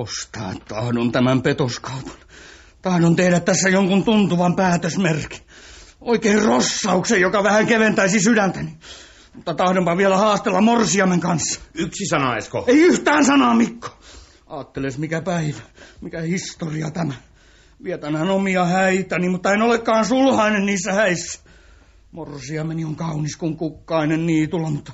Kostaa 0.00 0.52
tahdon 0.68 1.12
tämän 1.12 1.42
petoskaupan. 1.42 2.16
Tahdon 2.82 3.16
tehdä 3.16 3.40
tässä 3.40 3.68
jonkun 3.68 4.04
tuntuvan 4.04 4.56
päätösmerkin. 4.56 5.40
Oikein 6.00 6.42
rossauksen, 6.42 7.20
joka 7.20 7.42
vähän 7.42 7.66
keventäisi 7.66 8.20
sydäntäni. 8.20 8.76
Mutta 9.34 9.54
tahdonpa 9.54 9.96
vielä 9.96 10.16
haastella 10.16 10.60
Morsiamen 10.60 11.20
kanssa. 11.20 11.60
Yksi 11.74 12.06
sana, 12.06 12.36
Esko. 12.36 12.64
Ei 12.66 12.78
yhtään 12.78 13.24
sanaa, 13.24 13.54
Mikko. 13.54 13.88
Aatteles 14.46 14.98
mikä 14.98 15.22
päivä, 15.22 15.60
mikä 16.00 16.20
historia 16.20 16.90
tämä. 16.90 17.14
Vietänhän 17.84 18.30
omia 18.30 18.64
häitäni, 18.64 19.28
mutta 19.28 19.52
en 19.52 19.62
olekaan 19.62 20.04
sulhainen 20.04 20.66
niissä 20.66 20.92
häissä. 20.92 21.40
Morsiameni 22.12 22.84
on 22.84 22.96
kaunis 22.96 23.36
kuin 23.36 23.56
kukkainen 23.56 24.26
niitulla, 24.26 24.70
mutta 24.70 24.92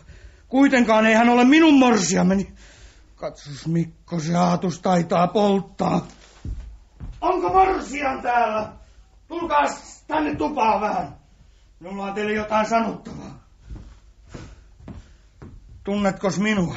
kuitenkaan 0.49 1.07
ei 1.07 1.15
hän 1.15 1.29
ole 1.29 1.45
minun 1.45 1.79
morsiameni. 1.79 2.49
Katsos 3.17 3.67
Mikko, 3.67 4.21
se 4.21 4.37
aatus 4.37 4.81
taitaa 4.81 5.27
polttaa. 5.27 6.07
Onko 7.21 7.49
morsian 7.49 8.23
täällä? 8.23 8.73
Tulkaa 9.29 9.65
tänne 10.07 10.35
tupaan 10.35 10.81
vähän. 10.81 11.17
Minulla 11.81 12.05
on 12.05 12.15
teille 12.15 12.33
jotain 12.33 12.67
sanottavaa. 12.69 13.47
Tunnetkos 15.85 16.39
minua? 16.39 16.77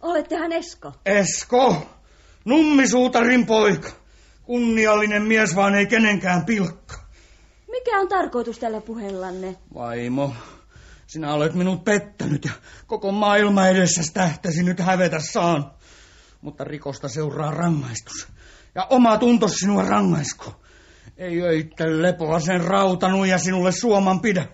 Olettehan 0.00 0.52
Esko. 0.52 0.92
Esko, 1.06 1.86
nummisuutarin 2.44 3.46
poika. 3.46 3.88
Kunniallinen 4.42 5.22
mies, 5.22 5.56
vaan 5.56 5.74
ei 5.74 5.86
kenenkään 5.86 6.44
pilkka. 6.44 6.94
Mikä 7.70 8.00
on 8.00 8.08
tarkoitus 8.08 8.58
tällä 8.58 8.80
puheellanne? 8.80 9.56
Vaimo, 9.74 10.32
sinä 11.06 11.34
olet 11.34 11.54
minut 11.54 11.84
pettänyt 11.84 12.44
ja 12.44 12.50
koko 12.86 13.12
maailma 13.12 13.66
edessä 13.66 14.02
tähtäsi 14.14 14.62
nyt 14.62 14.80
hävetä 14.80 15.20
saan. 15.20 15.70
Mutta 16.40 16.64
rikosta 16.64 17.08
seuraa 17.08 17.50
rangaistus. 17.50 18.28
Ja 18.74 18.86
oma 18.90 19.18
tunto 19.18 19.48
sinua 19.48 19.82
rangaisko. 19.82 20.62
Ei 21.16 21.42
öitte 21.42 22.02
lepoa 22.02 22.40
sen 22.40 22.60
rautanut 22.60 23.26
ja 23.26 23.38
sinulle 23.38 23.72
suoman 23.72 24.20
pidä. 24.20 24.46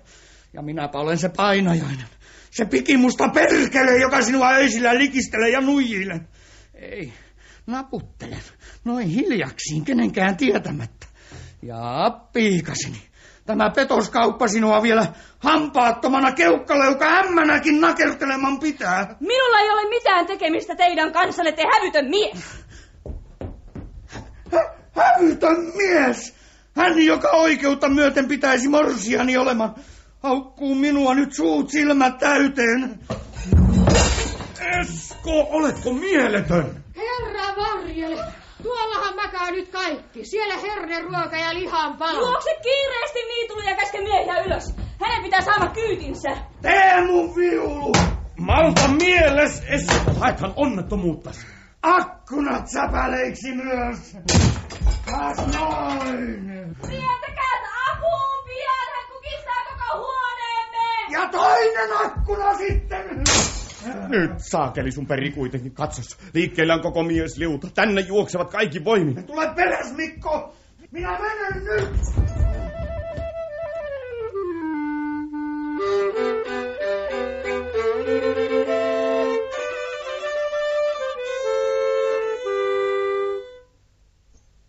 Ja 0.53 0.63
minäpä 0.63 0.99
olen 0.99 1.19
se 1.19 1.29
painajainen. 1.29 2.07
Se 2.51 2.65
pikimusta 2.65 3.29
perkele, 3.29 3.97
joka 3.97 4.23
sinua 4.23 4.51
öisillä 4.51 4.99
likistelee 4.99 5.51
ja 5.51 5.61
nuijille. 5.61 6.21
Ei, 6.75 7.13
naputtelen. 7.67 8.43
Noin 8.85 9.09
hiljaksiin, 9.09 9.85
kenenkään 9.85 10.37
tietämättä. 10.37 11.07
Ja 11.63 12.11
piikasini. 12.33 13.12
Tämä 13.47 13.71
petoskauppa 13.71 14.49
sinua 14.49 14.83
vielä 14.83 15.07
hampaattomana 15.39 16.33
keukkaleukka 16.33 17.05
ämmänäkin 17.07 17.81
nakerteleman 17.81 18.61
pitää. 18.61 19.17
Minulla 19.21 19.59
ei 19.61 19.71
ole 19.71 19.89
mitään 19.89 20.27
tekemistä 20.27 20.75
teidän 20.77 21.13
kanssanne, 21.13 21.53
te 21.53 21.63
hävytön 21.73 22.11
mies. 22.11 22.45
Hä- 24.53 24.75
hävytön 24.97 25.57
mies! 25.77 26.35
Hän, 26.77 27.03
joka 27.03 27.29
oikeutta 27.31 27.89
myöten 27.89 28.29
pitäisi 28.29 28.69
morsiani 28.69 29.37
olemaan, 29.37 29.75
haukkuu 30.23 30.75
minua 30.75 31.15
nyt 31.15 31.35
suut 31.35 31.71
silmät 31.71 32.19
täyteen. 32.19 32.99
Esko, 34.81 35.47
oletko 35.51 35.93
mieletön? 35.93 36.85
Herra 36.97 37.57
varjele! 37.57 38.42
Tuollahan 38.63 39.17
makaa 39.17 39.51
nyt 39.51 39.69
kaikki. 39.69 40.25
Siellä 40.25 40.57
herne, 40.57 41.01
ruoka 41.01 41.37
ja 41.37 41.55
lihan 41.55 41.97
palo. 41.97 42.21
Juokse 42.21 42.51
kiireesti 42.63 43.19
niitulle 43.29 43.71
ja 43.71 43.77
käske 43.77 44.01
miehiä 44.01 44.43
ylös. 44.45 44.75
Hänen 45.01 45.23
pitää 45.23 45.41
saada 45.41 45.69
kyytinsä. 45.69 46.29
Teemu 46.63 47.35
viulu! 47.37 47.93
Malta 48.37 48.89
mieles, 48.89 49.63
Esko. 49.69 50.13
Haethan 50.21 50.53
onnettomuutta. 50.57 51.31
Akkunat 51.83 52.69
säpäleiksi 52.69 53.53
myös. 53.53 54.17
Taas 55.11 55.39
noin. 55.39 56.49
Vietäkää 56.89 57.57
apuun 57.91 58.45
pian, 58.45 58.89
hän 58.95 59.05
kukistaa 59.13 59.63
koko 59.69 59.99
huoneemme. 59.99 61.11
Ja 61.11 61.29
toinen 61.29 61.91
akkuna 62.05 62.55
sitten. 62.55 63.22
Nyt 64.09 64.31
saakeli 64.39 64.91
sun 64.91 65.07
peri 65.07 65.31
kuitenkin, 65.31 65.75
katsos. 65.75 66.19
Liikkeellä 66.35 66.75
on 66.75 66.83
koko 66.83 67.03
miesliuta. 67.03 67.69
Tänne 67.75 68.01
juoksevat 68.01 68.51
kaikki 68.51 68.85
voimin. 68.85 69.27
Tule 69.27 69.55
peräs, 69.55 69.97
Mikko. 69.97 70.55
Minä 70.91 71.19
menen 71.19 71.65
nyt. 71.65 71.91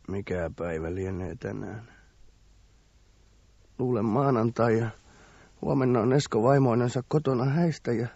Mikä 0.08 0.50
päivä 0.58 0.96
lienee 0.96 1.36
tänään? 1.40 1.88
Luulen 3.80 4.06
maanantai 4.06 4.78
ja 4.78 4.90
huomenna 5.62 6.00
on 6.00 6.14
Esko 6.14 6.44
vaimoinensa 6.44 7.04
kotona 7.08 7.46
häistä 7.46 7.92
ja 7.92 8.08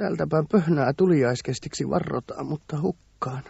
täältäpä 0.00 0.44
pöhnää 0.52 0.92
tuliaiskestiksi 0.92 1.90
varrotaan, 1.90 2.46
mutta 2.46 2.80
hukkaan. 2.80 3.42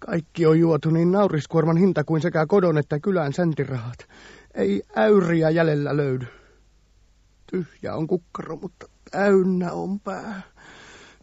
Kaikki 0.00 0.46
on 0.46 0.58
juotu 0.58 0.90
niin 0.90 1.12
nauriskuorman 1.12 1.76
hinta 1.76 2.04
kuin 2.04 2.22
sekä 2.22 2.46
kodon 2.46 2.78
että 2.78 3.00
kylän 3.00 3.32
säntirahat. 3.32 4.08
Ei 4.54 4.82
äyriä 4.96 5.50
jäljellä 5.50 5.96
löydy. 5.96 6.26
Tyhjä 7.50 7.94
on 7.94 8.06
kukkaro, 8.06 8.56
mutta 8.56 8.86
täynnä 9.10 9.72
on 9.72 10.00
pää. 10.00 10.42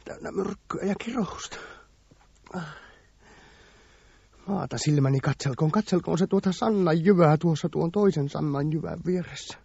Täynnä 0.06 0.32
myrkkyä 0.32 0.84
ja 0.84 0.96
kirousta. 1.04 1.58
Ah. 2.54 2.76
Maata 4.48 4.78
silmäni 4.78 5.20
katselkoon, 5.20 5.72
katselkoon 5.72 6.18
se 6.18 6.28
tuota 6.28 6.52
Sannan 6.52 7.06
jyvää 7.06 7.38
tuossa 7.38 7.70
tuon 7.70 7.92
toisen 7.92 8.30
Sannan 8.30 8.72
jyvän 8.74 9.00
vieressä. 9.06 9.58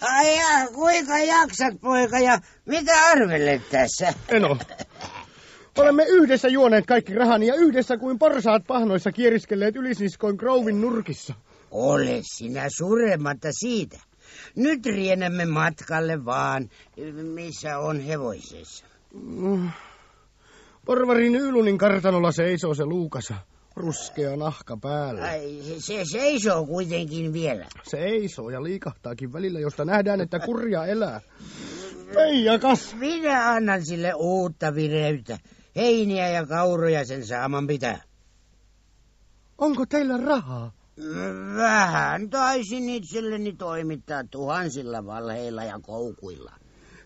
Ai 0.00 0.36
ja, 0.36 0.68
kuinka 0.74 1.18
jaksat 1.18 1.80
poika 1.80 2.18
ja 2.18 2.38
mitä 2.66 2.92
arvelet 3.06 3.62
tässä? 3.70 4.14
Eno, 4.28 4.58
olemme 5.78 6.04
yhdessä 6.08 6.48
juoneet 6.48 6.86
kaikki 6.86 7.14
rahani 7.14 7.46
ja 7.46 7.54
yhdessä 7.54 7.96
kuin 7.96 8.18
porsaat 8.18 8.62
pahnoissa 8.66 9.12
kieriskelleet 9.12 9.76
ylisiskoin 9.76 10.36
Grovin 10.36 10.80
nurkissa. 10.80 11.34
Ole 11.70 12.20
sinä 12.22 12.66
surematta 12.78 13.48
siitä. 13.52 13.98
Nyt 14.56 14.86
rienämme 14.86 15.44
matkalle 15.44 16.24
vaan, 16.24 16.68
missä 17.34 17.78
on 17.78 18.00
hevosessa. 18.00 18.86
Mm. 19.12 19.70
Porvarin 20.86 21.36
Ylunin 21.36 21.78
kartanolla 21.78 22.32
seisoo 22.32 22.74
se 22.74 22.84
luukasa, 22.84 23.34
ruskea 23.76 24.36
nahka 24.36 24.76
päällä. 24.76 25.22
Ai, 25.22 25.60
se, 25.62 25.80
se 25.80 26.04
seisoo 26.04 26.66
kuitenkin 26.66 27.32
vielä. 27.32 27.66
Seisoo 27.82 28.50
ja 28.50 28.62
liikahtaakin 28.62 29.32
välillä, 29.32 29.60
josta 29.60 29.84
nähdään, 29.84 30.20
että 30.20 30.38
kurja 30.38 30.86
elää. 30.86 31.20
Peijakas! 32.14 32.94
Minä 32.94 33.50
annan 33.50 33.86
sille 33.86 34.12
uutta 34.14 34.74
vireyttä. 34.74 35.38
Heiniä 35.76 36.28
ja 36.28 36.46
kauroja 36.46 37.04
sen 37.04 37.26
saaman 37.26 37.66
pitää. 37.66 38.02
Onko 39.58 39.86
teillä 39.86 40.16
rahaa? 40.16 40.72
Vähän 41.56 42.30
taisin 42.30 42.88
itselleni 42.88 43.52
toimittaa 43.52 44.24
tuhansilla 44.30 45.06
valheilla 45.06 45.64
ja 45.64 45.80
koukuilla. 45.82 46.52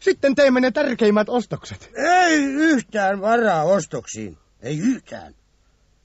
Sitten 0.00 0.34
teemme 0.34 0.60
ne 0.60 0.70
tärkeimmät 0.70 1.28
ostokset. 1.28 1.90
Ei 1.94 2.44
yhtään 2.44 3.20
varaa 3.20 3.64
ostoksiin. 3.64 4.38
Ei 4.60 4.78
yhtään. 4.78 5.34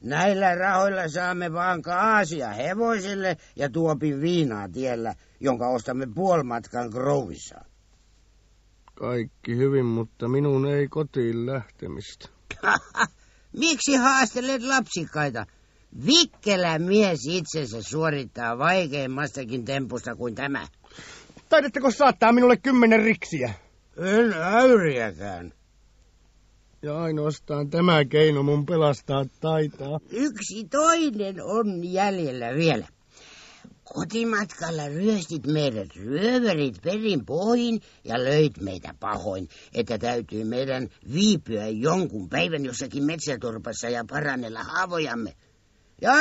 Näillä 0.03 0.56
rahoilla 0.56 1.08
saamme 1.08 1.53
vaan 1.53 1.81
kaasia 1.81 2.50
hevoselle 2.50 3.38
ja 3.56 3.69
tuopin 3.69 4.22
viinaa 4.22 4.69
tiellä, 4.69 5.16
jonka 5.40 5.68
ostamme 5.68 6.08
puolimatkan 6.16 6.90
Grovissa. 6.90 7.66
Kaikki 8.94 9.58
hyvin, 9.58 9.86
mutta 9.86 10.28
minun 10.28 10.66
ei 10.66 10.88
kotiin 10.88 11.45
lähtemistä. 11.45 12.30
Miksi 13.60 13.95
haastelet 13.95 14.63
lapsikkaita? 14.63 15.45
Vikkelä 16.06 16.80
mies 16.80 17.19
itsensä 17.30 17.78
suorittaa 17.81 18.57
vaikeimmastakin 18.57 19.66
tempusta 19.66 20.16
kuin 20.16 20.36
tämä. 20.36 20.68
Taidatteko 21.50 21.92
saattaa 21.92 22.31
minulle 22.31 22.57
kymmenen 22.57 23.04
riksiä? 23.04 23.54
En 23.98 24.33
äyriäkään. 24.33 25.54
Ja 26.83 27.01
ainoastaan 27.01 27.69
tämä 27.69 28.06
keino 28.06 28.44
mun 28.44 28.65
pelastaa 28.65 29.25
taitaa. 29.39 30.00
Yksi 30.12 30.68
toinen 30.71 31.44
on 31.44 31.83
jäljellä 31.83 32.53
vielä. 32.56 32.88
Kotimatkalla 33.83 34.88
ryöstit 34.88 35.47
meidät 35.47 35.95
ryöverit 35.95 36.81
perin 36.81 37.25
pohjin 37.25 37.81
ja 38.03 38.24
löit 38.24 38.62
meitä 38.62 38.95
pahoin, 39.00 39.50
että 39.74 39.97
täytyy 39.97 40.44
meidän 40.44 40.89
viipyä 41.13 41.68
jonkun 41.68 42.30
päivän 42.30 42.65
jossakin 42.65 43.03
metsäturpassa 43.03 43.89
ja 43.89 44.06
parannella 44.09 44.63
haavojamme. 44.63 45.33
Ja 46.01 46.13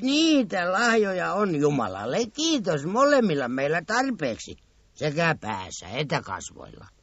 niitä 0.00 0.72
lahjoja 0.72 1.32
on 1.32 1.54
Jumalalle 1.54 2.18
kiitos 2.36 2.86
molemmilla 2.86 3.48
meillä 3.48 3.82
tarpeeksi, 3.86 4.56
sekä 4.94 5.36
päässä 5.40 5.88
että 5.88 6.22
kasvoilla. 6.22 6.99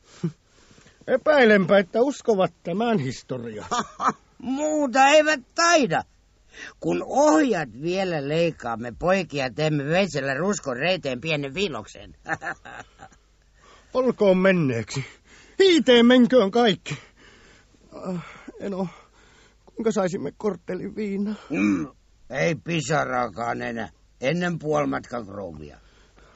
Epäilenpä, 1.07 1.77
että 1.77 2.01
uskovat 2.01 2.53
tämän 2.63 2.99
historia. 2.99 3.65
Muuta 4.37 5.07
eivät 5.07 5.39
taida. 5.55 6.03
Kun 6.79 7.03
ohjat 7.07 7.69
vielä 7.81 8.27
leikkaamme 8.27 8.93
poikia, 8.99 9.49
teemme 9.53 9.85
veitsellä 9.85 10.33
ruskon 10.33 10.77
reiteen 10.77 11.21
pienen 11.21 11.53
viiloksen. 11.53 12.15
Olkoon 13.93 14.37
menneeksi. 14.37 15.05
Hiiteen 15.59 16.05
menköön 16.05 16.51
kaikki. 16.51 16.97
Ah, 17.93 18.25
Eno, 18.59 18.87
kuinka 19.65 19.91
saisimme 19.91 20.31
korttelin 20.37 20.95
viinaa? 20.95 21.35
mm, 21.49 21.87
ei 22.29 22.55
pisaraakaan 22.55 23.61
enää. 23.61 23.89
Ennen 24.21 24.59
puolimatkan 24.59 25.25
krouvia. 25.25 25.77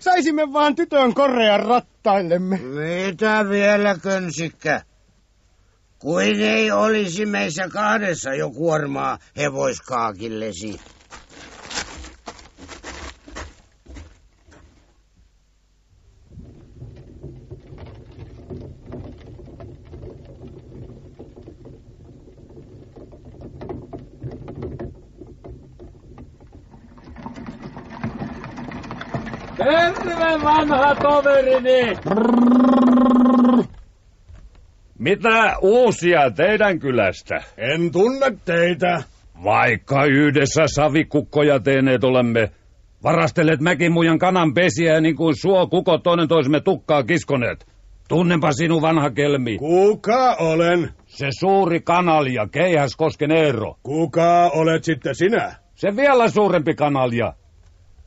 Saisimme 0.02 0.54
vaan 0.54 0.76
tytön 0.76 1.14
korean 1.14 1.60
rattaillemme. 1.60 2.58
Mitä 2.58 3.50
vielä, 3.50 3.96
könsikkä? 4.04 4.82
Kuin 6.00 6.42
ei 6.42 6.72
olisi 6.72 7.26
meissä 7.26 7.68
kahdessa 7.70 8.34
jo 8.34 8.50
kuormaa 8.50 9.18
hevoskaakillesi. 9.38 10.80
Terve 29.58 30.31
vanha 30.44 30.96
toverini! 30.96 31.98
Mitä 35.00 35.56
uusia 35.62 36.32
teidän 36.32 36.80
kylästä? 36.80 37.36
En 37.58 37.92
tunne 37.92 38.32
teitä. 38.46 39.04
Vaikka 39.44 40.06
yhdessä 40.06 40.64
savikukkoja 40.68 41.60
teeneet 41.60 42.04
olemme, 42.04 42.52
varastelleet 43.04 43.60
mäkimujan 43.60 44.20
kanan 44.20 44.54
pesiä 44.54 45.02
niin 45.02 45.16
kuin 45.16 45.36
suo 45.42 45.68
kukot 45.68 46.04
toinen 46.04 46.28
toisemme 46.28 46.60
tukkaa 46.60 47.04
kiskoneet. 47.04 47.66
Tunnenpa 48.08 48.52
sinun 48.52 48.82
vanha 48.82 49.10
kelmi. 49.10 49.58
Kuka 49.58 50.36
olen? 50.40 50.90
Se 51.06 51.28
suuri 51.40 51.80
kanalja, 51.80 52.48
Keihäskosken 52.48 53.32
Eero. 53.32 53.76
Kuka 53.84 54.52
olet 54.54 54.84
sitten 54.84 55.16
sinä? 55.16 55.56
Se 55.76 55.96
vielä 55.96 56.30
suurempi 56.30 56.74
kanalja. 56.76 57.34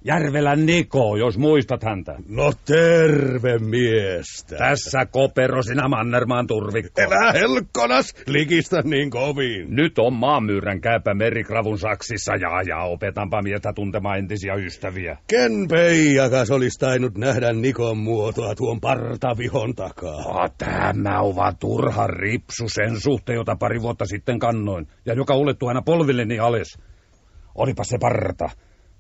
Järvelän 0.07 0.67
Niko, 0.67 1.17
jos 1.17 1.39
muistat 1.39 1.83
häntä. 1.83 2.15
No 2.29 2.53
terve 2.65 3.59
miestä. 3.59 4.57
Tässä 4.57 5.07
kopero 5.07 5.63
sinä 5.63 5.89
Mannermaan 5.89 6.47
turvikko. 6.47 7.01
Elä 7.01 7.33
helkkonas, 7.33 8.15
likistä 8.27 8.83
niin 8.83 9.11
kovin. 9.11 9.77
Nyt 9.77 9.99
on 9.99 10.13
maanmyyrän 10.13 10.81
käypä 10.81 11.15
merikravun 11.15 11.79
saksissa 11.79 12.33
ja 12.33 12.63
ja 12.69 12.83
opetanpa 12.83 13.43
miestä 13.43 13.73
tuntemaan 13.73 14.19
entisiä 14.19 14.55
ystäviä. 14.55 15.19
Ken 15.29 15.69
peijakas 15.69 16.51
olisi 16.51 16.79
tainnut 16.81 17.19
nähdä 17.19 17.53
Nikon 17.53 17.99
muotoa 17.99 18.55
tuon 18.55 18.81
partavihon 18.81 19.75
takaa. 19.75 20.43
Ah, 20.43 20.51
tämä 20.59 21.21
on 21.21 21.37
vaan 21.37 21.57
turha 21.61 22.07
ripsu 22.07 22.69
sen 22.69 23.01
suhteen, 23.01 23.37
jota 23.37 23.57
pari 23.57 23.83
vuotta 23.83 24.07
sitten 24.07 24.39
kannoin, 24.39 24.87
ja 25.07 25.15
joka 25.15 25.37
ulettu 25.37 25.67
aina 25.67 25.83
polvilleni 25.83 26.39
alas. 26.39 26.79
Olipa 27.55 27.85
se 27.85 27.99
parta, 28.01 28.51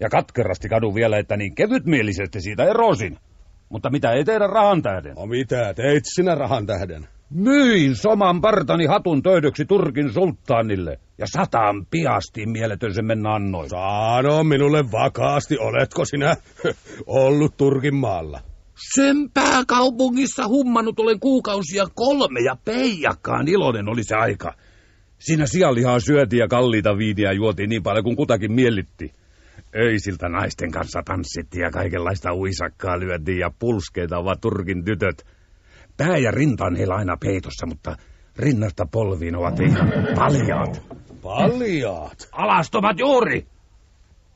ja 0.00 0.08
katkerasti 0.08 0.68
kadu 0.68 0.94
vielä, 0.94 1.18
että 1.18 1.36
niin 1.36 1.54
kevytmielisesti 1.54 2.40
siitä 2.40 2.64
erosin. 2.64 3.18
Mutta 3.68 3.90
mitä 3.90 4.12
ei 4.12 4.24
tehdä 4.24 4.46
rahan 4.46 4.82
tähden? 4.82 5.14
No 5.14 5.26
mitä, 5.26 5.74
teit 5.74 6.04
sinä 6.14 6.34
rahan 6.34 6.66
tähden? 6.66 7.08
Myin 7.30 7.96
soman 7.96 8.40
partani 8.40 8.86
hatun 8.86 9.22
töydöksi 9.22 9.64
Turkin 9.64 10.12
sulttaanille, 10.12 10.98
ja 11.18 11.26
sataan 11.26 11.86
piasti 11.90 12.46
mieletön 12.46 12.94
sen 12.94 13.06
mennä 13.06 13.34
annoin. 13.34 13.70
Sano 13.70 14.44
minulle 14.44 14.92
vakaasti, 14.92 15.58
oletko 15.58 16.04
sinä 16.04 16.36
ollut 17.06 17.56
Turkin 17.56 17.94
maalla? 17.94 18.40
Sen 18.94 19.30
pääkaupungissa 19.34 20.48
hummannut 20.48 21.00
olen 21.00 21.20
kuukausia 21.20 21.86
kolme 21.94 22.40
ja 22.40 22.56
peijakkaan 22.64 23.48
iloinen 23.48 23.88
oli 23.88 24.04
se 24.04 24.14
aika. 24.14 24.54
Siinä 25.18 25.46
sianlihaa 25.46 26.00
syötiin 26.00 26.40
ja 26.40 26.48
kalliita 26.48 26.98
viiniä 26.98 27.32
juotiin 27.32 27.68
niin 27.68 27.82
paljon 27.82 28.04
kuin 28.04 28.16
kutakin 28.16 28.52
miellytti. 28.52 29.14
Öisiltä 29.76 30.28
naisten 30.28 30.70
kanssa 30.70 31.02
tanssittiin 31.04 31.62
ja 31.62 31.70
kaikenlaista 31.70 32.34
uisakkaa 32.34 33.00
lyötiin 33.00 33.38
ja 33.38 33.50
pulskeita 33.58 34.18
ovat 34.18 34.40
Turkin 34.40 34.84
tytöt. 34.84 35.26
Pää 35.96 36.16
ja 36.16 36.30
rinta 36.30 36.64
on 36.64 36.76
heillä 36.76 36.94
aina 36.94 37.16
peitossa, 37.16 37.66
mutta 37.66 37.96
rinnasta 38.38 38.86
polviin 38.92 39.36
ovat 39.36 39.60
ihan 39.60 39.92
paljaat. 40.16 40.82
Paljaat. 41.22 42.28
Alastomat 42.32 42.98
juuri! 42.98 43.46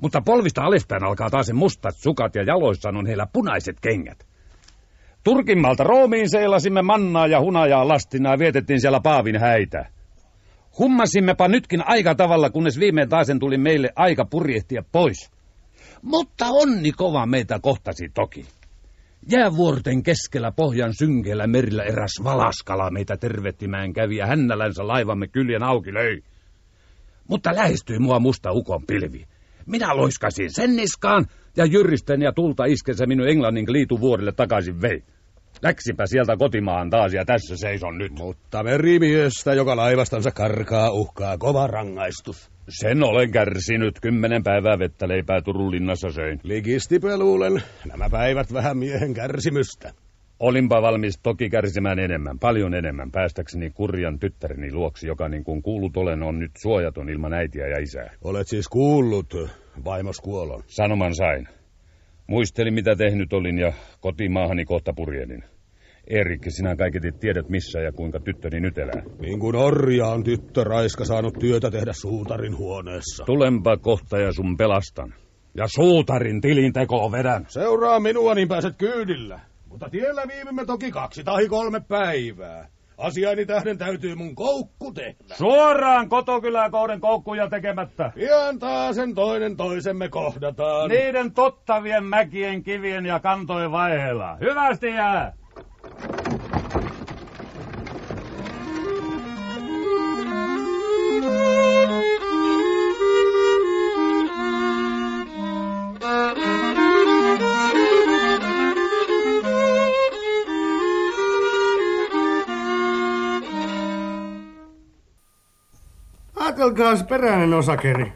Mutta 0.02 0.20
polvista 0.25 0.62
alaspäin 0.62 1.05
alkaa 1.05 1.31
taas 1.31 1.52
mustat 1.52 1.96
sukat 1.96 2.35
ja 2.35 2.43
jaloissaan 2.43 2.96
on 2.96 3.06
heillä 3.06 3.26
punaiset 3.32 3.81
kengät. 3.81 4.26
Turkinmalta 5.25 5.85
Roomiin 5.85 6.31
seilasimme 6.31 6.82
mannaa 6.82 7.26
ja 7.26 7.40
hunajaa 7.40 7.88
lastina 7.88 8.31
ja 8.31 8.38
vietettiin 8.38 8.81
siellä 8.81 9.00
Paavin 9.00 9.40
häitä. 9.40 9.98
Hummasimmepa 10.78 11.48
nytkin 11.48 11.82
aika 11.86 12.14
tavalla, 12.14 12.50
kunnes 12.50 12.78
viimein 12.78 13.08
taasen 13.08 13.38
tuli 13.38 13.58
meille 13.58 13.90
aika 13.96 14.25
purjehtia 14.25 14.82
pois. 14.92 15.30
Mutta 16.02 16.46
onni 16.48 16.92
kova 16.92 17.26
meitä 17.26 17.58
kohtasi 17.62 18.08
toki. 18.14 18.46
Jäävuorten 19.30 20.02
keskellä 20.02 20.52
pohjan 20.52 20.94
synkeellä 20.94 21.46
merillä 21.46 21.82
eräs 21.82 22.10
valaskala 22.25 22.90
meitä 22.90 23.16
tervettimään 23.16 23.92
kävi 23.92 24.16
ja 24.16 24.26
hännälänsä 24.26 24.86
laivamme 24.86 25.28
kyljen 25.28 25.62
auki 25.62 25.94
löi. 25.94 26.22
Mutta 27.28 27.54
lähestyi 27.54 27.98
mua 27.98 28.20
musta 28.20 28.52
ukon 28.52 28.86
pilvi. 28.86 29.26
Minä 29.66 29.96
loiskasin 29.96 30.54
sen 30.54 30.76
niskaan 30.76 31.26
ja 31.56 31.64
jyristen 31.64 32.22
ja 32.22 32.32
tulta 32.32 32.64
iskensä 32.64 33.06
minun 33.06 33.28
Englannin 33.28 33.72
liituvuorille 33.72 34.32
takaisin 34.32 34.82
vei. 34.82 35.02
Läksipä 35.62 36.06
sieltä 36.06 36.37
kotimaahan 36.37 36.90
taas 36.90 37.12
ja 37.12 37.25
tässä 37.25 37.56
seison 37.56 37.99
nyt. 37.99 38.12
Mutta 38.19 38.62
merimiestä, 38.62 39.55
joka 39.55 39.76
laivastansa 39.76 40.31
karkaa, 40.31 40.90
uhkaa 40.90 41.38
kova 41.38 41.66
rangaistus. 41.66 42.50
Sen 42.69 43.05
olen 43.05 43.31
kärsinyt. 43.31 44.00
Kymmenen 44.00 44.43
päivää 44.43 44.78
vettä 44.78 45.08
leipää 45.08 45.40
Turun 45.43 45.70
linnassa 45.70 46.10
söin. 46.10 46.40
Ligistipä 46.43 47.19
luulen, 47.19 47.62
nämä 47.87 48.10
päivät 48.10 48.52
vähän 48.52 48.78
miehen 48.78 49.14
kärsimystä. 49.14 49.93
Olinpa 50.40 50.82
valmis 50.82 51.19
toki 51.22 51.50
kärsimään 51.50 51.99
enemmän, 51.99 52.38
paljon 52.38 52.75
enemmän, 52.75 53.11
päästäkseni 53.11 53.70
kurjan 53.70 54.19
tyttäreni 54.19 54.72
luoksi, 54.72 55.06
joka 55.06 55.28
niin 55.28 55.44
kuin 55.44 55.62
kuulut 55.62 55.97
olen, 55.97 56.23
on 56.23 56.38
nyt 56.38 56.50
suojaton 56.62 57.09
ilman 57.09 57.33
äitiä 57.33 57.66
ja 57.66 57.83
isää. 57.83 58.11
Olet 58.25 58.49
siis 58.49 58.68
kuullut 58.68 59.35
vaimos 59.85 60.21
kuolon. 60.21 60.62
Sanoman 60.66 61.14
sain. 61.14 61.58
Muistelin, 62.28 62.75
mitä 62.75 62.97
tehnyt 62.97 63.32
olin 63.32 63.58
ja 63.58 63.73
kotimaahani 64.00 64.64
kohta 64.64 64.92
purjelin. 64.92 65.44
Erikki, 66.06 66.50
sinä 66.50 66.76
kaiketi 66.76 67.12
tiedät 67.12 67.49
missä 67.49 67.80
ja 67.80 67.92
kuinka 67.92 68.20
tyttöni 68.20 68.61
nyt 68.61 68.78
elää. 68.78 69.02
Niin 69.20 69.38
kuin 69.40 69.56
orja 69.56 70.06
on 70.06 70.25
tyttö 70.25 70.64
raiska 70.64 71.04
saanut 71.04 71.35
työtä 71.40 71.70
tehdä 71.70 71.92
suutarin 71.92 72.56
huoneessa. 72.56 73.25
Tulenpa 73.25 73.76
kohta 73.76 74.18
ja 74.18 74.32
sun 74.32 74.56
pelastan. 74.56 75.14
Ja 75.54 75.66
suutarin 75.68 76.40
tilinteko 76.40 77.12
vedän. 77.12 77.44
Seuraa 77.49 78.00
minua, 78.00 78.35
niin 78.35 78.49
pääset 78.49 78.76
kyydillä. 78.78 79.40
Mutta 79.68 79.90
tiellä 79.90 80.23
viivymme 80.28 80.64
toki 80.66 80.90
kaksi 80.90 81.25
tai 81.25 81.49
kolme 81.49 81.80
päivää. 81.88 82.68
Asiani 82.99 83.47
tähden 83.47 83.78
täytyy 83.78 84.14
mun 84.14 84.35
koukku 84.35 84.93
tehdä. 84.93 85.35
Suoraan 85.35 86.09
kotokyläkouden 86.09 87.00
koukkuja 87.00 87.49
tekemättä. 87.49 88.12
Pian 88.14 88.59
taasen 88.59 89.14
toinen 89.14 89.57
toisemme 89.57 90.09
kohdataan. 90.09 90.88
Niiden 90.88 91.33
tottavien 91.33 92.05
mäkien, 92.05 92.62
kivien 92.62 93.07
ja 93.07 93.21
kantojen 93.21 93.73
vaiheella. 93.73 94.37
Hyvästi 94.40 94.87
jää! 94.87 95.33
Ajatelkaas 116.59 117.03
peräinen 117.03 117.55
osakeri. 117.55 118.12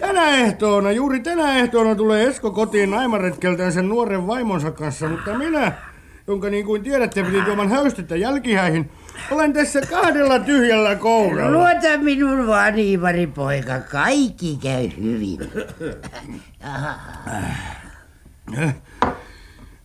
Tänä 0.00 0.28
ehtoona, 0.28 0.92
juuri 0.92 1.20
tänä 1.20 1.56
ehtoona 1.58 1.94
tulee 1.94 2.26
Esko 2.26 2.50
kotiin 2.50 2.90
naimaretkeltään 2.90 3.72
sen 3.72 3.88
nuoren 3.88 4.26
vaimonsa 4.26 4.70
kanssa, 4.70 5.08
mutta 5.08 5.38
minä, 5.38 5.72
jonka 6.26 6.50
niin 6.50 6.66
kuin 6.66 6.82
tiedätte 6.82 7.22
piti 7.22 7.42
tuoman 7.42 7.70
höystettä 7.70 8.16
jälkihäihin, 8.16 8.90
olen 9.30 9.52
tässä 9.52 9.80
kahdella 9.80 10.38
tyhjällä 10.38 10.96
kouralla. 10.96 11.58
Luota 11.58 11.98
minun 12.02 12.46
vanivari 12.46 13.26
poika, 13.26 13.80
kaikki 13.80 14.58
käy 14.62 14.88
hyvin. 15.02 15.38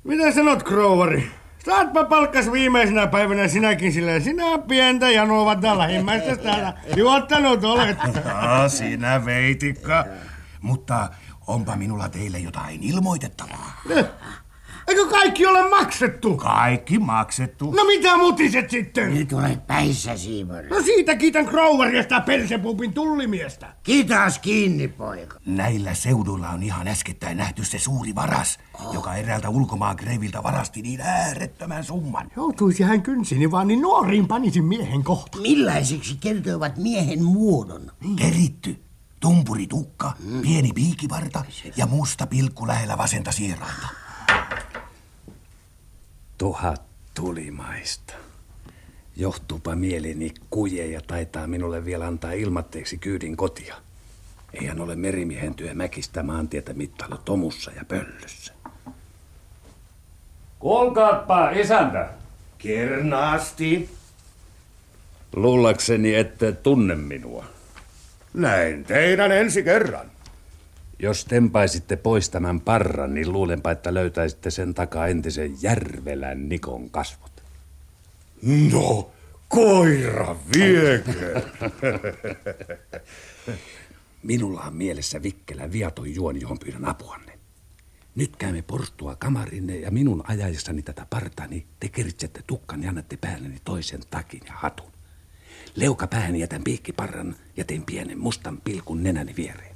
Mitä 0.03 0.31
sanot, 0.31 0.63
Krouvari? 0.63 1.31
Saatpa 1.65 2.03
palkkas 2.03 2.51
viimeisenä 2.51 3.07
päivänä 3.07 3.47
sinäkin 3.47 3.93
sillä 3.93 4.19
sinä 4.19 4.57
pientä 4.67 5.09
janoa 5.09 5.57
lähimmäistä 5.77 6.37
täällä 6.37 6.73
juottanut 6.95 7.63
olet. 7.63 7.97
Ah, 8.25 8.71
sinä 8.71 9.25
veitikka. 9.25 10.05
Mutta 10.61 11.09
onpa 11.47 11.75
minulla 11.75 12.09
teille 12.09 12.39
jotain 12.39 12.83
ilmoitettavaa. 12.83 13.81
Eikö 14.87 15.07
kaikki 15.07 15.45
ole 15.45 15.69
maksettu? 15.69 16.37
Kaikki 16.37 16.99
maksettu. 16.99 17.71
No 17.71 17.83
mitä 17.83 18.17
mutiset 18.17 18.69
sitten? 18.69 19.13
Nyt 19.13 19.33
olet 19.33 19.67
päissä, 19.67 20.17
Siivori. 20.17 20.69
No 20.69 20.81
siitä 20.81 21.15
kiitän 21.15 21.45
Groveria 21.45 22.01
sitä 22.03 22.21
persepupin 22.21 22.93
tullimiestä. 22.93 23.73
Kiitos 23.83 24.39
kiinni, 24.39 24.87
poika. 24.87 25.37
Näillä 25.45 25.93
seuduilla 25.93 26.49
on 26.49 26.63
ihan 26.63 26.87
äskettäin 26.87 27.37
nähty 27.37 27.65
se 27.65 27.79
suuri 27.79 28.15
varas, 28.15 28.59
joka 28.93 29.15
eräältä 29.15 29.49
ulkomaan 29.49 29.95
kreiviltä 29.95 30.43
varasti 30.43 30.81
niin 30.81 31.01
äärettömän 31.01 31.83
summan. 31.83 32.31
Joutuisi 32.35 32.83
hän 32.83 33.01
kynsini 33.01 33.51
vaan 33.51 33.67
niin 33.67 33.81
nuoriin 33.81 34.27
panisin 34.27 34.63
miehen 34.65 35.03
kohta. 35.03 35.37
Millaiseksi 35.37 36.17
kertoivat 36.19 36.77
miehen 36.77 37.23
muodon? 37.23 37.91
Keritty, 38.15 38.81
tumpuritukka, 39.19 40.13
pieni 40.41 40.73
piikivarta 40.73 41.45
ja 41.77 41.85
musta 41.85 42.27
pilkku 42.27 42.67
lähellä 42.67 42.97
vasenta 42.97 43.31
sierainta. 43.31 43.87
Tuhat 46.41 46.81
tulimaista. 47.13 48.13
Johtuupa 49.15 49.75
mieleni 49.75 50.33
kuje 50.49 50.85
ja 50.85 51.01
taitaa 51.07 51.47
minulle 51.47 51.85
vielä 51.85 52.07
antaa 52.07 52.31
ilmatteeksi 52.31 52.97
kyydin 52.97 53.37
kotia. 53.37 53.75
Eihän 54.53 54.81
ole 54.81 54.95
merimiehen 54.95 55.55
työ 55.55 55.73
mäkistä 55.73 56.23
maantietä 56.23 56.73
mittailu 56.73 57.17
tomussa 57.17 57.71
ja 57.71 57.85
pöllössä. 57.85 58.53
Kuulkaatpa, 60.59 61.49
isäntä. 61.49 62.09
Kernaasti. 62.57 63.89
Luullakseni 65.35 66.15
ette 66.15 66.51
tunne 66.51 66.95
minua. 66.95 67.45
Näin 68.33 68.85
teidän 68.85 69.31
ensi 69.31 69.63
kerran. 69.63 70.11
Jos 71.01 71.25
tempaisitte 71.25 71.95
pois 71.95 72.29
tämän 72.29 72.61
parran, 72.61 73.13
niin 73.13 73.31
luulenpa, 73.31 73.71
että 73.71 73.93
löytäisitte 73.93 74.51
sen 74.51 74.73
takaa 74.73 75.07
entisen 75.07 75.61
Järvelän 75.61 76.49
Nikon 76.49 76.89
kasvot. 76.89 77.31
No, 78.71 79.11
koira 79.47 80.35
viekö. 80.55 81.41
Minulla 84.23 84.61
on 84.61 84.73
mielessä 84.73 85.23
vikkelä 85.23 85.71
viaton 85.71 86.15
juoni, 86.15 86.41
johon 86.41 86.59
pyydän 86.59 86.85
apuanne. 86.85 87.39
Nyt 88.15 88.35
käymme 88.35 88.61
porstua 88.61 89.15
kamarinne 89.15 89.75
ja 89.75 89.91
minun 89.91 90.23
ajaessani 90.27 90.81
tätä 90.81 91.05
partani 91.09 91.65
te 91.79 91.89
keritsette 91.89 92.43
tukkan 92.47 92.83
ja 92.83 92.89
annatte 92.89 93.17
päälleni 93.17 93.57
toisen 93.63 94.01
takin 94.09 94.41
ja 94.45 94.53
hatun. 94.55 94.91
Leuka 95.75 96.07
pääni 96.07 96.39
jätän 96.39 96.63
piikkiparran 96.63 97.35
ja 97.57 97.63
teen 97.63 97.83
pienen 97.83 98.19
mustan 98.19 98.57
pilkun 98.57 99.03
nenäni 99.03 99.35
viereen. 99.37 99.70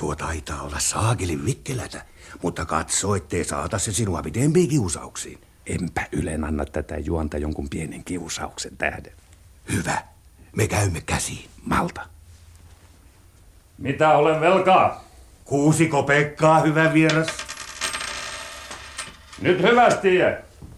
Tuo 0.00 0.16
taitaa 0.16 0.62
olla 0.62 0.78
saakelin 0.78 1.44
mikkelätä, 1.44 2.04
mutta 2.42 2.64
katso, 2.64 3.16
ettei 3.16 3.44
saata 3.44 3.78
se 3.78 3.92
sinua 3.92 4.22
pidempiin 4.22 4.68
kiusauksiin. 4.68 5.38
Enpä 5.66 6.06
ylen 6.12 6.44
anna 6.44 6.64
tätä 6.64 6.98
juonta 6.98 7.38
jonkun 7.38 7.68
pienen 7.68 8.04
kiusauksen 8.04 8.76
tähden. 8.76 9.12
Hyvä, 9.72 10.02
me 10.56 10.66
käymme 10.68 11.00
käsiin. 11.00 11.50
Malta. 11.64 12.06
Mitä 13.78 14.12
olen 14.18 14.40
velkaa? 14.40 15.04
Kuusiko 15.44 16.02
Pekkaa, 16.02 16.60
hyvä 16.60 16.92
vieras? 16.92 17.26
Nyt 19.40 19.62
hyvästi. 19.62 20.08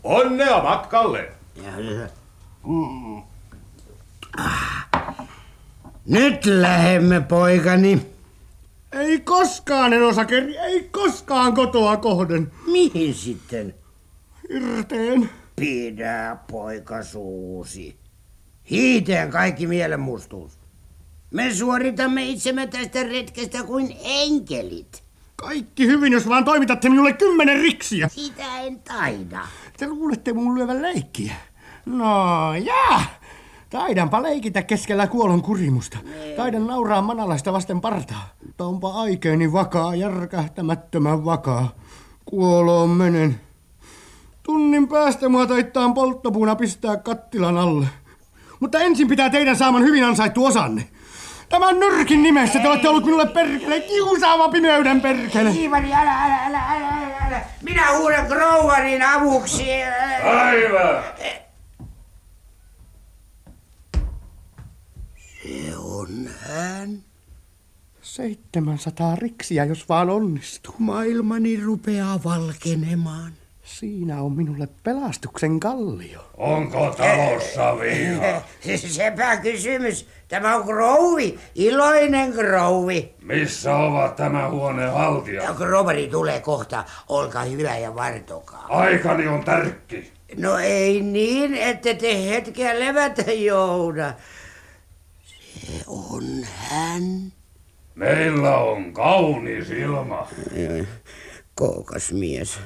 Onnea 0.04 0.62
matkalle! 0.62 1.32
Nyt 6.06 6.46
lähemme, 6.46 7.20
poikani. 7.20 8.17
Ei 8.92 9.21
koskaan 9.21 9.92
en 9.92 10.02
osa 10.02 10.25
keri, 10.25 10.57
ei 10.57 10.88
koskaan 10.92 11.54
kotoa 11.54 11.97
kohden. 11.97 12.52
Mihin 12.66 13.14
sitten? 13.14 13.75
Irteen. 14.49 15.30
Pidä, 15.57 16.37
poika, 16.50 17.02
suusi. 17.02 17.97
Hiiteen 18.71 19.30
kaikki 19.30 19.66
mielenmustuus. 19.66 20.59
Me 21.30 21.54
suoritamme 21.54 22.25
itsemme 22.25 22.66
tästä 22.66 23.02
retkestä 23.02 23.62
kuin 23.62 23.97
enkelit. 24.04 25.02
Kaikki 25.37 25.87
hyvin, 25.87 26.12
jos 26.12 26.28
vaan 26.28 26.45
toimitatte 26.45 26.88
minulle 26.88 27.12
kymmenen 27.12 27.61
riksiä. 27.61 28.09
Sitä 28.09 28.61
en 28.61 28.80
taida. 28.80 29.40
Te 29.76 29.88
luulette 29.88 30.33
mun 30.33 30.54
lyövän 30.54 30.83
leikkiä. 30.83 31.35
No, 31.87 32.54
jää. 32.54 33.04
Taidanpa 33.71 34.23
leikitä 34.23 34.62
keskellä 34.62 35.07
kuolon 35.07 35.42
kurimusta. 35.42 35.99
Taidan 36.37 36.66
nauraa 36.66 37.02
manalaista 37.02 37.52
vasten 37.52 37.80
partaa. 37.80 38.38
Mutta 38.58 38.68
onpa 38.68 39.02
aikeeni 39.02 39.52
vakaa, 39.52 39.94
järkähtämättömän 39.94 41.24
vakaa. 41.24 41.74
Kuoloon 42.24 42.90
menen. 42.90 43.40
Tunnin 44.42 44.88
päästä 44.88 45.28
mua 45.28 45.46
taittaa 45.46 45.92
polttopuuna 45.92 46.56
pistää 46.56 46.96
kattilan 46.96 47.58
alle. 47.58 47.86
Mutta 48.60 48.78
ensin 48.78 49.08
pitää 49.08 49.30
teidän 49.30 49.56
saaman 49.56 49.82
hyvin 49.82 50.04
ansaittu 50.04 50.44
osanne. 50.44 50.88
Tämän 51.48 51.80
nyrkin 51.80 52.22
nimessä 52.22 52.58
te 52.58 52.68
olette 52.68 52.88
ollut 52.88 53.04
minulle 53.04 53.26
perkele, 53.26 53.80
kiusaava 53.80 54.48
pimeyden 54.48 55.00
perkele. 55.00 55.50
Iivari, 55.50 55.94
älä, 55.94 56.24
älä, 56.24 56.46
älä, 56.46 56.60
älä, 56.68 57.16
älä. 57.26 57.40
Minä 57.62 57.98
huudan 57.98 58.26
Groverin 58.26 59.02
avuksi. 59.02 59.66
Päivä! 60.22 61.02
Se 65.42 65.76
on 65.76 66.28
hän. 66.40 67.07
700 68.18 69.16
riksiä, 69.16 69.64
jos 69.64 69.88
vaan 69.88 70.10
onnistuu. 70.10 70.75
Maailmani 70.78 71.60
rupeaa 71.60 72.20
valkenemaan. 72.25 73.32
Siinä 73.64 74.22
on 74.22 74.32
minulle 74.32 74.68
pelastuksen 74.82 75.60
kallio. 75.60 76.30
Onko 76.37 76.94
talossa 76.96 77.78
viina? 77.80 78.42
Sepä 78.96 79.37
kysymys. 79.37 80.08
Tämä 80.28 80.56
on 80.56 80.64
Grovi, 80.64 81.38
iloinen 81.54 82.30
Grovi. 82.30 83.14
Missä 83.22 83.76
ovat 83.76 84.16
tämä 84.16 84.50
huoneen 84.50 84.92
Ja? 85.34 85.54
Groveri 85.54 86.08
tulee 86.08 86.40
kohta, 86.40 86.84
olkaa 87.08 87.44
hyvä 87.44 87.78
ja 87.78 87.94
vartokaa. 87.94 88.66
Aikani 88.68 89.26
on 89.28 89.44
tärkki. 89.44 90.12
No 90.37 90.58
ei 90.58 91.00
niin, 91.00 91.54
että 91.54 91.94
te 91.94 92.28
hetkeä 92.28 92.80
levätä 92.80 93.32
jouda. 93.32 94.14
Se 95.26 95.84
on 95.87 96.25
hän. 96.44 97.38
Meillä 97.99 98.57
on 98.57 98.93
kaunis 98.93 99.71
ilma. 99.71 100.28
Kookas 101.55 102.12
mies. 102.12 102.59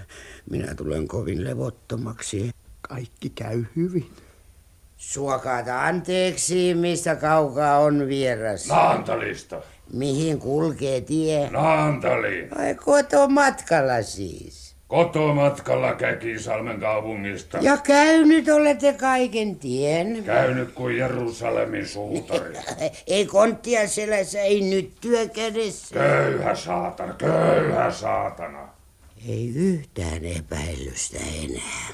Minä 0.51 0.75
tulen 0.75 1.09
kovin 1.09 1.45
levottomaksi. 1.45 2.51
Kaikki 2.89 3.31
käy 3.31 3.65
hyvin. 3.77 4.11
Suokaata 4.97 5.85
anteeksi, 5.85 6.75
mistä 6.75 7.17
kaukaa 7.17 7.79
on 7.79 8.09
vieras. 8.09 8.69
Naantalista. 8.69 9.63
Mihin 9.93 10.39
kulkee 10.39 11.01
tie? 11.01 11.51
Naantaliin. 11.51 12.59
Ai 12.59 12.75
kotomatkalla 12.75 14.03
siis. 14.03 14.72
Kotomatkalla 14.93 15.95
Käkisalmen 15.95 16.81
kaupungista. 16.81 17.59
Ja 17.61 17.77
käynyt 17.77 18.49
olette 18.49 18.93
kaiken 18.93 19.57
tien. 19.57 20.25
Käynyt 20.25 20.73
kuin 20.73 20.99
Jerusalemin 20.99 21.89
suutari. 21.89 22.55
Ei 23.07 23.27
konttia 23.27 23.89
selässä, 23.89 24.41
ei 24.41 24.61
nyt 24.61 24.93
työ 25.01 25.29
kädessä. 25.29 25.95
Köyhä 25.95 26.55
saatana, 26.55 27.15
köyhä 27.15 27.91
saatana. 27.91 28.69
Ei 29.29 29.53
yhtään 29.55 30.25
epäilystä 30.25 31.19
enää. 31.45 31.89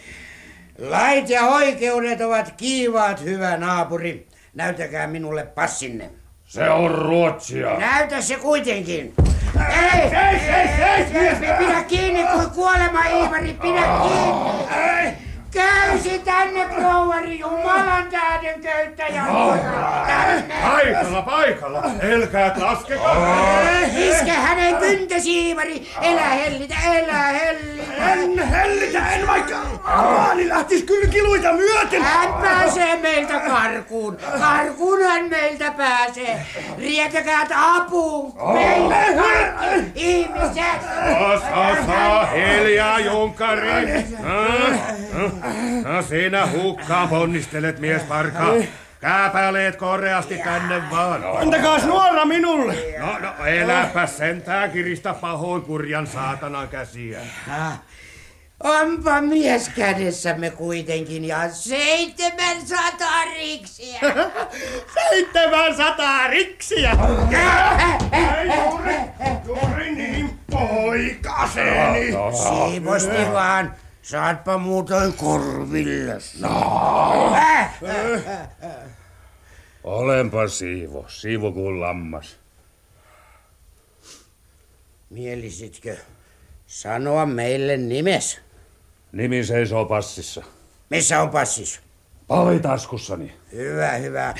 Lait 0.90 1.30
ja 1.30 1.46
oikeudet 1.46 2.20
ovat 2.20 2.54
kiivaat, 2.56 3.25
hyvä 3.25 3.56
naapuri. 3.56 4.26
Näytäkää 4.54 5.06
minulle 5.06 5.46
passinne. 5.46 6.22
Se 6.52 6.71
on 6.71 6.90
Ruotsia. 6.90 7.78
Näytä 7.78 8.21
se 8.21 8.37
kuitenkin. 8.37 9.14
Ei, 9.71 10.00
ei, 10.00 10.37
ei, 10.37 10.68
ei, 10.82 11.06
ei, 11.14 11.35
pidä 11.59 11.82
kiinni 11.82 12.25
kuin 12.25 12.50
kuolema, 12.50 13.04
Iivari, 13.04 13.56
pidä 13.62 13.82
kiinni. 14.02 15.32
Käysi 15.52 16.18
tänne, 16.18 16.64
krouvari, 16.64 17.38
Jumalan 17.38 18.06
tähden 18.11 18.61
köyttäjä. 18.61 19.23
Paikalla, 20.62 21.23
paikalla. 21.23 21.82
Elkää 22.00 22.54
laskeko. 22.56 23.11
Iske 23.97 24.30
hänen 24.30 24.76
kyntösiivari. 24.76 25.88
Elä 26.02 26.21
hellitä, 26.28 26.75
elä 26.92 27.23
hellitä. 27.23 28.12
En 28.12 28.49
hellitä, 28.49 29.11
en 29.11 29.26
vaikka 29.26 29.56
maani 29.85 30.49
lähtis 30.49 30.82
kylkiluita 30.82 31.52
myöten. 31.52 32.02
Hän 32.02 32.35
pääsee 32.35 32.97
meiltä 32.97 33.40
karkuun. 33.40 34.18
Karkuun 34.38 35.02
hän 35.02 35.25
meiltä 35.28 35.71
pääsee. 35.71 36.47
Rietäkää 36.78 37.47
apuun. 37.52 38.35
Meille 38.52 38.97
ihmiset. 39.94 40.82
Osa, 41.35 41.47
osa, 41.56 42.26
hiljaa, 42.26 42.99
junkari. 42.99 44.06
No, 45.12 45.30
no, 45.84 46.02
sinä 46.02 46.46
hukkaan 46.46 47.08
ponnistelet, 47.08 47.78
mies 47.78 48.02
parka. 48.02 48.54
Kääpäleet 49.00 49.76
koreasti 49.76 50.38
tänne 50.38 50.82
vaan. 50.90 51.25
Antakaas 51.38 51.84
nuora 51.84 52.25
minulle. 52.25 52.76
No, 52.99 53.18
no, 53.18 53.46
eläpä 53.46 54.06
sentään 54.06 54.70
kiristä 54.70 55.14
pahoin 55.14 55.62
kurjan 55.62 56.06
saatanan 56.06 56.68
käsiä. 56.68 57.18
Onpa 58.62 59.20
mies 59.20 59.68
kädessämme 59.68 60.50
kuitenkin 60.50 61.25
ja 61.25 61.50
seitsemän 61.50 62.66
sataa 62.66 63.25
riksiä. 63.25 64.00
Seitsemän 64.94 65.76
sataa 65.76 66.28
riksiä. 66.28 66.96
Juuri, 68.54 68.94
juuri 69.46 69.94
niin, 69.94 70.38
poikaseni. 70.50 72.12
Siivosti 72.32 73.32
vaan. 73.32 73.75
Saatpa 74.02 74.59
muuten 74.59 75.12
korville. 75.12 76.18
Olenpa 79.85 80.49
siivo, 80.49 81.04
siivo 81.09 81.52
kuin 81.52 81.80
lammas. 81.80 82.37
Mielisitkö 85.11 85.97
sanoa 86.66 87.26
meille 87.26 87.76
nimes? 87.76 88.40
Nimi 89.12 89.44
seisoo 89.44 89.85
passissa. 89.85 90.42
Missä 90.90 91.23
on 91.23 91.30
passis? 91.30 91.80
Pavitaskussani. 92.26 93.37
Hyvä, 93.52 93.92
hyvä. 93.92 94.35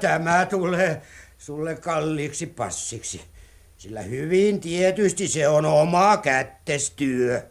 Tämä 0.00 0.46
tulee 0.46 1.02
sulle 1.38 1.74
kalliiksi 1.76 2.46
passiksi. 2.46 3.29
Sillä 3.80 4.02
hyvin 4.02 4.60
tietysti 4.60 5.28
se 5.28 5.48
on 5.48 5.64
oma 5.64 6.16
kättestyö. 6.16 7.42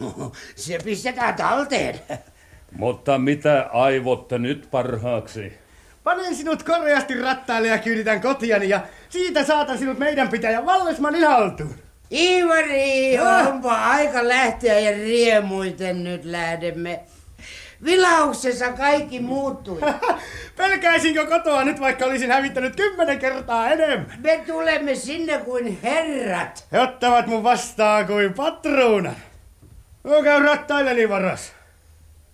Se 0.56 0.78
pistetään 0.84 1.34
talteen. 1.34 2.00
Mutta 2.76 3.18
mitä 3.18 3.70
aivotte 3.72 4.38
nyt 4.38 4.68
parhaaksi? 4.70 5.52
Panen 6.04 6.34
sinut 6.34 6.62
koreasti 6.62 7.14
rattaille 7.14 7.68
ja 7.68 7.78
kyyditän 7.78 8.20
kotiani 8.20 8.68
ja 8.68 8.80
siitä 9.08 9.44
saatan 9.44 9.78
sinut 9.78 9.98
meidän 9.98 10.28
pitäjän 10.28 10.66
Vallesmanin 10.66 11.26
haltuun. 11.26 11.74
Ivari, 12.12 13.18
onpa 13.18 13.74
aika 13.74 14.28
lähteä 14.28 14.78
ja 14.78 14.90
riemuiten 14.90 16.04
nyt 16.04 16.24
lähdemme. 16.24 17.00
Vilauksessa 17.84 18.72
kaikki 18.72 19.20
muuttui. 19.20 19.80
Pelkäisinkö 20.56 21.26
kotoa 21.26 21.64
nyt, 21.64 21.80
vaikka 21.80 22.04
olisin 22.04 22.30
hävittänyt 22.30 22.76
kymmenen 22.76 23.18
kertaa 23.18 23.70
enemmän? 23.70 24.18
Me 24.18 24.44
tulemme 24.46 24.94
sinne 24.94 25.38
kuin 25.38 25.78
herrat. 25.82 26.66
He 26.72 26.80
ottavat 26.80 27.26
mun 27.26 27.42
vastaan 27.42 28.06
kuin 28.06 28.34
patruunan. 28.34 29.16
No 30.04 30.22
käy 30.22 30.42
rattailleni 30.42 31.08
varas. 31.08 31.52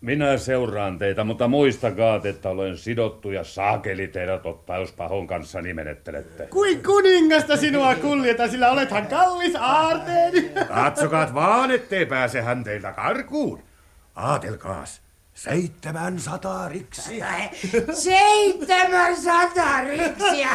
Minä 0.01 0.37
seuraan 0.37 0.99
teitä, 0.99 1.25
mutta 1.25 1.49
muistakaa, 1.49 2.21
että 2.25 2.49
olen 2.49 2.79
sidottu 2.79 3.31
ja 3.31 3.45
saakeli 3.45 4.09
teidät 4.09 4.47
ottaa, 4.47 4.79
jos 4.79 4.93
pahon 4.93 5.27
kanssani 5.27 5.75
menettelette. 5.75 6.47
Kuin 6.47 6.83
kuningasta 6.83 7.57
sinua 7.57 7.95
kuljeta, 7.95 8.49
sillä 8.49 8.71
olethan 8.71 9.07
kallis 9.07 9.57
aarteeni. 9.57 10.51
Katsokaa 10.69 11.35
vaan, 11.35 11.71
ettei 11.71 12.07
pääse 12.07 12.43
hän 12.43 12.65
teiltä 12.65 12.93
karkuun. 12.93 13.63
Aatelkaas, 14.17 15.01
seitsemän 15.45 16.21
sataa 16.21 16.69
riksiä. 16.69 17.27
Seitsemän 17.93 19.17
sata 19.17 19.81
riksiä. 19.81 20.49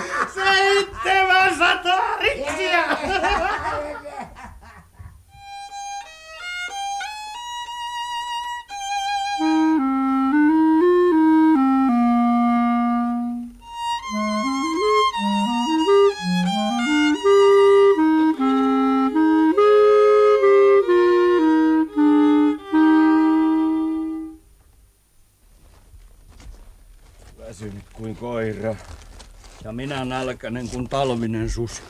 Nälkäinen 30.26 30.70
kuin 30.70 30.90
talvinen 30.90 31.50
susi. 31.50 31.82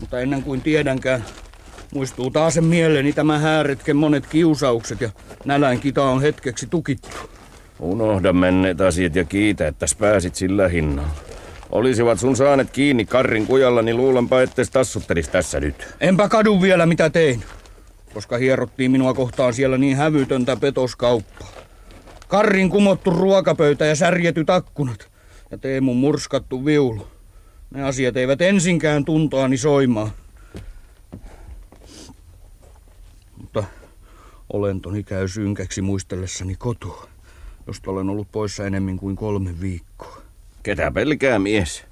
Mutta 0.00 0.20
ennen 0.20 0.42
kuin 0.42 0.60
tiedänkään, 0.60 1.24
muistuu 1.94 2.30
taas 2.30 2.54
sen 2.54 2.64
mieleeni 2.64 3.12
tämä 3.12 3.38
hääretken 3.38 3.96
monet 3.96 4.26
kiusaukset 4.26 5.00
ja 5.00 5.10
nälän 5.44 5.80
kita 5.80 6.02
on 6.02 6.22
hetkeksi 6.22 6.66
tukittu. 6.66 7.16
Unohda 7.78 8.32
menneet 8.32 8.80
asiat 8.80 9.16
ja 9.16 9.24
kiitä, 9.24 9.66
että 9.66 9.86
pääsit 9.98 10.34
sillä 10.34 10.68
hinnalla. 10.68 11.10
Olisivat 11.70 12.20
sun 12.20 12.36
saaneet 12.36 12.70
kiinni 12.70 13.04
karrin 13.04 13.46
kujalla, 13.46 13.82
niin 13.82 13.96
luulenpa, 13.96 14.42
että 14.42 14.62
tassuttelis 14.72 15.28
tässä 15.28 15.60
nyt. 15.60 15.94
Enpä 16.00 16.28
kadu 16.28 16.62
vielä 16.62 16.86
mitä 16.86 17.10
tein, 17.10 17.42
koska 18.14 18.38
hierottiin 18.38 18.90
minua 18.90 19.14
kohtaan 19.14 19.54
siellä 19.54 19.78
niin 19.78 19.96
hävytöntä 19.96 20.56
petoskauppaa. 20.56 21.48
Karrin 22.28 22.70
kumottu 22.70 23.10
ruokapöytä 23.10 23.86
ja 23.86 23.96
särjetyt 23.96 24.50
akkunat 24.50 25.11
ja 25.52 25.58
Teemun 25.58 25.96
murskattu 25.96 26.64
viulu. 26.64 27.06
Ne 27.70 27.82
asiat 27.82 28.16
eivät 28.16 28.40
ensinkään 28.40 29.04
tuntoani 29.04 29.56
soimaa. 29.56 30.10
Mutta 33.36 33.64
olentoni 34.52 35.02
käy 35.02 35.28
synkäksi 35.28 35.82
muistellessani 35.82 36.54
kotoa, 36.54 37.08
josta 37.66 37.90
olen 37.90 38.08
ollut 38.08 38.28
poissa 38.32 38.66
enemmän 38.66 38.96
kuin 38.96 39.16
kolme 39.16 39.60
viikkoa. 39.60 40.22
Ketä 40.62 40.90
pelkää 40.90 41.38
mies? 41.38 41.84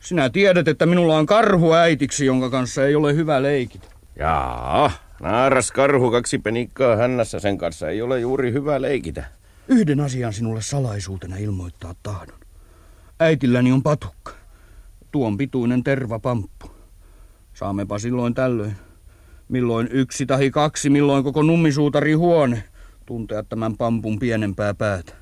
Sinä 0.00 0.30
tiedät, 0.30 0.68
että 0.68 0.86
minulla 0.86 1.16
on 1.16 1.26
karhu 1.26 1.72
äitiksi, 1.72 2.26
jonka 2.26 2.50
kanssa 2.50 2.86
ei 2.86 2.94
ole 2.94 3.14
hyvä 3.14 3.42
leikitä. 3.42 3.86
Jaa, 4.16 4.90
naaras 5.20 5.72
karhu 5.72 6.10
kaksi 6.10 6.38
penikkaa 6.38 6.96
hännässä 6.96 7.40
sen 7.40 7.58
kanssa 7.58 7.88
ei 7.88 8.02
ole 8.02 8.20
juuri 8.20 8.52
hyvä 8.52 8.82
leikitä. 8.82 9.24
Yhden 9.68 10.00
asian 10.00 10.32
sinulle 10.32 10.62
salaisuutena 10.62 11.36
ilmoittaa 11.36 11.94
tahdon. 12.02 12.38
Äitilläni 13.20 13.72
on 13.72 13.82
patukka. 13.82 14.32
Tuon 15.12 15.36
pituinen 15.36 15.84
tervapamppu. 15.84 16.70
Saammepa 17.54 17.98
silloin 17.98 18.34
tällöin. 18.34 18.76
Milloin 19.48 19.88
yksi 19.90 20.26
tahi 20.26 20.50
kaksi, 20.50 20.90
milloin 20.90 21.24
koko 21.24 21.42
nummisuutari 21.42 22.12
huone 22.12 22.64
tuntea 23.06 23.42
tämän 23.42 23.76
pampun 23.76 24.18
pienempää 24.18 24.74
päätä. 24.74 25.12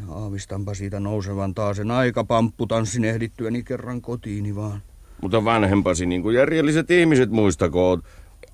Ja 0.00 0.14
aavistanpa 0.14 0.74
siitä 0.74 1.00
nousevan 1.00 1.54
taas 1.54 1.76
sen 1.76 1.90
aikapampputanssin 1.90 3.04
ehdittyäni 3.04 3.62
kerran 3.62 4.00
kotiini 4.00 4.56
vaan. 4.56 4.82
Mutta 5.22 5.44
vanhempasi 5.44 6.06
niin 6.06 6.22
kuin 6.22 6.36
järjelliset 6.36 6.90
ihmiset 6.90 7.30
muistakoot, 7.30 8.04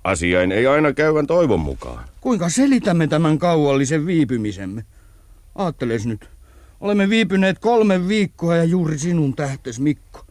asiain 0.04 0.52
ei 0.52 0.66
aina 0.66 0.92
käyvän 0.92 1.26
toivon 1.26 1.60
mukaan. 1.60 2.04
Kuinka 2.20 2.48
selitämme 2.48 3.06
tämän 3.06 3.38
kauallisen 3.38 4.06
viipymisemme? 4.06 4.84
Aatteles 5.54 6.06
nyt. 6.06 6.35
Olemme 6.80 7.08
viipyneet 7.08 7.58
kolme 7.58 8.08
viikkoa 8.08 8.56
ja 8.56 8.64
juuri 8.64 8.98
sinun 8.98 9.36
tähtes, 9.36 9.80
Mikko. 9.80 10.24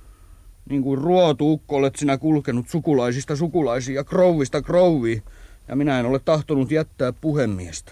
Niin 0.70 0.84
kuin 0.84 1.02
ruotu 1.02 1.52
ukko 1.52 1.76
olet 1.76 1.96
sinä 1.96 2.18
kulkenut 2.18 2.70
sukulaisista 2.70 3.36
sukulaisiin 3.36 3.96
ja 3.96 4.04
krouvista 4.04 4.62
krouviin. 4.62 5.24
Ja 5.68 5.76
minä 5.76 6.00
en 6.00 6.06
ole 6.06 6.20
tahtonut 6.20 6.72
jättää 6.72 7.14
puhemiestä. 7.14 7.92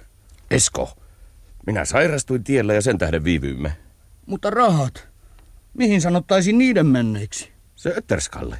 Esko, 0.51 0.89
minä 1.65 1.85
sairastuin 1.85 2.43
tiellä 2.43 2.73
ja 2.73 2.81
sen 2.81 2.97
tähden 2.97 3.23
viivyimme. 3.23 3.77
Mutta 4.25 4.49
rahat, 4.49 5.07
mihin 5.73 6.01
sanottaisin 6.01 6.57
niiden 6.57 6.85
menneiksi? 6.85 7.49
Se 7.75 7.93
Ötterskalle. 7.97 8.59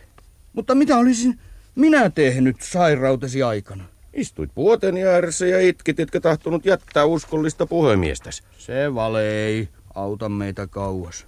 Mutta 0.54 0.76
mitä 0.76 0.98
olisin 0.98 1.40
minä 1.76 2.10
tehnyt 2.10 2.62
sairautesi 2.62 3.44
aikana? 3.44 3.84
Istuit 4.14 4.52
puoteni 4.56 5.04
ääressä 5.04 5.46
ja 5.46 5.62
itkit, 5.62 6.00
etkä 6.00 6.20
tahtonut 6.20 6.66
jättää 6.66 7.06
uskollista 7.06 7.66
puhemiestäsi. 7.66 8.44
Se 8.58 8.96
vale 8.96 9.46
ei 9.46 9.70
auta 9.96 10.30
meitä 10.30 10.68
kauas. 10.68 11.28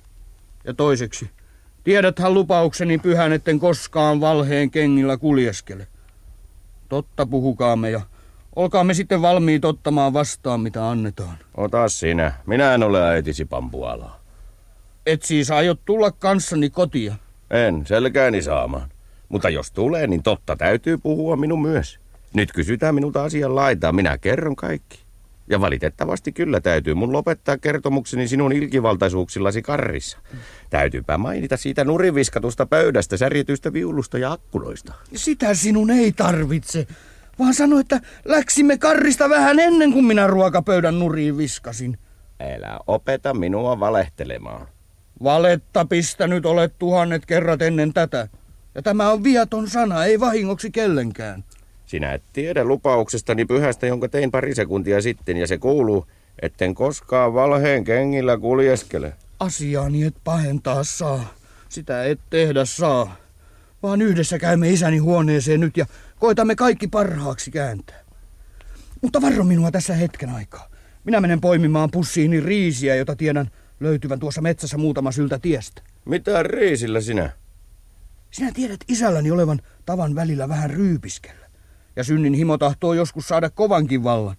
Ja 0.64 0.74
toiseksi, 0.74 1.30
tiedäthän 1.84 2.34
lupaukseni 2.34 2.98
pyhän, 2.98 3.34
etten 3.34 3.60
koskaan 3.60 4.22
valheen 4.22 4.72
kengillä 4.72 5.18
kuljeskele. 5.18 5.88
Totta 6.90 7.26
puhukaamme 7.26 7.90
ja 7.90 8.02
Olkaamme 8.56 8.94
sitten 8.94 9.22
valmiit 9.22 9.66
ottamaan 9.66 10.14
vastaan, 10.14 10.60
mitä 10.60 10.90
annetaan. 10.90 11.38
Ota 11.58 11.90
sinä. 11.90 12.34
Minä 12.46 12.74
en 12.74 12.84
ole 12.84 13.08
äitisi 13.08 13.46
pampualaa. 13.46 14.20
Et 15.06 15.24
siis 15.24 15.52
aiot 15.52 15.80
tulla 15.86 16.12
kanssani 16.12 16.70
kotia. 16.70 17.16
En, 17.52 17.86
selkääni 17.86 18.42
saamaan. 18.42 18.90
Mutta 19.30 19.50
jos 19.50 19.72
tulee, 19.72 20.08
niin 20.08 20.24
totta 20.24 20.56
täytyy 20.56 20.98
puhua 20.98 21.36
minun 21.36 21.62
myös. 21.62 22.00
Nyt 22.34 22.52
kysytään 22.52 22.96
minulta 22.96 23.24
asian 23.24 23.56
laitaa, 23.56 23.92
minä 23.92 24.18
kerron 24.18 24.56
kaikki. 24.56 25.05
Ja 25.50 25.62
valitettavasti 25.62 26.32
kyllä 26.32 26.62
täytyy 26.62 26.94
mun 26.94 27.12
lopettaa 27.12 27.58
kertomukseni 27.58 28.28
sinun 28.28 28.54
ilkivaltaisuuksillasi 28.54 29.62
karrissa. 29.62 30.18
Täytyypä 30.70 31.18
mainita 31.18 31.58
siitä 31.58 31.84
nuriviskatusta 31.84 32.66
pöydästä, 32.66 33.18
särjetyistä 33.18 33.74
viulusta 33.74 34.18
ja 34.18 34.32
akkuloista. 34.32 34.94
Sitä 35.16 35.54
sinun 35.54 35.92
ei 35.92 36.12
tarvitse, 36.12 36.88
vaan 37.40 37.54
sano, 37.54 37.80
että 37.80 38.02
läksimme 38.26 38.78
karrista 38.78 39.30
vähän 39.30 39.60
ennen 39.60 39.94
kuin 39.94 40.06
minä 40.06 40.28
ruokapöydän 40.28 41.00
nuriin 41.00 41.38
viskasin. 41.38 41.98
Älä 42.40 42.80
opeta 42.88 43.34
minua 43.34 43.80
valehtelemaan. 43.80 44.68
Valetta 45.24 45.86
pistänyt 45.86 46.46
olet 46.46 46.74
tuhannet 46.80 47.26
kerrat 47.26 47.62
ennen 47.62 47.94
tätä. 47.94 48.28
Ja 48.76 48.82
tämä 48.82 49.12
on 49.12 49.24
viaton 49.24 49.70
sana, 49.70 50.06
ei 50.06 50.20
vahingoksi 50.20 50.72
kellenkään. 50.72 51.44
Sinä 51.86 52.14
et 52.14 52.24
tiedä 52.34 52.64
lupauksestani 52.64 53.46
pyhästä, 53.46 53.88
jonka 53.88 54.08
tein 54.08 54.32
pari 54.32 54.56
sekuntia 54.56 55.02
sitten, 55.02 55.38
ja 55.38 55.48
se 55.48 55.58
kuuluu, 55.58 56.08
etten 56.42 56.76
koskaan 56.76 57.34
valheen 57.34 57.84
kengillä 57.84 58.38
kuljeskele. 58.38 59.14
Asiaani 59.40 60.04
et 60.04 60.16
pahentaa 60.24 60.84
saa. 60.84 61.34
Sitä 61.70 62.04
et 62.04 62.20
tehdä 62.30 62.66
saa. 62.66 63.16
Vaan 63.84 64.02
yhdessä 64.02 64.40
käymme 64.40 64.70
isäni 64.70 64.98
huoneeseen 64.98 65.60
nyt 65.60 65.78
ja 65.78 65.86
koitamme 66.20 66.56
kaikki 66.56 66.88
parhaaksi 66.88 67.52
kääntää. 67.52 68.00
Mutta 69.02 69.22
varro 69.22 69.44
minua 69.44 69.72
tässä 69.72 69.94
hetken 69.94 70.30
aikaa. 70.30 70.70
Minä 71.04 71.22
menen 71.22 71.42
poimimaan 71.42 71.92
pussiini 71.92 72.40
riisiä, 72.40 72.96
jota 72.96 73.16
tiedän 73.16 73.52
löytyvän 73.80 74.20
tuossa 74.20 74.42
metsässä 74.42 74.78
muutama 74.78 75.12
syltä 75.12 75.40
tiestä. 75.40 75.82
Mitä 76.06 76.44
riisillä 76.44 77.02
sinä? 77.02 77.30
Sinä 78.32 78.52
tiedät 78.54 78.80
isälläni 78.88 79.32
olevan 79.32 79.62
tavan 79.86 80.16
välillä 80.16 80.50
vähän 80.50 80.70
ryypiskellä. 80.70 81.45
Ja 81.96 82.04
synnin 82.04 82.34
himo 82.34 82.58
tahtoo 82.58 82.94
joskus 82.94 83.28
saada 83.28 83.50
kovankin 83.50 84.04
vallan. 84.04 84.38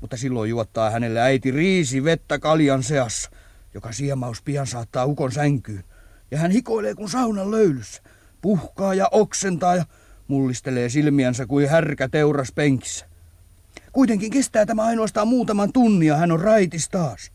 Mutta 0.00 0.16
silloin 0.16 0.50
juottaa 0.50 0.90
hänelle 0.90 1.20
äiti 1.20 1.50
riisi 1.50 2.04
vettä 2.04 2.38
kaljan 2.38 2.82
seassa, 2.82 3.30
joka 3.74 3.92
siemaus 3.92 4.42
pian 4.42 4.66
saattaa 4.66 5.06
ukon 5.06 5.32
sänkyyn. 5.32 5.84
Ja 6.30 6.38
hän 6.38 6.50
hikoilee 6.50 6.94
kuin 6.94 7.08
saunan 7.08 7.50
löylyssä, 7.50 8.02
puhkaa 8.40 8.94
ja 8.94 9.08
oksentaa 9.10 9.76
ja 9.76 9.84
mullistelee 10.28 10.88
silmiänsä 10.88 11.46
kuin 11.46 11.68
härkä 11.68 12.08
teuras 12.08 12.52
penkissä. 12.52 13.06
Kuitenkin 13.92 14.30
kestää 14.30 14.66
tämä 14.66 14.84
ainoastaan 14.84 15.28
muutaman 15.28 15.72
tunnin 15.72 16.08
ja 16.08 16.16
hän 16.16 16.32
on 16.32 16.40
raitis 16.40 16.88
taas. 16.88 17.32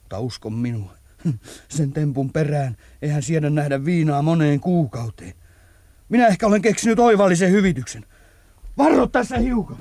Mutta 0.00 0.18
uskon 0.18 0.52
minua, 0.52 0.92
sen 1.68 1.92
tempun 1.92 2.32
perään 2.32 2.76
eihän 3.02 3.22
siedä 3.22 3.50
nähdä 3.50 3.84
viinaa 3.84 4.22
moneen 4.22 4.60
kuukauteen. 4.60 5.34
Minä 6.08 6.26
ehkä 6.26 6.46
olen 6.46 6.62
keksinyt 6.62 6.98
oivallisen 6.98 7.50
hyvityksen. 7.50 8.04
Varro 8.78 9.06
tässä 9.06 9.38
hiukan. 9.38 9.76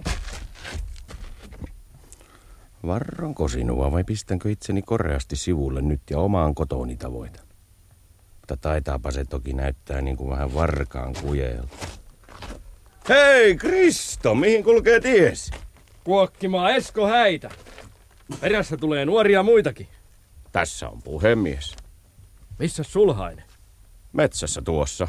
Varronko 2.88 3.48
sinua 3.48 3.92
vai 3.92 4.04
pistänkö 4.04 4.52
itseni 4.52 4.82
koreasti 4.82 5.36
sivulle 5.36 5.82
nyt 5.82 6.02
ja 6.10 6.20
omaan 6.20 6.56
kotoni 6.56 6.96
tavoitan? 6.98 7.46
Mutta 8.40 8.58
taitaapa 8.58 9.12
se 9.12 9.26
toki 9.26 9.54
näyttää 9.54 10.02
niin 10.02 10.18
kuin 10.18 10.30
vähän 10.30 10.54
varkaan 10.54 11.14
kujeelta. 11.22 11.76
Hei 13.10 13.56
Kristo, 13.56 14.36
mihin 14.36 14.64
kulkee 14.64 15.00
ties? 15.00 15.52
Kuokkimaan 16.04 16.76
Esko 16.76 17.08
häitä. 17.08 17.50
Perässä 18.42 18.78
tulee 18.78 19.06
nuoria 19.06 19.44
muitakin. 19.44 19.88
Tässä 20.52 20.90
on 20.90 21.02
puhemies. 21.02 21.76
Missä 22.60 22.84
sulhainen? 22.84 23.46
Metsässä 24.14 24.62
tuossa. 24.62 25.08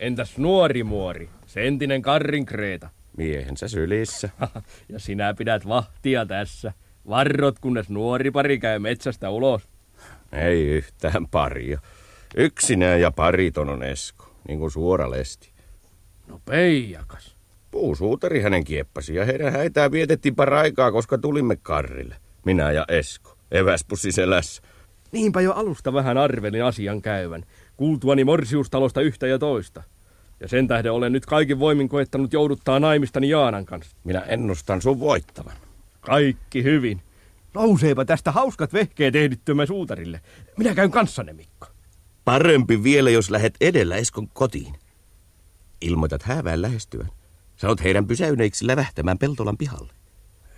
Entäs 0.00 0.38
nuori 0.38 0.84
muori, 0.84 1.30
se 1.54 1.66
entinen 1.66 2.02
Karrin 2.02 2.46
Kreeta? 2.46 2.90
Miehensä 3.16 3.68
sylissä. 3.68 4.28
ja 4.92 4.98
sinä 4.98 5.34
pidät 5.34 5.68
vahtia 5.68 6.26
tässä. 6.26 6.72
Varrot, 7.08 7.58
kunnes 7.58 7.88
nuori 7.88 8.30
pari 8.30 8.58
käy 8.58 8.78
metsästä 8.78 9.30
ulos. 9.30 9.68
Ei 10.32 10.68
yhtään 10.68 11.28
paria. 11.28 11.80
Yksinään 12.36 13.00
ja 13.00 13.10
pariton 13.10 13.68
on 13.68 13.82
Esko, 13.82 14.30
niin 14.48 14.58
kuin 14.58 14.70
suora 14.70 15.10
lesti. 15.10 15.48
No 16.26 16.40
peijakas. 16.44 17.36
Puusuutari 17.70 18.40
hänen 18.40 18.64
kieppasi 18.64 19.14
ja 19.14 19.24
heidän 19.24 19.52
häitää 19.52 19.90
vietettiin 19.90 20.34
paraikaa, 20.34 20.92
koska 20.92 21.18
tulimme 21.18 21.56
karrille. 21.56 22.16
Minä 22.44 22.72
ja 22.72 22.84
Esko, 22.88 23.36
eväspussi 23.50 24.12
selässä. 24.12 24.62
Niinpä 25.12 25.40
jo 25.40 25.52
alusta 25.52 25.92
vähän 25.92 26.18
arvelin 26.18 26.64
asian 26.64 27.02
käyvän, 27.02 27.44
kuultuani 27.76 28.24
morsiustalosta 28.24 29.00
yhtä 29.00 29.26
ja 29.26 29.38
toista. 29.38 29.82
Ja 30.40 30.48
sen 30.48 30.68
tähden 30.68 30.92
olen 30.92 31.12
nyt 31.12 31.26
kaikin 31.26 31.58
voimin 31.58 31.88
koettanut 31.88 32.32
jouduttaa 32.32 32.80
naimistani 32.80 33.28
Jaanan 33.28 33.66
kanssa. 33.66 33.96
Minä 34.04 34.20
ennustan 34.20 34.82
sun 34.82 35.00
voittavan. 35.00 35.54
Kaikki 36.00 36.62
hyvin. 36.62 37.00
Nouseepa 37.54 38.04
tästä 38.04 38.32
hauskat 38.32 38.72
vehkeet 38.72 39.16
ehdittymme 39.16 39.66
suutarille. 39.66 40.20
Minä 40.56 40.74
käyn 40.74 40.90
kanssanne, 40.90 41.32
Mikko. 41.32 41.66
Parempi 42.24 42.82
vielä, 42.82 43.10
jos 43.10 43.30
lähet 43.30 43.54
edellä 43.60 43.96
Eskon 43.96 44.28
kotiin. 44.28 44.74
Ilmoitat 45.80 46.22
häävään 46.22 46.62
lähestyvän. 46.62 47.08
Sanot 47.56 47.82
heidän 47.82 48.06
pysäyneiksi 48.06 48.66
lävähtämään 48.66 49.18
Peltolan 49.18 49.56
pihalle. 49.56 49.92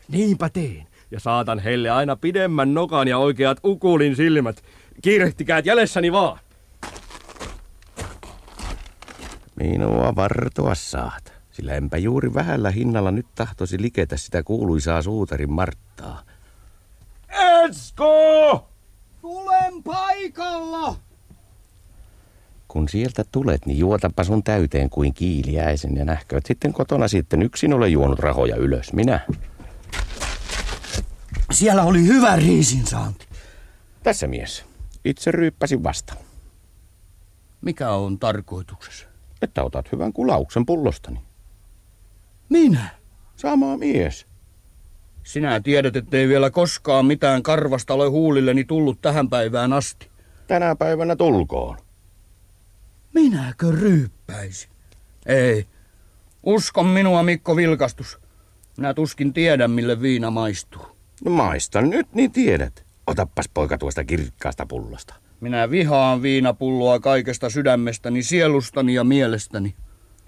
Niinpä 0.08 0.48
teen. 0.48 0.86
Ja 1.10 1.20
saatan 1.20 1.58
heille 1.58 1.90
aina 1.90 2.16
pidemmän 2.16 2.74
nokan 2.74 3.08
ja 3.08 3.18
oikeat 3.18 3.58
ukulin 3.64 4.16
silmät. 4.16 4.62
Kiirehtikäät 5.02 5.66
jälessäni 5.66 6.12
vaan. 6.12 6.38
Minua 9.60 10.16
vartoa 10.16 10.74
saat, 10.74 11.32
sillä 11.52 11.74
enpä 11.74 11.96
juuri 11.96 12.34
vähällä 12.34 12.70
hinnalla 12.70 13.10
nyt 13.10 13.26
tahtoisi 13.34 13.82
liketä 13.82 14.16
sitä 14.16 14.42
kuuluisaa 14.42 15.02
suutarin 15.02 15.52
Marttaa. 15.52 16.22
Esko! 17.68 18.68
Tulen 19.20 19.82
paikalla! 19.82 20.96
Kun 22.68 22.88
sieltä 22.88 23.24
tulet, 23.32 23.66
niin 23.66 23.78
juotapa 23.78 24.24
sun 24.24 24.42
täyteen 24.42 24.90
kuin 24.90 25.14
kiiliäisen 25.14 25.96
ja 25.96 26.04
nähkööt 26.04 26.46
sitten 26.46 26.72
kotona 26.72 27.08
sitten 27.08 27.42
yksin 27.42 27.72
ole 27.72 27.88
juonut 27.88 28.18
rahoja 28.18 28.56
ylös. 28.56 28.92
Minä. 28.92 29.20
Siellä 31.52 31.82
oli 31.82 32.06
hyvä 32.06 32.36
riisinsaanti. 32.36 33.26
Tässä 34.02 34.26
mies. 34.26 34.64
Itse 35.04 35.30
ryyppäsin 35.30 35.82
vasta. 35.82 36.14
Mikä 37.60 37.90
on 37.90 38.18
tarkoituksessa? 38.18 39.06
Että 39.46 39.62
otat 39.62 39.92
hyvän 39.92 40.12
kulauksen 40.12 40.66
pullostani. 40.66 41.20
Minä? 42.48 42.88
Sama 43.36 43.76
mies. 43.76 44.26
Sinä 45.22 45.60
tiedät, 45.60 45.96
ettei 45.96 46.28
vielä 46.28 46.50
koskaan 46.50 47.06
mitään 47.06 47.42
karvasta 47.42 47.94
ole 47.94 48.08
huulilleni 48.08 48.64
tullut 48.64 49.00
tähän 49.00 49.28
päivään 49.30 49.72
asti. 49.72 50.08
Tänä 50.46 50.76
päivänä 50.76 51.16
tulkoon. 51.16 51.78
Minäkö 53.14 53.70
ryyppäisin? 53.70 54.70
Ei. 55.26 55.66
Uskon 56.42 56.86
minua, 56.86 57.22
Mikko 57.22 57.56
Vilkastus. 57.56 58.18
Minä 58.76 58.94
tuskin 58.94 59.32
tiedän, 59.32 59.70
mille 59.70 60.00
viina 60.02 60.30
maistuu. 60.30 60.86
No 61.24 61.30
maista 61.30 61.82
nyt, 61.82 62.06
niin 62.14 62.32
tiedät. 62.32 62.84
Otappas 63.06 63.48
poika 63.54 63.78
tuosta 63.78 64.04
kirkkaasta 64.04 64.66
pullosta. 64.66 65.14
Minä 65.40 65.70
vihaan 65.70 66.22
viinapulloa 66.22 67.00
kaikesta 67.00 67.50
sydämestäni, 67.50 68.22
sielustani 68.22 68.94
ja 68.94 69.04
mielestäni. 69.04 69.74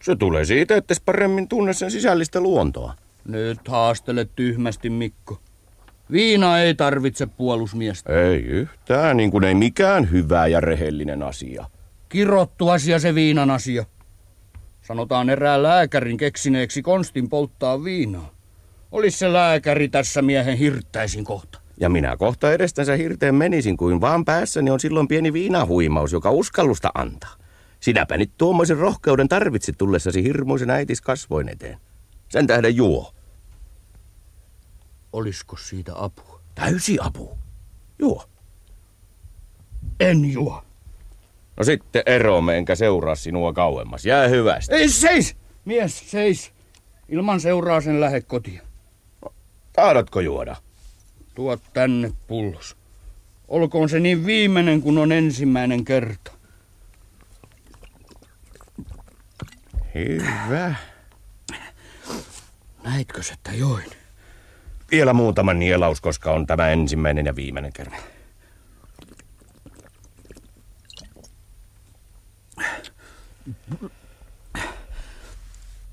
Se 0.01 0.16
tulee 0.16 0.44
siitä, 0.44 0.77
että 0.77 0.94
paremmin 1.05 1.49
tunne 1.49 1.73
sen 1.73 1.90
sisällistä 1.90 2.40
luontoa. 2.40 2.94
Nyt 3.25 3.68
haastelet 3.68 4.31
tyhmästi, 4.37 4.90
Mikko. 4.90 5.40
Viina 6.12 6.59
ei 6.59 6.75
tarvitse 6.75 7.27
puolusmiestä. 7.27 8.12
Ei 8.12 8.40
yhtään, 8.40 9.16
niin 9.16 9.31
kuin 9.31 9.44
ei 9.44 9.55
mikään 9.55 10.11
hyvä 10.11 10.47
ja 10.47 10.61
rehellinen 10.61 11.23
asia. 11.23 11.64
Kirottu 12.09 12.68
asia 12.68 12.99
se 12.99 13.14
viinan 13.14 13.51
asia. 13.51 13.85
Sanotaan 14.83 15.31
erään 15.31 15.62
lääkärin 15.62 16.16
keksineeksi 16.16 16.83
konstin 16.83 17.29
polttaa 17.29 17.85
viinaa. 17.85 18.31
Olis 18.92 19.18
se 19.18 19.33
lääkäri 19.33 19.88
tässä 19.88 20.23
miehen 20.23 20.59
hirttäisin 20.59 21.25
kohta. 21.25 21.61
Ja 21.81 21.88
minä 21.88 22.17
kohta 22.17 22.53
edestänsä 22.53 22.97
hirteen 22.97 23.35
menisin, 23.35 23.77
kuin 23.77 24.01
vaan 24.01 24.25
päässäni 24.25 24.71
on 24.71 24.81
silloin 24.81 25.09
pieni 25.09 25.33
viinahuimaus, 25.33 26.12
joka 26.12 26.31
uskallusta 26.31 26.91
antaa. 26.95 27.37
Sinäpä 27.81 28.17
nyt 28.17 28.31
tuommoisen 28.38 28.79
rohkeuden 28.79 29.29
tarvitsit 29.29 29.79
tullessasi 29.79 30.23
hirmuisen 30.23 30.71
äitis 30.71 31.01
kasvoin 31.01 31.49
eteen. 31.49 31.79
Sen 32.29 32.47
tähden 32.47 32.77
juo. 32.77 33.12
Olisko 35.12 35.57
siitä 35.57 35.93
apua? 35.97 36.41
Täysi 36.55 36.99
apu. 37.01 37.38
Juo. 37.99 38.25
En 40.01 40.33
juo. 40.33 40.62
No 41.57 41.64
sitten 41.64 42.03
eromme, 42.07 42.57
enkä 42.57 42.75
seuraa 42.75 43.14
sinua 43.14 43.53
kauemmas. 43.53 44.07
Jää 44.07 44.29
hyvästi. 44.29 44.75
Ei, 44.75 44.88
seis! 44.88 45.37
Mies, 45.64 46.11
seis! 46.11 46.53
Ilman 47.09 47.41
seuraa 47.41 47.81
sen 47.81 48.01
lähde 48.01 48.21
kotiin. 48.21 48.61
Tahdatko 49.73 50.21
juoda? 50.21 50.57
Tuo 51.38 51.57
tänne 51.57 52.12
pullos. 52.27 52.77
Olkoon 53.48 53.88
se 53.88 54.01
niin 54.01 54.27
viimeinen 54.27 54.83
kuin 54.83 54.98
on 54.98 55.12
ensimmäinen 55.12 55.85
kerta. 55.85 56.33
Hyvä. 59.94 60.74
Näitkö, 62.83 63.20
että 63.33 63.53
join? 63.53 63.90
Vielä 64.90 65.12
muutama 65.12 65.55
nielaus, 65.55 66.01
koska 66.01 66.33
on 66.33 66.46
tämä 66.46 66.68
ensimmäinen 66.68 67.27
ja 67.27 67.37
viimeinen 67.37 67.72
kerta. 67.72 67.96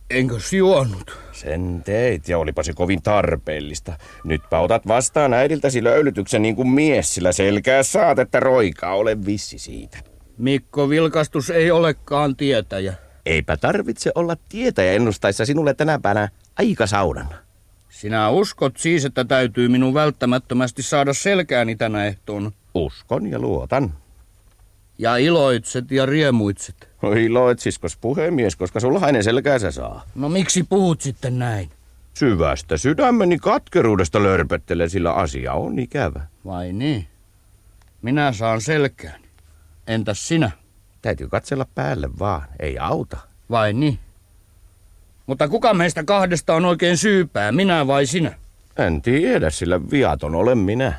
Enkö 0.09 0.39
juonut? 0.57 1.24
Sen 1.35 1.81
teit 1.85 2.29
ja 2.29 2.37
olipa 2.37 2.63
se 2.63 2.73
kovin 2.73 3.01
tarpeellista. 3.01 3.93
Nytpä 4.23 4.59
otat 4.59 4.87
vastaan 4.87 5.33
äidiltäsi 5.33 5.83
löylytyksen 5.83 6.41
niin 6.41 6.55
kuin 6.55 6.67
mies, 6.67 7.15
sillä 7.15 7.31
selkää 7.31 7.83
saat, 7.83 8.19
että 8.19 8.39
roikaa 8.39 8.95
ole 8.95 9.25
vissi 9.25 9.59
siitä. 9.59 9.97
Mikko 10.37 10.89
Vilkastus 10.89 11.49
ei 11.49 11.71
olekaan 11.71 12.35
tietäjä. 12.35 12.93
Eipä 13.25 13.57
tarvitse 13.57 14.11
olla 14.15 14.35
tietäjä 14.49 14.93
ennustaessa 14.93 15.45
sinulle 15.45 15.73
tänä 15.73 15.99
päivänä 15.99 16.29
aika 16.57 16.87
saudan. 16.87 17.27
Sinä 17.89 18.29
uskot 18.29 18.77
siis, 18.77 19.05
että 19.05 19.25
täytyy 19.25 19.67
minun 19.67 19.93
välttämättömästi 19.93 20.83
saada 20.83 21.13
selkääni 21.13 21.75
tänä 21.75 22.05
ehtoon. 22.05 22.51
Uskon 22.73 23.31
ja 23.31 23.39
luotan. 23.39 23.93
Ja 24.97 25.17
iloitset 25.17 25.91
ja 25.91 26.05
riemuitset. 26.05 26.89
No 27.01 27.11
iloitsiskos 27.11 27.97
puhemies, 27.97 28.55
koska 28.55 28.79
sulhainen 28.79 29.23
selkää 29.23 29.59
se 29.59 29.71
saa. 29.71 30.03
No 30.15 30.29
miksi 30.29 30.63
puhut 30.63 31.01
sitten 31.01 31.39
näin? 31.39 31.69
Syvästä 32.13 32.77
sydämeni 32.77 33.37
katkeruudesta 33.37 34.23
lörpöttelen, 34.23 34.89
sillä 34.89 35.13
asia 35.13 35.53
on 35.53 35.79
ikävä. 35.79 36.21
Vai 36.45 36.73
niin? 36.73 37.07
Minä 38.01 38.31
saan 38.31 38.61
selkään. 38.61 39.19
Entäs 39.87 40.27
sinä? 40.27 40.51
Täytyy 41.01 41.27
katsella 41.27 41.65
päälle 41.75 42.09
vaan, 42.19 42.47
ei 42.59 42.77
auta. 42.79 43.17
Vai 43.49 43.73
niin? 43.73 43.99
Mutta 45.25 45.47
kuka 45.47 45.73
meistä 45.73 46.03
kahdesta 46.03 46.55
on 46.55 46.65
oikein 46.65 46.97
syypää, 46.97 47.51
minä 47.51 47.87
vai 47.87 48.05
sinä? 48.05 48.33
En 48.77 49.01
tiedä, 49.01 49.49
sillä 49.49 49.89
viaton 49.91 50.35
olen 50.35 50.57
minä. 50.57 50.93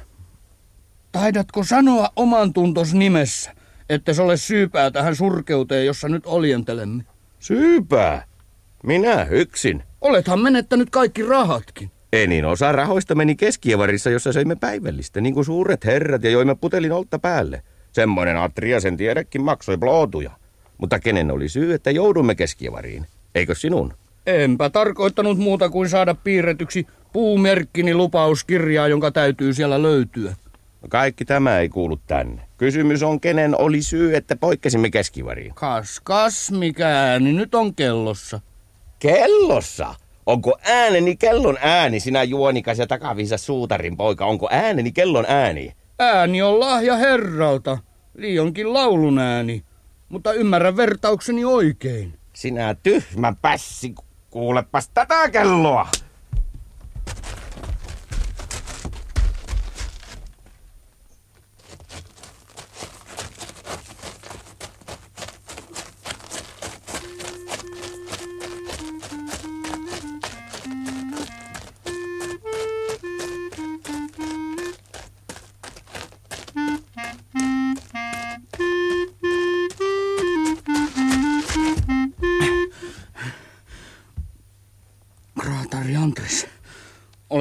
Taidatko 1.13 1.65
sanoa 1.65 2.11
oman 2.17 2.53
tuntos 2.53 2.95
nimessä, 2.95 3.53
että 3.91 4.13
se 4.13 4.23
ole 4.23 4.37
syypää 4.37 4.91
tähän 4.91 5.17
surkeuteen, 5.17 5.87
jossa 5.87 6.09
nyt 6.09 6.27
oljentelemme? 6.27 7.05
Syypää? 7.39 8.25
Minä 8.83 9.27
yksin. 9.31 9.83
Olethan 10.01 10.41
menettänyt 10.41 10.91
kaikki 10.91 11.23
rahatkin. 11.23 11.91
Enin 12.13 12.45
osa 12.45 12.73
rahoista 12.73 13.15
meni 13.15 13.37
keskievarissa, 13.37 14.11
jossa 14.11 14.33
söimme 14.33 14.57
päivällistä, 14.57 15.21
niin 15.21 15.35
kuin 15.35 15.45
suuret 15.45 15.85
herrat, 15.85 16.23
ja 16.23 16.31
joimme 16.31 16.55
putelin 16.55 16.93
oltta 16.93 17.19
päälle. 17.19 17.63
Semmoinen 17.93 18.37
atria 18.37 18.81
sen 18.81 18.97
tiedäkin 18.97 19.43
maksoi 19.43 19.79
plootuja. 19.79 20.31
Mutta 20.79 20.99
kenen 20.99 21.31
oli 21.31 21.49
syy, 21.49 21.75
että 21.75 21.91
joudumme 21.91 22.35
keskievariin? 22.35 23.07
Eikö 23.35 23.55
sinun? 23.55 23.95
Enpä 24.27 24.71
tarkoittanut 24.71 25.39
muuta 25.39 25.69
kuin 25.69 25.89
saada 25.89 26.15
piirretyksi 26.15 26.87
puumerkkini 27.13 27.95
lupauskirjaa, 27.95 28.89
jonka 28.89 29.11
täytyy 29.11 29.55
siellä 29.55 29.83
löytyä. 29.83 30.35
Kaikki 30.89 31.25
tämä 31.25 31.59
ei 31.59 31.69
kuulu 31.69 32.01
tänne. 32.07 32.43
Kysymys 32.57 33.03
on, 33.03 33.21
kenen 33.21 33.61
oli 33.61 33.83
syy, 33.83 34.17
että 34.17 34.37
poikkesimme 34.37 34.91
keskivariin. 34.91 35.55
Kas, 35.55 36.01
kas, 36.05 36.51
mikä 36.51 36.89
ääni 36.89 37.33
nyt 37.33 37.55
on 37.55 37.75
kellossa? 37.75 38.41
Kellossa? 38.99 39.95
Onko 40.27 40.59
ääneni 40.63 41.17
kellon 41.17 41.59
ääni, 41.61 42.01
sinä 42.01 42.23
juonikas 42.23 42.79
ja 42.79 42.87
takaviisa 42.87 43.39
suutarin 43.39 43.97
poika? 43.97 44.27
Onko 44.27 44.49
ääneni 44.51 44.93
kellon 44.93 45.25
ääni? 45.29 45.73
Ääni 45.99 46.43
on 46.43 46.61
lahja 46.61 46.97
herralta, 46.97 47.79
liionkin 48.15 48.75
laulun 48.75 49.19
ääni, 49.19 49.63
mutta 50.09 50.33
ymmärrän 50.33 50.77
vertaukseni 50.77 51.45
oikein. 51.45 52.15
Sinä 52.33 52.77
tyhmä 52.83 53.33
pässi, 53.43 53.95
kuulepas 54.31 54.89
tätä 54.89 55.31
kelloa. 55.31 55.89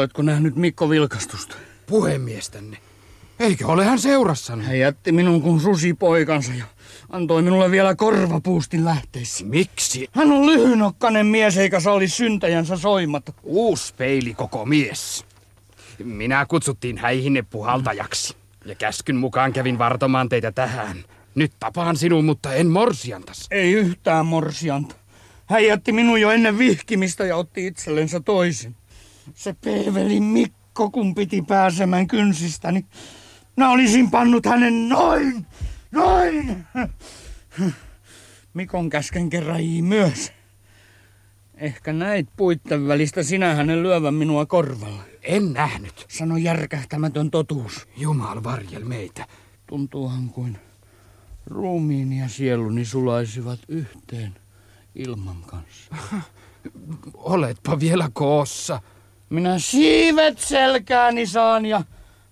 Oletko 0.06 0.22
nähnyt 0.22 0.56
Mikko 0.56 0.90
Vilkastusta? 0.90 1.56
Puhemiestänne. 1.88 2.78
Eikö 3.40 3.68
ole 3.68 3.86
hän 3.86 4.00
seurassanne? 4.00 4.66
Hän 4.66 4.80
jätti 4.80 5.12
minun 5.12 5.42
kuin 5.42 5.60
susi 5.60 5.94
poikansa 5.94 6.52
ja 6.54 6.66
antoi 7.10 7.42
minulle 7.42 7.72
vielä 7.72 7.96
korvapuustin 7.96 8.86
lähteessä. 8.86 9.46
Miksi? 9.46 10.10
Hän 10.12 10.32
on 10.32 10.46
lyhynokkainen 10.46 11.26
mies 11.26 11.58
eikä 11.58 11.80
salli 11.80 12.08
syntäjänsä 12.08 12.78
soimata. 12.78 13.34
Uus 13.44 13.94
peili 13.98 14.34
koko 14.34 14.66
mies. 14.66 15.26
Minä 16.04 16.46
kutsuttiin 16.46 16.98
häihinne 16.98 17.42
puhaltajaksi. 17.42 18.36
Ja 18.66 18.76
käskyn 18.76 19.16
mukaan 19.16 19.54
kävin 19.54 19.78
vartomaan 19.78 20.30
teitä 20.30 20.52
tähän. 20.52 20.98
Nyt 21.36 21.52
tapaan 21.60 21.98
sinun, 21.98 22.26
mutta 22.26 22.54
en 22.54 22.68
morsiantas. 22.68 23.48
Ei 23.52 23.74
yhtään 23.74 24.26
morsianta. 24.26 24.96
Hän 25.46 25.66
jätti 25.66 25.92
minun 25.92 26.22
jo 26.22 26.32
ennen 26.32 26.58
vihkimistä 26.58 27.26
ja 27.26 27.36
otti 27.36 27.68
itsellensä 27.68 28.20
toisen. 28.20 28.76
Se 29.34 29.56
peeveli 29.64 30.20
Mikko, 30.20 30.90
kun 30.90 31.16
piti 31.16 31.42
pääsemään 31.42 32.08
kynsistäni. 32.08 32.86
Mä 33.58 33.70
olisin 33.70 34.12
pannut 34.12 34.46
hänen 34.46 34.90
noin, 34.90 35.46
noin. 35.92 36.66
Mikon 38.54 38.90
käsken 38.90 39.30
kerran 39.30 39.62
myös. 39.82 40.32
Ehkä 41.56 41.94
näit 41.94 42.30
puitten 42.38 42.88
välistä 42.88 43.24
sinä 43.24 43.56
hänen 43.56 43.84
lyövän 43.84 44.14
minua 44.14 44.46
korvalla. 44.46 45.04
En 45.24 45.54
nähnyt. 45.54 46.06
Sano 46.10 46.38
järkähtämätön 46.38 47.32
totuus. 47.32 47.88
Jumal 47.98 48.44
varjel 48.44 48.84
meitä. 48.84 49.28
Tuntuuhan 49.68 50.30
kuin 50.30 50.58
ruumiini 51.46 52.20
ja 52.20 52.30
sieluni 52.30 52.86
sulaisivat 52.86 53.60
yhteen 53.68 54.36
ilman 54.96 55.42
kanssa. 55.46 55.96
Oletpa 57.14 57.80
vielä 57.80 58.10
koossa. 58.14 58.82
Minä 59.30 59.60
siivet 59.60 60.40
selkääni 60.40 61.26
saan 61.26 61.66
ja 61.66 61.82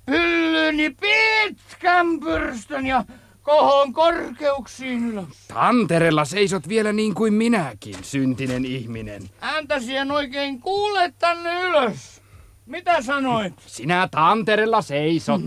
pyllyni 0.06 0.89
pitkän 0.89 2.19
pyrstön 2.19 2.88
ja 2.88 3.03
kohon 3.41 3.93
korkeuksiin 3.93 5.10
ylös. 5.10 5.47
Tanterella 5.47 6.25
seisot 6.25 6.67
vielä 6.67 6.93
niin 6.93 7.13
kuin 7.13 7.34
minäkin, 7.34 7.95
syntinen 8.01 8.65
ihminen. 8.65 9.29
Ääntäsi 9.41 9.95
en 9.95 10.12
oikein 10.12 10.62
kuule 10.62 11.13
tänne 11.19 11.62
ylös. 11.62 12.21
Mitä 12.65 13.01
sanoit? 13.01 13.53
Sinä 13.67 14.08
tanterella 14.12 14.82
seisot. 14.82 15.41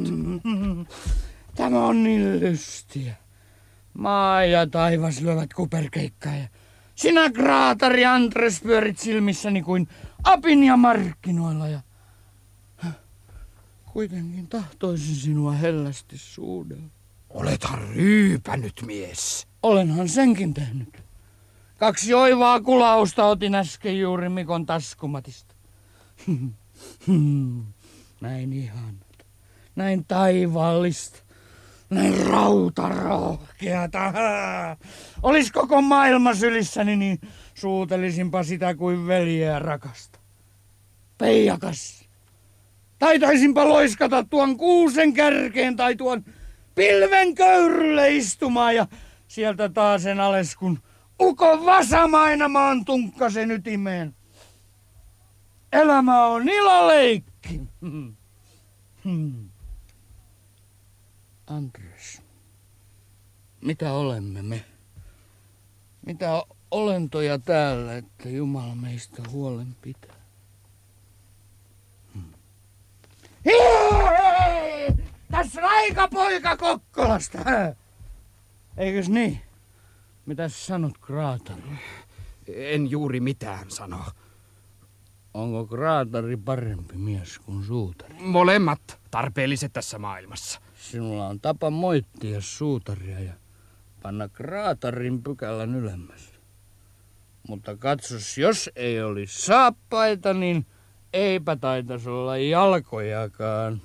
Tämä 1.56 1.87
on 1.87 2.02
niin 2.04 2.40
lystiä. 2.40 3.14
Maa 3.94 4.44
ja 4.44 4.66
taivas 4.66 5.20
lyövät 5.20 5.54
kuperkeikkaa 5.54 6.35
ja 6.35 6.48
sinä 6.94 7.30
kraatari 7.30 8.04
Andres 8.04 8.61
pyörit 8.61 8.98
silmissäni 8.98 9.62
kuin 9.62 9.88
apinia 10.26 10.76
markkinoilla 10.76 11.68
ja 11.68 11.80
kuitenkin 13.92 14.48
tahtoisin 14.48 15.14
sinua 15.14 15.52
hellästi 15.52 16.18
suudella. 16.18 16.88
Olethan 17.30 17.88
ryypänyt 17.88 18.82
mies. 18.86 19.46
Olenhan 19.62 20.08
senkin 20.08 20.54
tehnyt. 20.54 21.02
Kaksi 21.78 22.14
oivaa 22.14 22.60
kulausta 22.60 23.24
otin 23.24 23.54
äsken 23.54 24.00
juuri 24.00 24.28
Mikon 24.28 24.66
taskumatista. 24.66 25.54
Näin 28.20 28.52
ihanat. 28.52 29.26
Näin 29.76 30.04
taivaallista. 30.04 31.18
Näin 31.90 32.26
rautarohkeata. 32.26 34.12
Olis 35.22 35.52
koko 35.52 35.82
maailma 35.82 36.34
sylissäni, 36.34 36.96
niin 36.96 37.20
suutelisinpa 37.54 38.42
sitä 38.42 38.74
kuin 38.74 39.06
veljeä 39.06 39.58
rakasta. 39.58 40.15
Peijakas. 41.18 42.05
Taitaisinpa 42.98 43.68
loiskata 43.68 44.24
tuon 44.24 44.57
kuusen 44.57 45.12
kärkeen 45.12 45.76
tai 45.76 45.96
tuon 45.96 46.24
pilven 46.74 47.35
köyrylle 47.35 48.12
istumaan 48.16 48.74
ja 48.76 48.87
sieltä 49.29 49.68
taas 49.68 50.02
sen 50.02 50.20
ales 50.20 50.57
kun 50.57 50.83
ukon 51.20 51.66
vasamaina 51.66 52.48
maan 52.48 52.85
tunkkasen 52.85 53.50
ytimeen. 53.50 54.14
Elämä 55.72 56.26
on 56.26 56.48
iloleikki. 56.48 57.61
Hmm. 59.05 59.48
Andres, 61.46 62.22
mitä 63.61 63.92
olemme 63.92 64.42
me? 64.42 64.64
Mitä 66.07 66.42
olentoja 66.70 67.38
täällä, 67.38 67.96
että 67.96 68.29
Jumala 68.29 68.74
meistä 68.74 69.22
huolen 69.31 69.76
pitää? 69.83 70.16
Hmm. 72.14 72.33
Hei! 73.46 74.94
Tässä 75.30 75.61
on 75.61 75.68
aika 75.68 76.09
poika 76.09 76.56
Kokkolasta. 76.56 77.38
Eikös 78.76 79.09
niin? 79.09 79.40
Mitäs 80.26 80.66
sanot 80.66 80.98
kraatari? 80.98 81.62
En 82.46 82.90
juuri 82.90 83.20
mitään 83.20 83.70
sano. 83.70 84.04
Onko 85.35 85.66
kraatari 85.66 86.37
parempi 86.37 86.96
mies 86.96 87.38
kuin 87.38 87.64
suutari? 87.64 88.14
Molemmat 88.20 88.98
tarpeelliset 89.11 89.72
tässä 89.72 89.98
maailmassa. 89.98 90.61
Sinulla 90.74 91.26
on 91.26 91.40
tapa 91.40 91.70
moittia 91.70 92.40
suutaria 92.40 93.20
ja 93.20 93.32
panna 94.02 94.28
kraatarin 94.28 95.22
pykälän 95.22 95.74
ylemmäs. 95.74 96.32
Mutta 97.48 97.76
katsos, 97.76 98.38
jos 98.38 98.70
ei 98.76 99.02
olisi 99.02 99.42
saappaita, 99.42 100.35
niin 100.35 100.66
eipä 101.16 101.57
taitaisi 101.57 102.09
olla 102.09 102.37
jalkojakaan. 102.38 103.83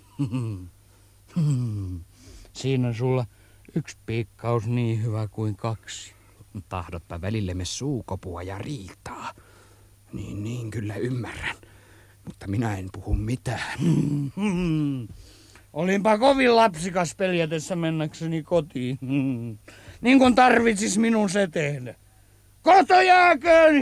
Siinä 2.54 2.94
sulla 2.94 3.26
yksi 3.76 3.98
piikkaus 4.06 4.68
niin 4.68 5.04
hyvä 5.04 5.28
kuin 5.28 5.56
kaksi. 5.56 6.14
Tahdotpa 6.70 7.22
välillemme 7.22 7.66
suukopua 7.66 8.44
ja 8.44 8.58
riitaa. 8.58 9.32
Niin, 10.14 10.44
niin, 10.44 10.72
kyllä 10.72 10.96
ymmärrän. 10.96 11.56
Mutta 12.26 12.48
minä 12.48 12.78
en 12.78 12.90
puhu 12.92 13.14
mitään. 13.14 13.80
Olinpa 15.74 16.18
kovin 16.18 16.56
lapsikas 16.56 17.16
peljätessä 17.16 17.76
mennäkseni 17.76 18.44
kotiin. 18.44 18.98
Niin 20.02 20.20
kuin 20.20 20.36
tarvitsis 20.36 20.98
minun 20.98 21.30
se 21.30 21.48
tehdä. 21.48 21.96
Koto 22.62 22.96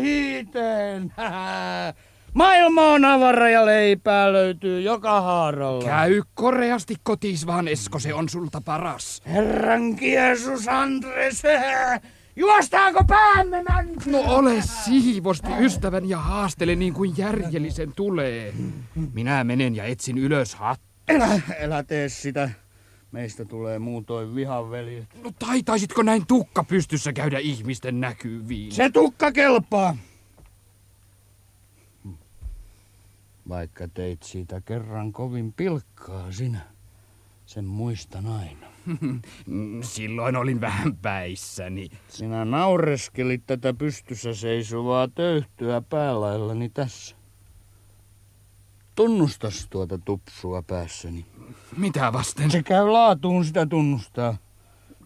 hiiteen. 0.01 1.13
Maailma 2.33 2.81
on 2.81 3.05
avara 3.05 3.49
ja 3.49 3.65
leipää 3.65 4.33
löytyy 4.33 4.81
joka 4.81 5.21
haaralla. 5.21 5.85
Käy 5.85 6.21
koreasti 6.33 6.95
kotis 7.03 7.47
vaan, 7.47 7.67
Esko, 7.67 7.99
se 7.99 8.13
on 8.13 8.29
sulta 8.29 8.61
paras. 8.61 9.21
Herran 9.25 9.97
Jeesus 10.01 10.67
Andres, 10.67 11.43
juostaanko 12.35 13.03
päämme 13.07 13.63
mäntyä? 13.63 14.11
No 14.11 14.19
ole 14.27 14.61
siivosti 14.61 15.49
ystävän 15.59 16.09
ja 16.09 16.17
haastele 16.17 16.75
niin 16.75 16.93
kuin 16.93 17.13
järjellisen 17.17 17.93
tulee. 17.95 18.53
Minä 19.13 19.43
menen 19.43 19.75
ja 19.75 19.83
etsin 19.83 20.17
ylös 20.17 20.55
hattu. 20.55 20.85
Elä, 21.07 21.41
elä 21.59 21.83
tee 21.83 22.09
sitä. 22.09 22.49
Meistä 23.11 23.45
tulee 23.45 23.79
muutoin 23.79 24.35
vihanveljet. 24.35 25.05
No 25.23 25.31
taitaisitko 25.39 26.01
näin 26.03 26.27
tukka 26.27 26.63
pystyssä 26.63 27.13
käydä 27.13 27.39
ihmisten 27.39 27.99
näkyviin? 27.99 28.71
Se 28.71 28.89
tukka 28.89 29.31
kelpaa. 29.31 29.97
Vaikka 33.49 33.87
teit 33.87 34.23
siitä 34.23 34.61
kerran 34.61 35.11
kovin 35.11 35.53
pilkkaa 35.53 36.31
sinä, 36.31 36.61
sen 37.45 37.65
muistan 37.65 38.25
aina. 38.25 38.67
Silloin 39.93 40.35
olin 40.35 40.61
vähän 40.61 40.95
päissäni. 40.95 41.89
Sinä 42.07 42.45
naureskelit 42.45 43.43
tätä 43.47 43.73
pystyssä 43.73 44.33
seisovaa 44.33 45.07
töyhtyä 45.07 45.81
päälaillani 45.81 46.69
tässä. 46.69 47.15
Tunnustas 48.95 49.67
tuota 49.69 49.97
tupsua 49.97 50.61
päässäni. 50.61 51.25
Mitä 51.77 52.13
vasten? 52.13 52.51
Se 52.51 52.63
käy 52.63 52.87
laatuun 52.87 53.45
sitä 53.45 53.65
tunnustaa. 53.65 54.37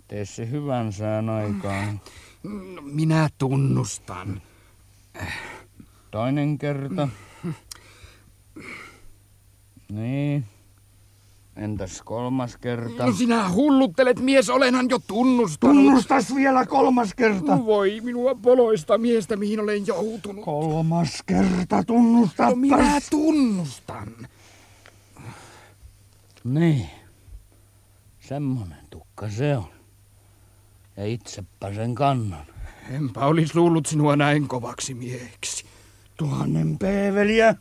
Tee 0.08 0.26
se 0.26 0.50
hyvän 0.50 0.94
sään 0.94 1.30
aikaan. 1.30 2.02
No, 2.44 2.82
minä 2.82 3.30
tunnustan. 3.38 4.42
Toinen 6.12 6.58
kerta. 6.58 7.08
Niin. 9.94 10.46
Entäs 11.56 12.02
kolmas 12.02 12.58
kerta? 12.58 13.06
No 13.06 13.12
sinä 13.14 13.50
hulluttelet, 13.50 14.20
mies, 14.20 14.50
olenhan 14.50 14.90
jo 14.90 15.00
tunnustanut. 15.08 15.76
Tunnustas 15.76 16.36
vielä 16.36 16.66
kolmas 16.66 17.14
kerta. 17.14 17.66
Voi 17.66 18.02
minua 18.04 18.36
poloista 18.36 18.98
miestä, 18.98 19.36
mihin 19.36 19.60
olen 19.60 19.88
joutunut. 19.88 20.46
Kolmas 20.46 21.24
kerta 21.26 21.84
tunnusta. 21.84 22.50
No 22.50 22.56
minä 22.56 23.00
tunnustan. 23.10 24.08
Niin. 26.44 26.90
Semmonen 28.20 28.88
tukka 28.90 29.30
se 29.30 29.58
on. 29.58 29.70
Ja 30.98 31.06
itsepä 31.06 31.74
sen 31.74 31.96
kannan. 31.96 32.46
Enpä 32.92 33.26
olis 33.26 33.56
luullut 33.56 33.86
sinua 33.86 34.16
näin 34.16 34.48
kovaksi 34.48 34.94
mieheksi. 34.94 35.66
Tuhannen 36.18 36.78
peeveliä. 36.78 37.56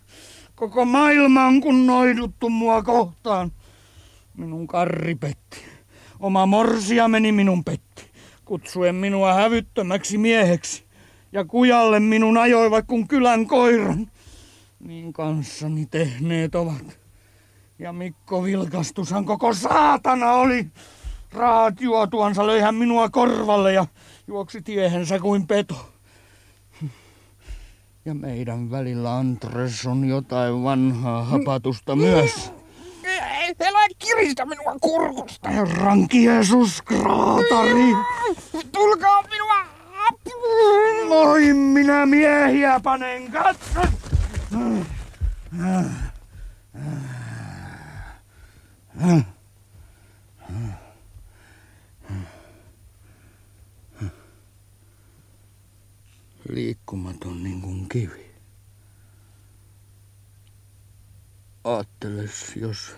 Koko 0.62 0.84
maailma 0.84 1.44
on 1.44 1.60
kunnoiduttu 1.60 2.50
mua 2.50 2.82
kohtaan. 2.82 3.52
Minun 4.36 4.66
karri 4.66 5.14
petti. 5.14 5.58
Oma 6.20 6.46
morsia 6.46 7.08
meni 7.08 7.32
minun 7.32 7.64
petti, 7.64 8.04
kutsuen 8.44 8.94
minua 8.94 9.34
hävyttömäksi 9.34 10.18
mieheksi. 10.18 10.84
Ja 11.32 11.44
kujalle 11.44 12.00
minun 12.00 12.38
ajoivat 12.38 12.86
kuin 12.86 13.08
kylän 13.08 13.46
koiran. 13.46 14.10
Niin 14.80 15.12
kanssani 15.12 15.86
tehneet 15.86 16.54
ovat. 16.54 16.98
Ja 17.78 17.92
Mikko 17.92 18.44
Vilkastushan 18.44 19.24
koko 19.24 19.54
saatana 19.54 20.32
oli. 20.32 20.66
Raat 21.32 21.80
juotuansa 21.80 22.46
löi 22.46 22.60
hän 22.60 22.74
minua 22.74 23.08
korvalle 23.08 23.72
ja 23.72 23.86
juoksi 24.26 24.62
tiehensä 24.62 25.18
kuin 25.18 25.46
peto. 25.46 25.91
Ja 28.04 28.14
meidän 28.14 28.70
välillä 28.70 29.16
Andres 29.16 29.86
on 29.86 30.04
jotain 30.04 30.64
vanhaa 30.64 31.24
hapatusta 31.24 31.96
myös. 31.96 32.52
Älä 33.60 33.88
kiristä 33.98 34.46
minua 34.46 34.76
kurkusta. 34.80 35.48
Herran 35.48 36.06
Jeesus, 36.12 36.82
kraatari. 36.82 37.92
Tulkaa 38.72 39.22
minua 39.30 39.60
apuun. 40.08 41.08
Moi, 41.08 41.52
minä 41.52 42.06
miehiä 42.06 42.80
panen, 42.80 43.32
katso. 43.32 43.80
Liikkumaton 56.48 57.42
niin 57.42 57.60
kuin 57.60 57.88
kivi. 57.88 58.32
Aatteles, 61.64 62.56
jos... 62.56 62.96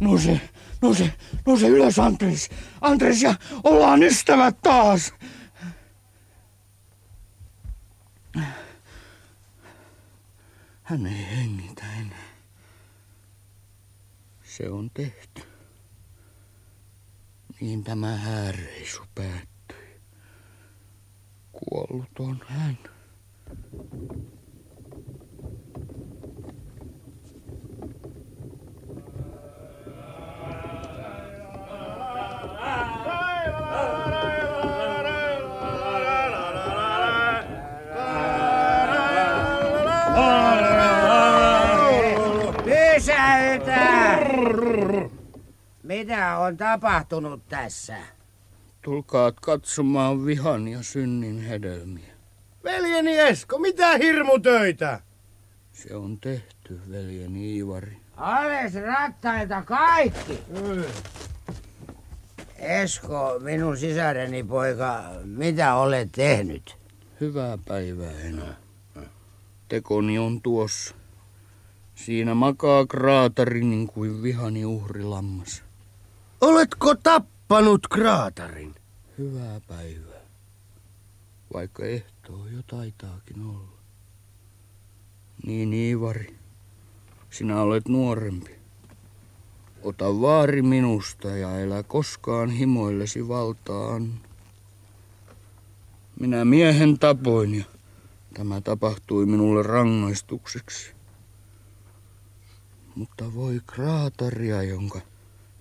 Nouse, 0.00 0.40
nouse, 0.82 1.12
nouse 1.46 1.68
ylös, 1.68 1.98
Andres. 1.98 2.50
Andres, 2.80 3.22
ja 3.22 3.34
ollaan 3.64 4.02
ystävät 4.02 4.62
taas. 4.62 5.14
Hän 10.82 11.06
ei 11.06 11.36
hengitä 11.36 11.82
enää. 12.00 12.28
Se 14.44 14.70
on 14.70 14.90
tehty. 14.90 15.42
Niin 17.60 17.84
tämä 17.84 18.16
hääreisu 18.16 19.02
päättyi. 19.14 19.57
Kuollut 21.64 22.18
on 22.18 22.40
hän. 22.46 22.78
Pysäytä! 42.64 44.18
Mitä 45.82 46.38
on 46.38 46.56
tapahtunut 46.56 47.48
tässä? 47.48 48.17
Tulkaat 48.88 49.40
katsomaan 49.40 50.26
vihan 50.26 50.68
ja 50.68 50.82
synnin 50.82 51.40
hedelmiä. 51.40 52.14
Veljeni 52.64 53.18
Esko, 53.18 53.58
mitä 53.58 53.96
hirmutöitä? 53.96 55.00
Se 55.72 55.94
on 55.94 56.18
tehty, 56.20 56.80
veljeni 56.90 57.54
Iivari. 57.54 57.96
Ales 58.16 58.74
rattaita 58.74 59.62
kaikki. 59.62 60.38
Esko, 62.58 63.38
minun 63.42 63.76
sisareni 63.76 64.42
poika, 64.44 65.04
mitä 65.24 65.74
olet 65.74 66.08
tehnyt? 66.12 66.76
Hyvää 67.20 67.58
päivää 67.68 68.20
enää. 68.20 68.56
Tekoni 69.68 70.18
on 70.18 70.42
tuossa. 70.42 70.94
Siinä 71.94 72.34
makaa 72.34 72.86
kraatari 72.86 73.64
niin 73.64 73.86
kuin 73.86 74.22
vihani 74.22 74.64
uhrilammas. 74.64 75.62
Oletko 76.40 76.94
tappanut 76.94 77.88
kraatarin? 77.88 78.77
Hyvää 79.18 79.60
päivää. 79.60 80.20
Vaikka 81.54 81.84
ehtoo 81.84 82.46
jo 82.46 82.62
taitaakin 82.66 83.42
olla. 83.46 83.78
Niin 85.46 85.72
Iivari, 85.72 86.36
sinä 87.30 87.62
olet 87.62 87.88
nuorempi. 87.88 88.50
Ota 89.82 90.20
vaari 90.20 90.62
minusta 90.62 91.28
ja 91.28 91.60
elä 91.60 91.82
koskaan 91.82 92.50
himoillesi 92.50 93.28
valtaan. 93.28 94.20
Minä 96.20 96.44
miehen 96.44 96.98
tapoin 96.98 97.54
ja 97.54 97.64
tämä 98.34 98.60
tapahtui 98.60 99.26
minulle 99.26 99.62
rangaistukseksi. 99.62 100.90
Mutta 102.94 103.34
voi 103.34 103.60
kraataria, 103.66 104.62
jonka 104.62 105.00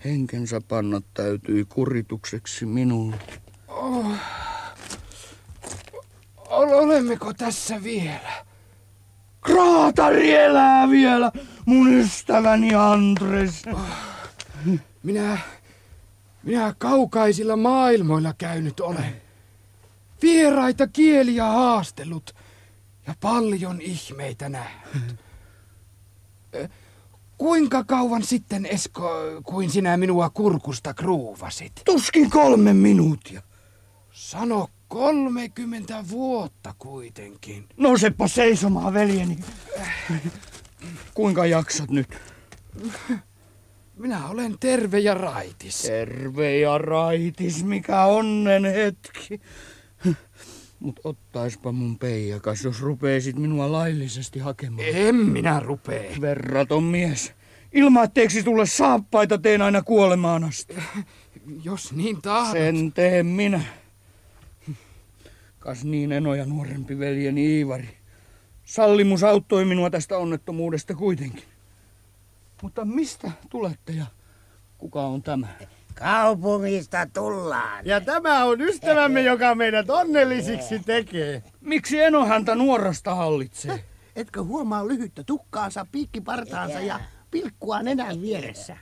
henkensä 0.05 0.61
panna 0.61 1.01
täytyi 1.13 1.65
kuritukseksi 1.65 2.65
minulle. 2.65 3.46
Oh. 3.77 4.05
Olemmeko 6.49 7.33
tässä 7.33 7.83
vielä? 7.83 8.45
Kraatari 9.41 10.33
elää 10.33 10.89
vielä, 10.89 11.31
mun 11.65 11.93
ystäväni 11.93 12.75
Andres. 12.75 13.63
Minä, 15.03 15.37
minä 16.43 16.75
kaukaisilla 16.77 17.55
maailmoilla 17.55 18.33
käynyt 18.37 18.79
olen. 18.79 19.21
Vieraita 20.21 20.87
kieliä 20.87 21.45
haastellut 21.45 22.35
ja 23.07 23.15
paljon 23.19 23.81
ihmeitä 23.81 24.49
nähnyt. 24.49 25.15
Kuinka 27.37 27.83
kauan 27.83 28.23
sitten, 28.23 28.65
Esko, 28.65 29.11
kuin 29.43 29.69
sinä 29.69 29.97
minua 29.97 30.29
kurkusta 30.29 30.93
kruuvasit? 30.93 31.71
Tuskin 31.85 32.29
kolme 32.29 32.73
minuuttia. 32.73 33.41
Sano 34.17 34.69
kolmekymmentä 34.87 36.03
vuotta 36.09 36.75
kuitenkin. 36.77 37.65
Nousepa 37.77 38.27
seisomaan, 38.27 38.93
veljeni. 38.93 39.39
Kuinka 41.13 41.45
jaksat 41.45 41.89
nyt? 41.89 42.07
Minä 43.95 44.27
olen 44.27 44.55
terve 44.59 44.99
ja 44.99 45.13
raitis. 45.13 45.81
Terve 45.81 46.57
ja 46.59 46.77
raitis, 46.77 47.63
mikä 47.63 48.05
onnen 48.05 48.65
hetki. 48.65 49.41
Mut 50.79 50.99
ottaispa 51.03 51.71
mun 51.71 51.99
peijakas, 51.99 52.63
jos 52.63 52.81
rupeesit 52.81 53.35
minua 53.35 53.71
laillisesti 53.71 54.39
hakemaan. 54.39 54.87
En 54.93 55.15
minä 55.15 55.59
rupee. 55.59 56.15
Verraton 56.21 56.83
mies. 56.83 57.33
Ilmaatteeksi 57.73 58.43
tulle 58.43 58.65
saappaita 58.65 59.37
teen 59.37 59.61
aina 59.61 59.81
kuolemaan 59.81 60.43
asti. 60.43 60.75
Jos 61.63 61.93
niin 61.93 62.21
tahdot. 62.21 62.53
Sen 62.53 62.91
teen 62.93 63.25
minä. 63.25 63.61
Kas 65.67 65.83
niin 65.83 66.11
enoja 66.11 66.45
nuorempi 66.45 66.99
veljeni 66.99 67.45
Iivari. 67.57 67.89
Sallimus 68.65 69.23
auttoi 69.23 69.65
minua 69.65 69.89
tästä 69.89 70.17
onnettomuudesta 70.17 70.95
kuitenkin. 70.95 71.43
Mutta 72.61 72.85
mistä 72.85 73.31
tulette 73.49 73.93
ja 73.93 74.05
kuka 74.77 75.01
on 75.01 75.23
tämä? 75.23 75.47
Kaupungista 75.93 77.07
tullaan. 77.13 77.85
Ja 77.85 78.01
tämä 78.01 78.45
on 78.45 78.61
ystävämme, 78.61 79.21
joka 79.21 79.55
meidät 79.55 79.89
onnellisiksi 79.89 80.79
tekee. 80.79 81.43
Miksi 81.61 82.01
eno 82.01 82.25
häntä 82.25 82.55
nuorasta 82.55 83.15
hallitsee? 83.15 83.83
Etkö 84.15 84.43
huomaa 84.43 84.87
lyhyttä 84.87 85.23
tukkaansa, 85.23 85.85
piikkipartaansa 85.91 86.79
ja 86.79 86.99
pilkkua 87.31 87.83
nenän 87.83 88.21
vieressä? 88.21 88.77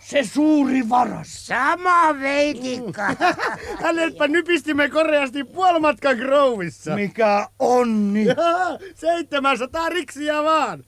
Se 0.00 0.24
suuri 0.24 0.88
varas. 0.88 1.46
Sama 1.46 2.20
veitikka. 2.20 3.16
Hänetpä 3.84 4.28
nypistimme 4.28 4.88
koreasti 4.88 5.44
puolimatkan 5.44 6.16
Grovissa. 6.16 6.94
Mikä 6.94 7.48
onni. 7.58 8.26
700 8.94 9.88
riksiä 9.88 10.42
vaan. 10.42 10.84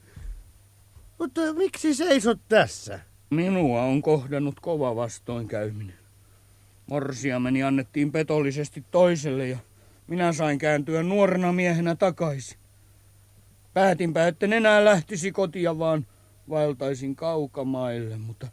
Mutta 1.19 1.41
miksi 1.53 1.93
seisot 1.95 2.39
tässä? 2.49 2.99
Minua 3.29 3.81
on 3.81 4.01
kohdannut 4.01 4.59
kova 4.59 4.95
vastoinkäyminen. 4.95 5.95
Morsiameni 6.87 7.63
annettiin 7.63 8.11
petollisesti 8.11 8.83
toiselle 8.91 9.47
ja 9.47 9.57
minä 10.07 10.33
sain 10.33 10.57
kääntyä 10.57 11.03
nuorena 11.03 11.53
miehenä 11.53 11.95
takaisin. 11.95 12.57
Päätinpä, 13.73 14.27
etten 14.27 14.53
enää 14.53 14.85
lähtisi 14.85 15.31
kotia, 15.31 15.79
vaan 15.79 16.05
vaeltaisin 16.49 17.15
kaukamaille, 17.15 18.17
mutta 18.17 18.47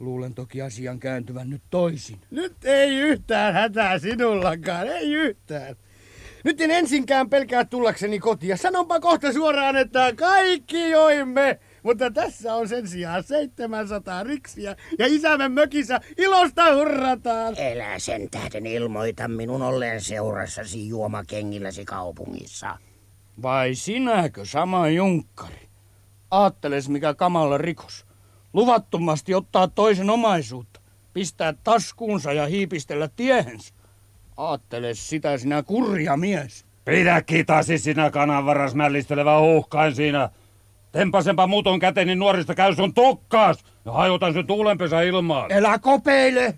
luulen 0.00 0.34
toki 0.34 0.62
asian 0.62 0.98
kääntyvän 0.98 1.50
nyt 1.50 1.62
toisin. 1.70 2.18
Nyt 2.30 2.64
ei 2.64 2.96
yhtään 2.96 3.54
hätää 3.54 3.98
sinullakaan, 3.98 4.86
ei 4.86 5.12
yhtään. 5.12 5.76
Nyt 6.44 6.60
en 6.60 6.70
ensinkään 6.70 7.30
pelkää 7.30 7.64
tullakseni 7.64 8.18
kotia. 8.18 8.56
Sanonpa 8.56 9.00
kohta 9.00 9.32
suoraan, 9.32 9.76
että 9.76 10.12
kaikki 10.16 10.90
joimme 10.90 11.60
mutta 11.82 12.10
tässä 12.10 12.54
on 12.54 12.68
sen 12.68 12.88
sijaan 12.88 13.22
700 13.22 14.22
riksiä 14.22 14.76
ja 14.98 15.06
isämme 15.06 15.48
mökissä 15.48 16.00
ilosta 16.18 16.74
hurrataan. 16.74 17.54
Elä 17.58 17.98
sen 17.98 18.30
tähden 18.30 18.66
ilmoita 18.66 19.28
minun 19.28 19.62
olleen 19.62 20.00
seurassasi 20.00 20.88
juomakengilläsi 20.88 21.84
kaupungissa. 21.84 22.78
Vai 23.42 23.74
sinäkö 23.74 24.44
sama 24.44 24.88
junkkari? 24.88 25.68
Aatteles 26.30 26.88
mikä 26.88 27.14
kamala 27.14 27.58
rikos. 27.58 28.09
Luvattomasti 28.52 29.34
ottaa 29.34 29.68
toisen 29.68 30.10
omaisuutta, 30.10 30.80
pistää 31.12 31.54
taskuunsa 31.64 32.32
ja 32.32 32.46
hiipistellä 32.46 33.08
tiehensä. 33.16 33.74
Aatteles 34.36 35.08
sitä 35.08 35.38
sinä 35.38 35.62
kurja 35.62 36.16
mies. 36.16 36.64
Pidä 36.84 37.22
kitasi 37.22 37.78
sinä 37.78 38.10
kananvaras 38.10 38.74
mällistelevä 38.74 39.38
uhkain 39.38 39.94
siinä. 39.94 40.30
Tempasenpa 40.92 41.46
muuton 41.46 41.78
käteni 41.78 42.14
nuorista 42.14 42.54
käy 42.54 42.74
sun 42.74 42.94
tukkaas 42.94 43.64
ja 43.84 43.92
hajotan 43.92 44.32
sen 44.32 44.46
tuulenpesä 44.46 45.02
ilmaan. 45.02 45.52
Elä 45.52 45.78
kopeile! 45.78 46.54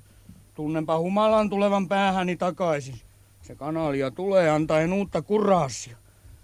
Tunnenpa 0.54 0.98
humalan 0.98 1.50
tulevan 1.50 1.88
päähäni 1.88 2.36
takaisin. 2.36 2.94
Se 3.42 3.54
kanalia 3.54 4.10
tulee 4.10 4.50
antaen 4.50 4.92
uutta 4.92 5.22
kuraasia. 5.22 5.96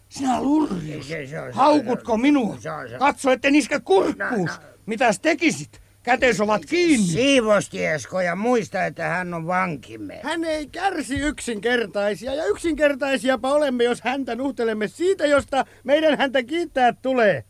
Sinä 0.08 0.42
lurjus! 0.42 1.10
Haukutko 1.52 2.16
minua? 2.16 2.56
Katso, 2.98 3.30
etten 3.30 3.54
iske 3.54 3.80
kurkkuun. 3.80 4.48
Mitäs 4.88 5.20
tekisit? 5.20 5.80
Kätes 6.02 6.40
ovat 6.40 6.66
kiinni. 6.66 7.06
Siivosti 7.06 7.86
Esko 7.86 8.20
ja 8.20 8.36
muista, 8.36 8.84
että 8.84 9.08
hän 9.08 9.34
on 9.34 9.46
vankimme. 9.46 10.20
Hän 10.22 10.44
ei 10.44 10.66
kärsi 10.66 11.14
yksinkertaisia 11.14 12.34
ja 12.34 12.46
yksinkertaisiapa 12.46 13.52
olemme, 13.52 13.84
jos 13.84 14.00
häntä 14.00 14.34
nuhtelemme 14.34 14.88
siitä, 14.88 15.26
josta 15.26 15.64
meidän 15.84 16.18
häntä 16.18 16.42
kiittää 16.42 16.92
tulee. 16.92 17.44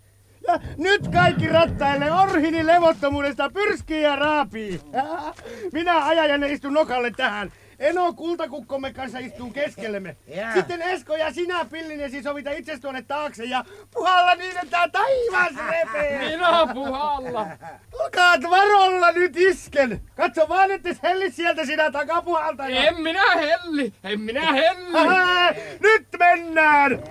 Ja 0.48 0.60
nyt 0.76 1.08
kaikki 1.08 1.48
rattaille 1.48 2.12
orhini 2.12 2.66
levottomuudesta 2.66 3.50
pyrskii 3.50 4.02
ja 4.02 4.16
raapii. 4.16 4.80
Minä 5.72 6.06
ajan 6.06 6.28
ja 6.28 6.38
ne 6.38 6.52
istun 6.52 6.74
nokalle 6.74 7.10
tähän. 7.16 7.52
Eno 7.78 8.12
kultakukkomme 8.12 8.92
kanssa 8.92 9.18
istuu 9.18 9.50
keskellemme. 9.50 10.16
Ja. 10.26 10.52
Sitten 10.54 10.82
Esko 10.82 11.16
ja 11.16 11.32
sinä 11.32 11.64
pillinesi 11.64 12.22
sovita 12.22 12.50
itse 12.50 12.78
tuonne 12.78 13.02
taakse 13.02 13.44
ja 13.44 13.64
puhalla 13.94 14.34
niin, 14.34 14.58
että 14.62 14.88
taivas 14.92 15.52
repee. 15.70 16.18
Minä 16.28 16.74
puhalla. 16.74 17.46
Olkaat 18.00 18.42
varolla 18.50 19.12
nyt 19.12 19.36
isken. 19.36 20.00
Katso 20.16 20.48
vaan, 20.48 20.70
että 20.70 20.90
helli 21.02 21.30
sieltä 21.30 21.66
sinä 21.66 21.90
takapuhalta. 21.90 22.66
En 22.66 23.00
minä 23.02 23.34
helli, 23.34 23.92
en 24.04 24.20
minä 24.20 24.52
helli. 24.52 24.98
Aha, 24.98 25.50
nyt 25.80 26.06
mennään. 26.18 27.02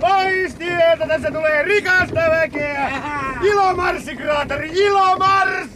Pois 0.00 0.54
tieltä, 0.54 1.06
tässä 1.06 1.30
tulee 1.30 1.62
rikasta 1.62 2.20
väkeä! 2.30 2.90
Ilomarssi, 3.42 4.16
kraatari, 4.16 4.68
ilomarssi! 4.68 5.75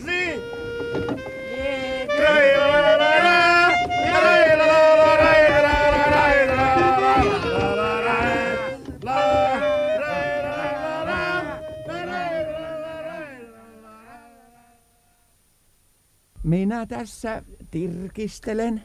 Minä 16.50 16.86
tässä 16.86 17.42
tirkistelen. 17.70 18.82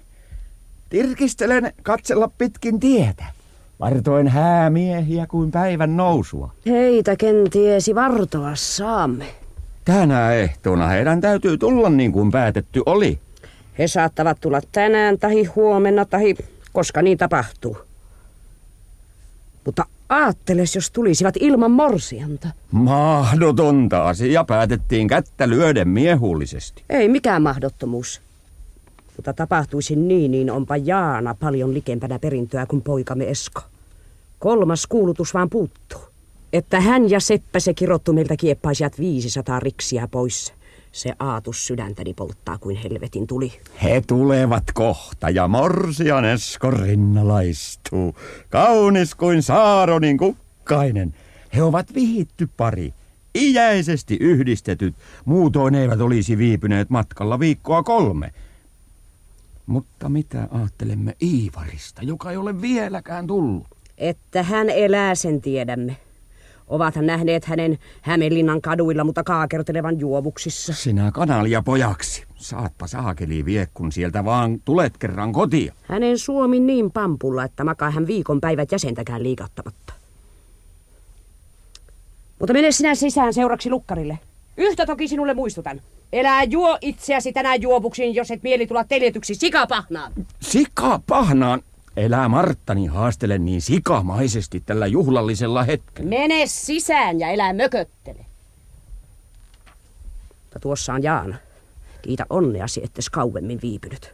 Tirkistelen 0.90 1.74
katsella 1.84 2.28
pitkin 2.28 2.80
tietä. 2.80 3.26
Vartoin 3.80 4.28
häämiehiä 4.28 5.28
kuin 5.28 5.52
päivän 5.52 5.98
nousua. 5.98 6.54
Heitä 6.66 7.16
kentiesi 7.16 7.96
vartoa 7.96 8.52
saamme. 8.56 9.26
Tänä 9.86 10.34
ehtoona 10.34 10.88
heidän 10.88 11.22
täytyy 11.22 11.58
tulla 11.58 11.90
niin 11.90 12.12
kuin 12.12 12.32
päätetty 12.32 12.84
oli. 12.86 13.20
He 13.80 13.88
saattavat 13.88 14.38
tulla 14.42 14.62
tänään 14.72 15.20
tahi 15.20 15.44
huomenna 15.44 16.06
tahi 16.06 16.36
koska 16.76 17.02
niin 17.02 17.18
tapahtuu. 17.18 17.78
Mutta 19.66 19.86
aatteles, 20.10 20.76
jos 20.76 20.92
tulisivat 20.92 21.36
ilman 21.40 21.72
morsianta. 21.72 22.48
Mahdotonta 22.72 24.08
asia 24.08 24.44
päätettiin 24.44 25.08
kättä 25.08 25.50
lyöden 25.50 25.88
miehullisesti. 25.88 26.84
Ei 26.90 27.10
mikään 27.10 27.42
mahdottomuus. 27.42 28.22
Mutta 29.16 29.34
tapahtuisi 29.34 29.96
niin, 29.96 30.32
niin 30.32 30.52
onpa 30.52 30.78
Jaana 30.78 31.36
paljon 31.40 31.74
likempänä 31.74 32.20
perintöä 32.20 32.66
kuin 32.66 32.82
poikamme 32.82 33.30
Esko. 33.30 33.62
Kolmas 34.40 34.88
kuulutus 34.88 35.34
vaan 35.34 35.50
puuttuu. 35.50 36.02
Että 36.54 36.82
hän 36.82 37.10
ja 37.10 37.20
Seppä 37.20 37.60
se 37.60 37.74
kirottu 37.74 38.14
meiltä 38.14 38.36
kieppaisivat 38.38 39.00
500 39.00 39.60
riksiä 39.60 40.08
pois. 40.12 40.54
Se 40.96 41.14
aatus 41.20 41.68
sydäntäni 41.68 42.14
polttaa 42.14 42.58
kuin 42.58 42.76
helvetin 42.76 43.28
tuli. 43.28 43.54
He 43.84 44.02
tulevat 44.08 44.64
kohta 44.74 45.30
ja 45.30 45.48
morsian 45.48 46.26
Esko 46.26 46.72
rinnalla 46.72 47.42
istuu. 47.42 48.16
Kaunis 48.50 49.16
kuin 49.16 49.44
Saaronin 49.44 50.18
kukkainen. 50.18 51.14
He 51.56 51.64
ovat 51.64 51.94
vihitty 51.96 52.50
pari. 52.58 52.94
Iäisesti 53.36 54.18
yhdistetyt. 54.22 54.96
Muutoin 55.26 55.76
eivät 55.76 56.02
olisi 56.02 56.38
viipyneet 56.38 56.90
matkalla 56.90 57.40
viikkoa 57.40 57.84
kolme. 57.84 58.32
Mutta 59.66 60.10
mitä 60.10 60.48
ajattelemme 60.52 61.16
Iivarista, 61.22 62.02
joka 62.04 62.32
ei 62.32 62.38
ole 62.38 62.62
vieläkään 62.62 63.28
tullut? 63.28 63.68
Että 63.98 64.44
hän 64.44 64.70
elää, 64.70 65.16
sen 65.16 65.42
tiedämme. 65.42 66.05
Ovathan 66.68 67.06
nähneet 67.06 67.46
hänen 67.46 67.78
Hämeenlinnan 68.02 68.62
kaduilla, 68.62 69.04
mutta 69.04 69.24
kaakertelevan 69.24 70.00
juovuksissa. 70.00 70.74
Sinä 70.74 71.12
kanalia 71.12 71.62
pojaksi. 71.62 72.24
Saatpa 72.36 72.88
saakeli 72.88 73.46
vie, 73.46 73.68
kun 73.74 73.92
sieltä 73.92 74.26
vaan 74.26 74.62
tulet 74.66 74.98
kerran 74.98 75.34
kotia. 75.34 75.74
Hänen 75.84 76.18
suomi 76.18 76.60
niin 76.60 76.92
pampulla, 76.92 77.44
että 77.44 77.64
makaa 77.64 77.92
hän 77.92 78.08
viikon 78.08 78.42
päivät 78.42 78.72
jäsentäkään 78.72 79.24
liikattamatta. 79.24 79.94
Mutta 82.40 82.54
mene 82.54 82.72
sinä 82.72 82.96
sisään 82.96 83.34
seuraksi 83.34 83.70
lukkarille. 83.70 84.20
Yhtä 84.58 84.86
toki 84.86 85.08
sinulle 85.08 85.34
muistutan. 85.34 85.82
Elää 86.14 86.44
juo 86.44 86.78
itseäsi 86.82 87.34
tänään 87.34 87.62
juovuksiin, 87.62 88.16
jos 88.16 88.32
et 88.32 88.44
mieli 88.44 88.68
tulla 88.68 88.84
teljetyksi 88.84 89.36
sikapahnaan. 89.36 90.12
Sika 90.42 91.00
Elää 91.98 92.30
Marttani 92.30 92.86
haastele 92.86 93.38
niin 93.38 93.62
sikamaisesti 93.62 94.64
tällä 94.66 94.88
juhlallisella 94.88 95.64
hetkellä. 95.64 96.10
Mene 96.10 96.46
sisään 96.46 97.20
ja 97.20 97.30
elää 97.30 97.54
mököttele. 97.54 98.26
Mutta 100.42 100.60
tuossa 100.60 100.94
on 100.94 101.04
Jaana. 101.04 101.36
Kiitä 102.02 102.26
onneasi, 102.30 102.84
ettes 102.84 103.10
kauemmin 103.10 103.60
viipynyt. 103.62 104.14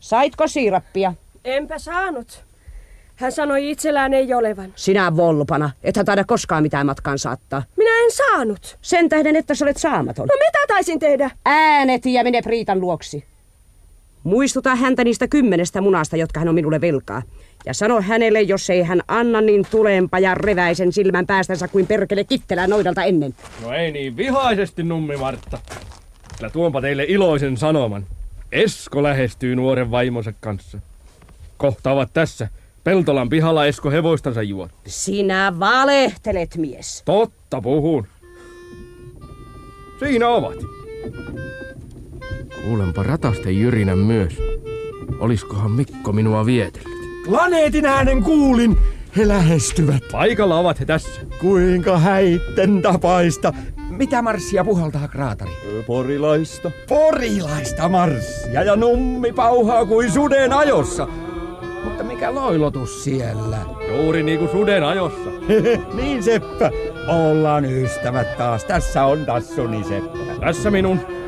Saitko 0.00 0.48
siirappia? 0.48 1.14
Enpä 1.44 1.78
saanut. 1.78 2.44
Hän 3.16 3.32
sanoi 3.32 3.70
itsellään 3.70 4.14
ei 4.14 4.34
olevan. 4.34 4.72
Sinä 4.76 5.16
volpana, 5.16 5.70
ethän 5.82 6.06
taida 6.06 6.24
koskaan 6.24 6.62
mitään 6.62 6.86
matkaan 6.86 7.18
saattaa. 7.18 7.62
Minä 7.76 8.04
en 8.04 8.12
saanut. 8.12 8.78
Sen 8.82 9.08
tähden, 9.08 9.36
että 9.36 9.54
sä 9.54 9.64
olet 9.64 9.76
saamaton. 9.76 10.28
No 10.28 10.34
mitä 10.46 10.58
taisin 10.68 10.98
tehdä? 10.98 11.30
Äänet 11.44 12.06
ja 12.06 12.24
mene 12.24 12.42
Priitan 12.42 12.80
luoksi. 12.80 13.24
Muistuta 14.24 14.74
häntä 14.74 15.04
niistä 15.04 15.28
kymmenestä 15.28 15.80
munasta, 15.80 16.16
jotka 16.16 16.40
hän 16.40 16.48
on 16.48 16.54
minulle 16.54 16.80
velkaa. 16.80 17.22
Ja 17.66 17.74
sano 17.74 18.00
hänelle, 18.00 18.42
jos 18.42 18.70
ei 18.70 18.82
hän 18.82 19.00
anna, 19.08 19.40
niin 19.40 19.66
tuleenpa 19.70 20.18
ja 20.18 20.34
reväisen 20.34 20.92
silmän 20.92 21.26
päästänsä 21.26 21.68
kuin 21.68 21.86
perkele 21.86 22.24
kittelää 22.24 22.66
noidalta 22.66 23.04
ennen. 23.04 23.34
No 23.62 23.72
ei 23.72 23.92
niin 23.92 24.16
vihaisesti, 24.16 24.82
nummi 24.82 25.16
Martta. 25.16 25.58
Kyllä 26.36 26.50
tuonpa 26.50 26.80
teille 26.80 27.04
iloisen 27.08 27.56
sanoman. 27.56 28.06
Esko 28.52 29.02
lähestyy 29.02 29.56
nuoren 29.56 29.90
vaimonsa 29.90 30.32
kanssa. 30.40 30.78
Kohta 31.56 31.90
ovat 31.90 32.10
tässä. 32.12 32.48
Peltolan 32.84 33.28
pihalla 33.28 33.66
Esko 33.66 33.90
hevoistansa 33.90 34.42
juotti. 34.42 34.90
Sinä 34.90 35.52
valehtelet, 35.60 36.56
mies. 36.56 37.02
Totta 37.04 37.60
puhun. 37.60 38.06
Siinä 39.98 40.28
ovat. 40.28 40.56
Kuulenpa 42.64 43.02
ratasten 43.02 43.60
jyrinän 43.60 43.98
myös. 43.98 44.38
Oliskohan 45.18 45.70
Mikko 45.70 46.12
minua 46.12 46.46
vietellyt? 46.46 47.24
Planeetin 47.24 47.86
äänen 47.86 48.22
kuulin. 48.22 48.76
He 49.16 49.28
lähestyvät. 49.28 50.02
Paikalla 50.12 50.58
ovat 50.58 50.80
he 50.80 50.84
tässä. 50.84 51.20
Kuinka 51.40 51.98
häitten 51.98 52.82
tapaista. 52.82 53.52
Mitä 53.90 54.22
marssia 54.22 54.64
puhaltaa 54.64 55.08
kraatari? 55.08 55.50
Porilaista. 55.86 56.70
Porilaista 56.88 57.88
marssia 57.88 58.62
ja 58.62 58.76
nummi 58.76 59.32
pauhaa 59.32 59.86
kuin 59.86 60.10
suden 60.10 60.52
ajossa. 60.52 61.08
Mutta 61.84 62.04
mikä 62.04 62.34
loilotus 62.34 63.04
siellä? 63.04 63.58
Juuri 63.88 64.22
niin 64.22 64.38
kuin 64.38 64.50
suden 64.50 64.84
ajossa. 64.84 65.30
niin 65.94 66.22
Seppä, 66.22 66.70
ollaan 67.08 67.64
ystävät 67.64 68.36
taas. 68.36 68.64
Tässä 68.64 69.04
on 69.04 69.26
tassuni 69.26 69.84
Seppä. 69.84 70.18
Tässä 70.40 70.70
minun. 70.70 71.23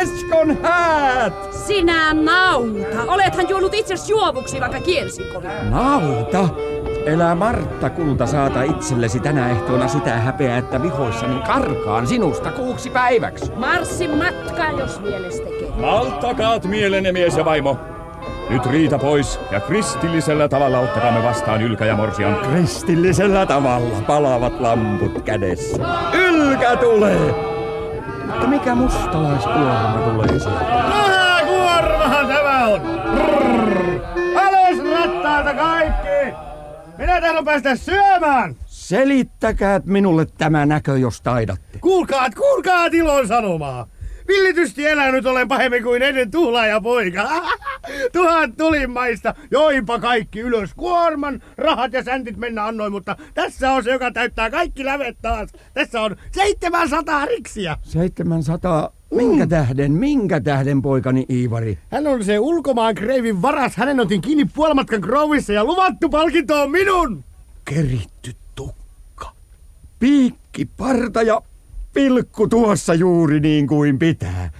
Eskon 0.00 0.58
häät! 0.62 1.52
Sinä 1.66 2.14
nauta! 2.14 3.02
Olethan 3.06 3.48
juonut 3.48 3.74
itse 3.74 3.94
juovuksi, 4.08 4.60
vaikka 4.60 4.80
kielsin 4.80 5.26
kovin. 5.32 5.50
Nauta? 5.70 6.48
Elää 7.06 7.34
Martta 7.34 7.90
kulta 7.90 8.26
saata 8.26 8.62
itsellesi 8.62 9.20
tänä 9.20 9.50
ehtoona 9.50 9.88
sitä 9.88 10.10
häpeää, 10.10 10.58
että 10.58 10.82
vihoissani 10.82 11.40
karkaan 11.46 12.06
sinusta 12.06 12.50
kuuksi 12.50 12.90
päiväksi. 12.90 13.52
Marssi 13.54 14.08
matkaa, 14.08 14.70
jos 14.70 15.00
mieles 15.00 15.40
tekee. 15.40 15.70
Malttakaat 15.80 16.64
mielenne 16.64 17.12
mies 17.12 17.36
ja 17.36 17.44
vaimo. 17.44 17.78
Nyt 18.50 18.66
riita 18.66 18.98
pois 18.98 19.40
ja 19.50 19.60
kristillisellä 19.60 20.48
tavalla 20.48 20.78
ottakaamme 20.78 21.22
vastaan 21.22 21.62
Ylkä 21.62 21.84
ja 21.84 21.96
Morsian. 21.96 22.36
Kristillisellä 22.36 23.46
tavalla 23.46 23.96
palavat 24.06 24.60
lamput 24.60 25.22
kädessä. 25.22 25.84
Ylkä 26.12 26.76
tulee! 26.76 27.55
Mutta 28.36 28.50
mikä 28.50 28.74
mustalaiskuorma 28.74 29.98
tulee 30.04 30.38
sieltä? 30.38 30.60
Rahakuormahan 30.60 32.26
tämä 32.26 32.66
on! 32.66 32.80
Brrr. 32.80 34.00
Alas 34.36 34.78
rattaalta 34.92 35.54
kaikki! 35.54 36.36
Minä 36.98 37.20
tahdon 37.20 37.44
päästä 37.44 37.76
syömään! 37.76 38.56
Selittäkää 38.66 39.80
minulle 39.84 40.26
tämä 40.38 40.66
näkö, 40.66 40.98
jos 40.98 41.20
taidatte. 41.20 41.78
Kuulkaat, 41.78 42.34
kuulkaat 42.34 42.94
ilon 42.94 43.28
sanomaa! 43.28 43.86
Villitysti 44.28 44.86
elänyt 44.86 45.26
olen 45.26 45.48
pahemmin 45.48 45.82
kuin 45.82 46.02
ennen 46.02 46.30
tuhlaaja 46.30 46.80
poika. 46.80 47.28
Tuhat 48.12 48.50
tulimaista, 48.56 49.34
joipa 49.50 49.98
kaikki 49.98 50.40
ylös. 50.40 50.74
Kuorman, 50.74 51.42
rahat 51.56 51.92
ja 51.92 52.04
säntit 52.04 52.36
mennä 52.36 52.66
annoin, 52.66 52.92
mutta 52.92 53.16
tässä 53.34 53.72
on 53.72 53.84
se, 53.84 53.90
joka 53.90 54.10
täyttää 54.10 54.50
kaikki 54.50 54.84
lävet 54.84 55.16
taas. 55.22 55.52
Tässä 55.74 56.00
on 56.00 56.16
700 56.32 57.26
riksiä. 57.26 57.76
700? 57.82 58.92
Minkä 59.14 59.46
tähden, 59.46 59.92
minkä 59.92 60.40
tähden 60.40 60.82
poikani 60.82 61.26
Iivari? 61.30 61.78
Hän 61.90 62.06
on 62.06 62.24
se 62.24 62.38
ulkomaan 62.38 62.94
kreivin 62.94 63.42
varas. 63.42 63.76
Hänen 63.76 64.00
otin 64.00 64.20
kiinni 64.20 64.44
puolimatkan 64.54 65.00
krovissa 65.00 65.52
ja 65.52 65.64
luvattu 65.64 66.08
palkinto 66.08 66.62
on 66.62 66.70
minun. 66.70 67.24
Keritty 67.64 68.32
tukka. 68.54 69.32
Piikki, 69.98 70.64
parta 70.64 71.22
ja 71.22 71.42
pilkku 71.94 72.48
tuossa 72.48 72.94
juuri 72.94 73.40
niin 73.40 73.66
kuin 73.66 73.98
pitää. 73.98 74.50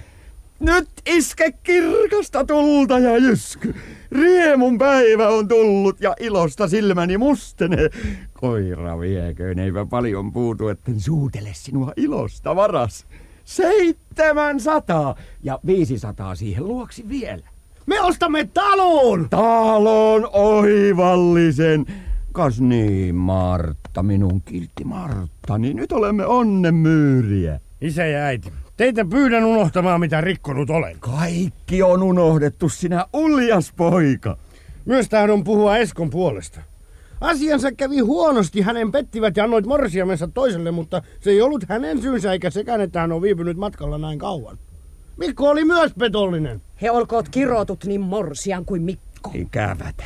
Nyt 0.59 0.89
iske 1.05 1.51
kirkasta 1.51 2.45
tulta 2.45 2.99
ja 2.99 3.17
jysky. 3.17 3.75
Riemun 4.11 4.77
päivä 4.77 5.29
on 5.29 5.47
tullut 5.47 6.01
ja 6.01 6.15
ilosta 6.19 6.67
silmäni 6.67 7.17
mustenee. 7.17 7.89
Koira 8.33 8.99
vieköön, 8.99 9.59
eipä 9.59 9.85
paljon 9.85 10.33
puutu, 10.33 10.67
etten 10.67 10.99
suutele 10.99 11.49
sinua 11.53 11.93
ilosta 11.97 12.55
varas. 12.55 13.07
Seitsemän 13.43 14.59
sataa 14.59 15.15
ja 15.43 15.59
viisisataa 15.65 16.35
siihen 16.35 16.67
luoksi 16.67 17.09
vielä. 17.09 17.49
Me 17.85 18.01
ostamme 18.01 18.49
talon! 18.53 19.29
Talon 19.29 20.29
oivallisen. 20.33 21.85
Kas 22.31 22.61
niin, 22.61 23.15
Martta, 23.15 24.03
minun 24.03 24.41
kiltti 24.41 24.83
Martta, 24.83 25.57
niin 25.57 25.77
nyt 25.77 25.91
olemme 25.91 26.25
onnenmyyriä. 26.25 27.59
Isä 27.81 28.05
ja 28.05 28.19
äiti, 28.19 28.51
teitä 28.77 29.05
pyydän 29.05 29.45
unohtamaan, 29.45 29.99
mitä 29.99 30.21
rikkonut 30.21 30.69
olen. 30.69 30.99
Kaikki 30.99 31.83
on 31.83 32.03
unohdettu, 32.03 32.69
sinä 32.69 33.05
uljas 33.13 33.73
poika. 33.77 34.37
Myös 34.85 35.09
tahdon 35.09 35.43
puhua 35.43 35.77
Eskon 35.77 36.09
puolesta. 36.09 36.61
Asiansa 37.21 37.71
kävi 37.71 37.99
huonosti, 37.99 38.61
hänen 38.61 38.91
pettivät 38.91 39.37
ja 39.37 39.43
annoit 39.43 39.65
morsiamensa 39.65 40.27
toiselle, 40.27 40.71
mutta 40.71 41.01
se 41.19 41.29
ei 41.29 41.41
ollut 41.41 41.63
hänen 41.69 42.01
syynsä 42.01 42.31
eikä 42.31 42.49
sekään, 42.49 42.81
että 42.81 42.99
hän 42.99 43.11
on 43.11 43.21
viipynyt 43.21 43.57
matkalla 43.57 43.97
näin 43.97 44.19
kauan. 44.19 44.57
Mikko 45.17 45.49
oli 45.49 45.65
myös 45.65 45.93
petollinen. 45.99 46.61
He 46.81 46.91
olkoot 46.91 47.29
kirotut 47.29 47.85
niin 47.85 48.01
morsian 48.01 48.65
kuin 48.65 48.81
Mikko. 48.81 49.31
Ikävätä. 49.33 50.03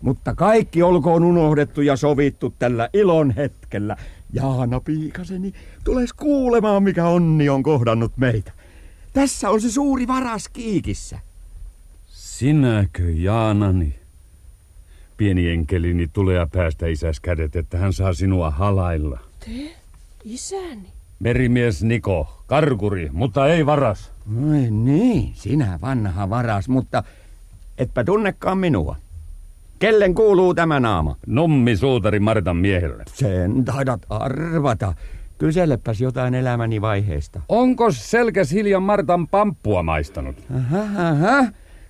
Mutta 0.00 0.34
kaikki 0.34 0.82
olkoon 0.82 1.24
unohdettu 1.24 1.80
ja 1.80 1.96
sovittu 1.96 2.54
tällä 2.58 2.88
ilon 2.92 3.30
hetkellä. 3.30 3.96
Jaana 4.32 4.80
piikaseni, 4.80 5.52
tules 5.84 6.12
kuulemaan 6.12 6.82
mikä 6.82 7.06
onni 7.06 7.48
on 7.48 7.62
kohdannut 7.62 8.12
meitä. 8.16 8.52
Tässä 9.12 9.50
on 9.50 9.60
se 9.60 9.70
suuri 9.70 10.06
varas 10.06 10.48
kiikissä. 10.48 11.18
Sinäkö, 12.06 13.10
Jaanani? 13.10 13.94
Pieni 15.16 15.48
enkelini 15.48 16.08
tulee 16.12 16.46
päästä 16.52 16.86
isäs 16.86 17.20
kädet, 17.20 17.56
että 17.56 17.78
hän 17.78 17.92
saa 17.92 18.14
sinua 18.14 18.50
halailla. 18.50 19.18
Te? 19.40 19.76
Isäni? 20.24 20.88
Merimies 21.20 21.82
Niko, 21.82 22.42
karkuri, 22.46 23.10
mutta 23.12 23.46
ei 23.48 23.66
varas. 23.66 24.12
Ai 24.52 24.70
niin, 24.70 25.34
sinä 25.34 25.78
vanha 25.82 26.30
varas, 26.30 26.68
mutta 26.68 27.04
etpä 27.78 28.04
tunnekaan 28.04 28.58
minua. 28.58 28.96
Kellen 29.84 30.14
kuuluu 30.14 30.54
tämä 30.54 30.80
naama? 30.80 31.16
Nummi 31.26 31.76
suutari 31.76 32.20
Martan 32.20 32.56
miehelle. 32.56 33.04
Sen 33.14 33.64
taidat 33.64 34.00
arvata. 34.10 34.94
Kyselepäs 35.38 36.00
jotain 36.00 36.34
elämäni 36.34 36.80
vaiheesta. 36.80 37.40
Onko 37.48 37.90
selkäs 37.92 38.52
hiljan 38.52 38.82
Martan 38.82 39.28
pamppua 39.28 39.82
maistanut? 39.82 40.36
Aha, 40.56 41.08
aha. 41.08 41.46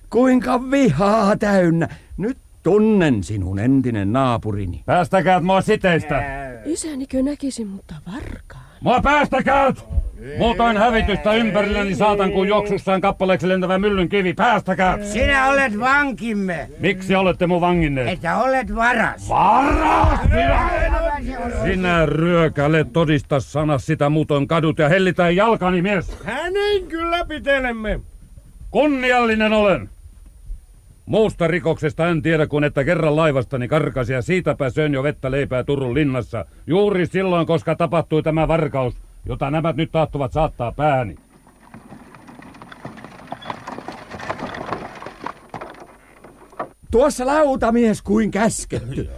Kuinka 0.09 0.71
vihaa 0.71 1.37
täynnä. 1.37 1.87
Nyt 2.17 2.37
tunnen 2.63 3.23
sinun 3.23 3.59
entinen 3.59 4.13
naapurini. 4.13 4.83
Päästäkää 4.85 5.39
mua 5.39 5.61
siteistä. 5.61 6.23
Isänikö 6.65 7.23
näkisi 7.23 7.65
mutta 7.65 7.95
varkaan? 8.13 8.64
Mua 8.81 9.01
päästäkäät! 9.01 9.85
Muutoin 10.37 10.77
hävitystä 10.77 11.33
ympärilläni 11.33 11.95
saatan 11.95 12.31
kuin 12.31 12.49
joksussaan 12.49 13.01
kappaleeksi 13.01 13.49
lentävä 13.49 13.77
myllyn 13.77 14.09
kivi. 14.09 14.33
Päästäkää! 14.33 15.03
Sinä 15.03 15.47
olet 15.47 15.79
vankimme. 15.79 16.69
Miksi 16.79 17.15
olette 17.15 17.47
mun 17.47 17.61
vanginneet? 17.61 18.07
Että 18.07 18.37
olet 18.37 18.75
varas. 18.75 19.29
Varas! 19.29 20.19
Sinä, 20.21 20.69
sinä 21.63 22.05
ryökäle 22.05 22.85
todista 22.93 23.39
sana 23.39 23.77
sitä 23.77 24.09
muutoin 24.09 24.47
kadut 24.47 24.79
ja 24.79 24.89
hellitään 24.89 25.35
jalkani 25.35 25.81
mies. 25.81 26.17
Hänen 26.23 26.87
kyllä 26.87 27.25
pitelemme. 27.25 27.99
Kunniallinen 28.71 29.53
olen. 29.53 29.89
Muusta 31.05 31.47
rikoksesta 31.47 32.07
en 32.07 32.21
tiedä 32.21 32.47
kuin 32.47 32.63
että 32.63 32.83
kerran 32.83 33.15
laivastani 33.15 33.67
karkasi 33.67 34.13
ja 34.13 34.21
siitäpä 34.21 34.69
söin 34.69 34.93
jo 34.93 35.03
vettä 35.03 35.31
leipää 35.31 35.63
Turun 35.63 35.93
linnassa. 35.93 36.45
Juuri 36.67 37.05
silloin, 37.05 37.47
koska 37.47 37.75
tapahtui 37.75 38.23
tämä 38.23 38.47
varkaus, 38.47 38.93
jota 39.25 39.51
nämä 39.51 39.73
nyt 39.77 39.91
tahtovat 39.91 40.31
saattaa 40.31 40.71
pääni. 40.71 41.15
Tuossa 46.91 47.25
lautamies 47.25 48.01
kuin 48.01 48.31
käsketty. 48.31 49.09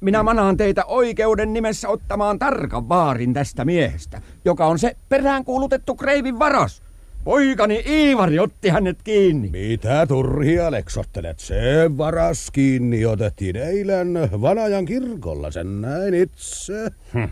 Minä 0.00 0.22
manaan 0.22 0.56
teitä 0.56 0.84
oikeuden 0.84 1.52
nimessä 1.52 1.88
ottamaan 1.88 2.38
tarkan 2.38 2.88
vaarin 2.88 3.34
tästä 3.34 3.64
miehestä, 3.64 4.22
joka 4.44 4.66
on 4.66 4.78
se 4.78 4.96
peräänkuulutettu 5.08 5.94
kreivin 5.94 6.38
varas. 6.38 6.85
Poikani 7.26 7.82
Iivari 7.86 8.38
otti 8.38 8.68
hänet 8.68 8.98
kiinni. 9.04 9.48
Mitä 9.48 10.06
turhia 10.06 10.70
leksottelet? 10.70 11.38
Se 11.38 11.90
varas 11.98 12.50
kiinni 12.50 13.06
otettiin 13.06 13.56
eilen 13.56 14.08
Vanajan 14.40 14.84
kirkolla, 14.84 15.50
sen 15.50 15.80
näin 15.80 16.14
itse. 16.14 16.90
Hm. 17.14 17.24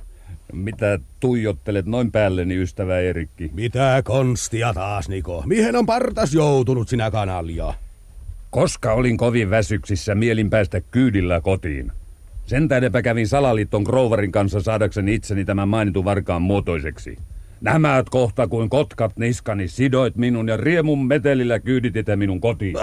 Mitä 0.53 0.99
tuijottelet 1.21 1.87
noin 1.87 2.13
päälleni, 2.13 2.63
ystävä 2.63 2.99
Erikki? 2.99 3.51
Mitä 3.55 4.03
konstia 4.05 4.75
taas, 4.75 5.09
Niko? 5.09 5.43
Mihin 5.47 5.77
on 5.77 5.87
partas 5.87 6.35
joutunut 6.35 6.89
sinä 6.89 7.11
kanalja? 7.11 7.75
Koska 8.51 8.93
olin 8.93 9.17
kovin 9.17 9.51
väsyksissä, 9.51 10.15
mielin 10.15 10.51
päästä 10.51 10.81
kyydillä 10.81 11.41
kotiin. 11.41 11.93
Sen 12.47 12.69
tähdenpä 12.69 13.03
kävin 13.03 13.29
salaliiton 13.29 13.83
Groverin 13.83 14.33
kanssa 14.33 14.61
saadakseni 14.61 15.15
itseni 15.15 15.45
tämän 15.45 15.69
mainitun 15.69 16.05
varkaan 16.05 16.43
muotoiseksi. 16.43 17.19
Nämä 17.65 18.05
kohta 18.11 18.49
kuin 18.49 18.71
kotkat 18.71 19.17
niskani 19.17 19.69
sidoit 19.69 20.17
minun 20.17 20.49
ja 20.49 20.57
riemun 20.57 21.07
metelillä 21.07 21.59
kyydititte 21.59 22.17
minun 22.17 22.41
kotiin. 22.41 22.77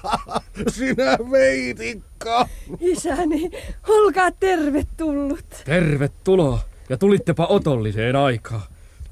Sinä 0.74 1.18
veitikka. 1.30 2.48
Isäni, 2.80 3.50
olkaa 3.88 4.30
tervetullut. 4.30 5.46
Tervetuloa. 5.64 6.58
Ja 6.88 6.96
tulittepa 6.96 7.46
otolliseen 7.46 8.16
aikaan. 8.16 8.62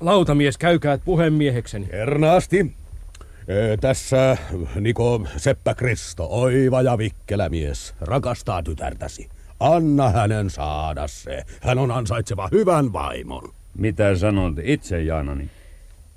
Lautamies, 0.00 0.58
käykäät 0.58 1.00
puhemiehekseni. 1.04 1.86
Kernaasti. 1.86 2.72
Tässä 3.80 4.36
Niko 4.80 5.26
Seppä 5.36 5.74
Kristo, 5.74 6.26
oiva 6.30 6.82
ja 6.82 6.98
vikkelä 6.98 7.48
mies, 7.48 7.94
rakastaa 8.00 8.62
tytärtäsi. 8.62 9.28
Anna 9.60 10.10
hänen 10.10 10.50
saada 10.50 11.08
se. 11.08 11.42
Hän 11.60 11.78
on 11.78 11.90
ansaitseva 11.90 12.48
hyvän 12.52 12.92
vaimon. 12.92 13.59
Mitä 13.80 14.16
sanot 14.16 14.54
itse, 14.62 15.02
Jaanani? 15.02 15.50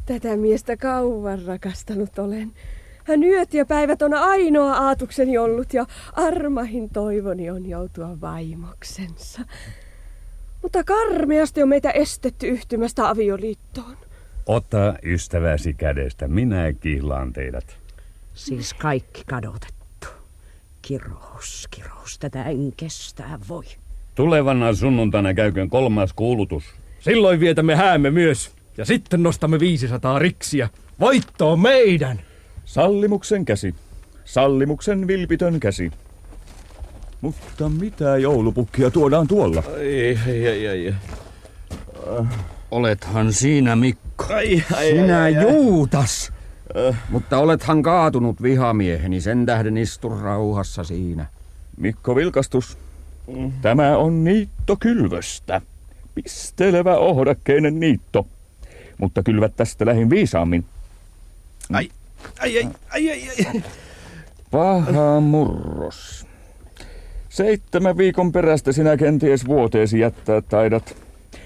Tätä 0.06 0.38
miestä 0.38 0.78
kauan 0.78 1.46
rakastanut 1.46 2.20
olen. 2.20 2.52
Hän 3.04 3.24
yöt 3.24 3.54
ja 3.54 3.66
päivät 3.66 4.02
on 4.02 4.14
ainoa 4.14 4.74
aatukseni 4.74 5.38
ollut 5.38 5.74
ja 5.74 5.86
armahin 6.14 6.90
toivoni 6.90 7.50
on 7.50 7.70
joutua 7.70 8.22
vaimoksensa. 8.22 9.42
Mutta 10.62 10.84
karmeasti 10.84 11.64
on 11.64 11.70
meitä 11.70 11.92
estetty 11.92 12.48
yhtymästä 12.48 13.10
avioliittoon. 13.10 13.98
Ota 14.46 14.94
ystäväsi 15.04 15.74
kädestä, 15.74 16.28
minä 16.28 16.74
kihlaan 16.74 17.34
teidät. 17.34 17.78
Siis 18.34 18.74
kaikki 18.74 19.24
kadotettu. 19.30 20.08
Kirous, 20.82 21.68
kirous, 21.72 22.20
tätä 22.20 22.44
en 22.44 22.74
kestää 22.78 23.40
voi. 23.50 23.66
Tulevana 24.16 24.74
sunnuntaina 24.74 25.34
käyköön 25.34 25.70
kolmas 25.70 26.14
kuulutus. 26.14 26.83
Silloin 27.04 27.40
vietämme 27.40 27.76
häämme 27.76 28.12
myös. 28.12 28.52
Ja 28.78 28.86
sitten 28.86 29.24
nostamme 29.24 29.60
500 29.60 30.20
riksiä. 30.20 30.70
Voitto 31.00 31.52
on 31.52 31.60
meidän! 31.60 32.22
Sallimuksen 32.66 33.46
käsi. 33.46 33.76
Sallimuksen 34.26 35.08
vilpitön 35.08 35.60
käsi. 35.60 35.92
Mutta 37.22 37.70
mitä 37.70 38.18
joulupukkia 38.18 38.92
tuodaan 38.92 39.28
tuolla? 39.28 39.64
Ei, 39.78 40.20
ei, 40.28 40.48
ei, 40.48 40.68
ei. 40.68 40.94
Uh, 42.20 42.28
olethan 42.72 43.34
siinä, 43.34 43.76
Mikko. 43.76 44.26
Ai, 44.34 44.64
ai, 44.76 44.90
Sinä 44.90 45.22
ai, 45.22 45.36
ai, 45.38 45.44
Juutas. 45.44 46.34
Uh. 46.90 46.96
Mutta 47.10 47.38
olethan 47.38 47.84
kaatunut 47.84 48.42
vihamieheni, 48.42 49.22
sen 49.22 49.46
tähden 49.46 49.78
istu 49.78 50.10
rauhassa 50.10 50.84
siinä. 50.84 51.26
Mikko 51.78 52.16
Vilkastus, 52.16 52.78
tämä 53.62 53.98
on 53.98 54.24
niitto 54.24 54.76
kylvöstä. 54.80 55.62
Pistelevä 56.16 56.98
ohdakkeinen 56.98 57.80
niitto. 57.80 58.28
Mutta 58.98 59.24
kylvät 59.24 59.56
tästä 59.56 59.86
lähin 59.86 60.10
viisaammin. 60.10 60.66
Ai, 61.74 61.90
ai, 62.40 62.58
ai, 62.58 62.70
ai, 62.94 63.12
ai, 63.12 63.46
ai. 63.54 63.64
Paha 64.52 65.20
murros. 65.20 66.28
Seitsemän 67.30 67.98
viikon 67.98 68.32
perästä 68.32 68.72
sinä 68.72 68.98
kenties 68.98 69.48
vuoteesi 69.48 70.00
jättää 70.00 70.42
taidat. 70.42 70.96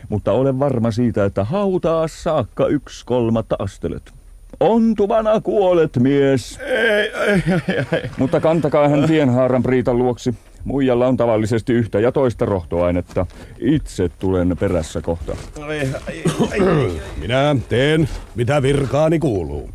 Mutta 0.10 0.32
olen 0.32 0.60
varma 0.60 0.92
siitä, 0.92 1.26
että 1.26 1.44
hautaa 1.44 2.08
saakka 2.08 2.68
yksi 2.68 3.06
kolmatta 3.06 3.56
astelet. 3.60 4.14
Ontuvana 4.60 5.42
kuolet, 5.42 5.98
mies. 6.00 6.60
Ei, 6.60 7.12
ei, 7.28 7.44
ei, 7.68 7.86
ei. 7.94 8.10
Mutta 8.18 8.40
kantakaa 8.40 8.90
hän 8.90 9.08
tienhaaran 9.08 9.64
Priitan 9.64 9.98
luoksi. 9.98 10.36
Muijalla 10.68 11.08
on 11.08 11.18
tavallisesti 11.18 11.74
yhtä 11.74 12.00
ja 12.00 12.12
toista 12.12 12.46
rohtoainetta. 12.46 13.26
Itse 13.60 14.10
tulen 14.10 14.58
perässä 14.60 15.02
kohta. 15.02 15.36
Ai, 15.62 15.80
ai, 15.80 16.24
ai, 16.52 16.60
ai. 16.68 16.92
Minä 17.22 17.56
teen, 17.70 18.10
mitä 18.36 18.62
virkaani 18.62 19.20
kuuluu. 19.20 19.70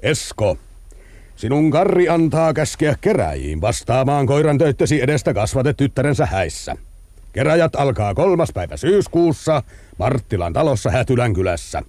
Esko, 0.00 0.56
sinun 1.36 1.70
karri 1.70 2.08
antaa 2.08 2.54
käskeä 2.54 2.94
keräjiin 3.00 3.60
vastaamaan 3.60 4.26
koiran 4.26 4.58
töittesi 4.58 5.02
edestä 5.02 5.34
kasvatet 5.34 5.76
tyttärensä 5.76 6.26
häissä. 6.26 6.76
Keräjät 7.32 7.76
alkaa 7.76 8.14
kolmas 8.14 8.48
päivä 8.54 8.76
syyskuussa 8.76 9.62
Marttilan 9.98 10.52
talossa 10.52 10.90
Hätylän 10.90 11.34
kylässä. 11.34 11.82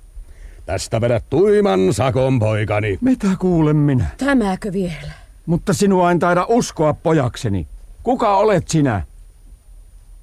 Tästä 0.66 1.01
vedät 1.01 1.26
tuiman 1.30 1.93
sakon 1.93 2.39
poikani. 2.39 2.97
Mitä 3.01 3.28
kuulen 3.39 3.76
minä? 3.76 4.06
Tämäkö 4.18 4.74
vielä? 4.74 5.12
Mutta 5.45 5.74
sinua 5.74 6.12
en 6.12 6.20
taida 6.20 6.45
uskoa 6.49 6.93
pojakseni. 6.93 7.68
Kuka 8.04 8.38
olet 8.38 8.68
sinä? 8.68 9.01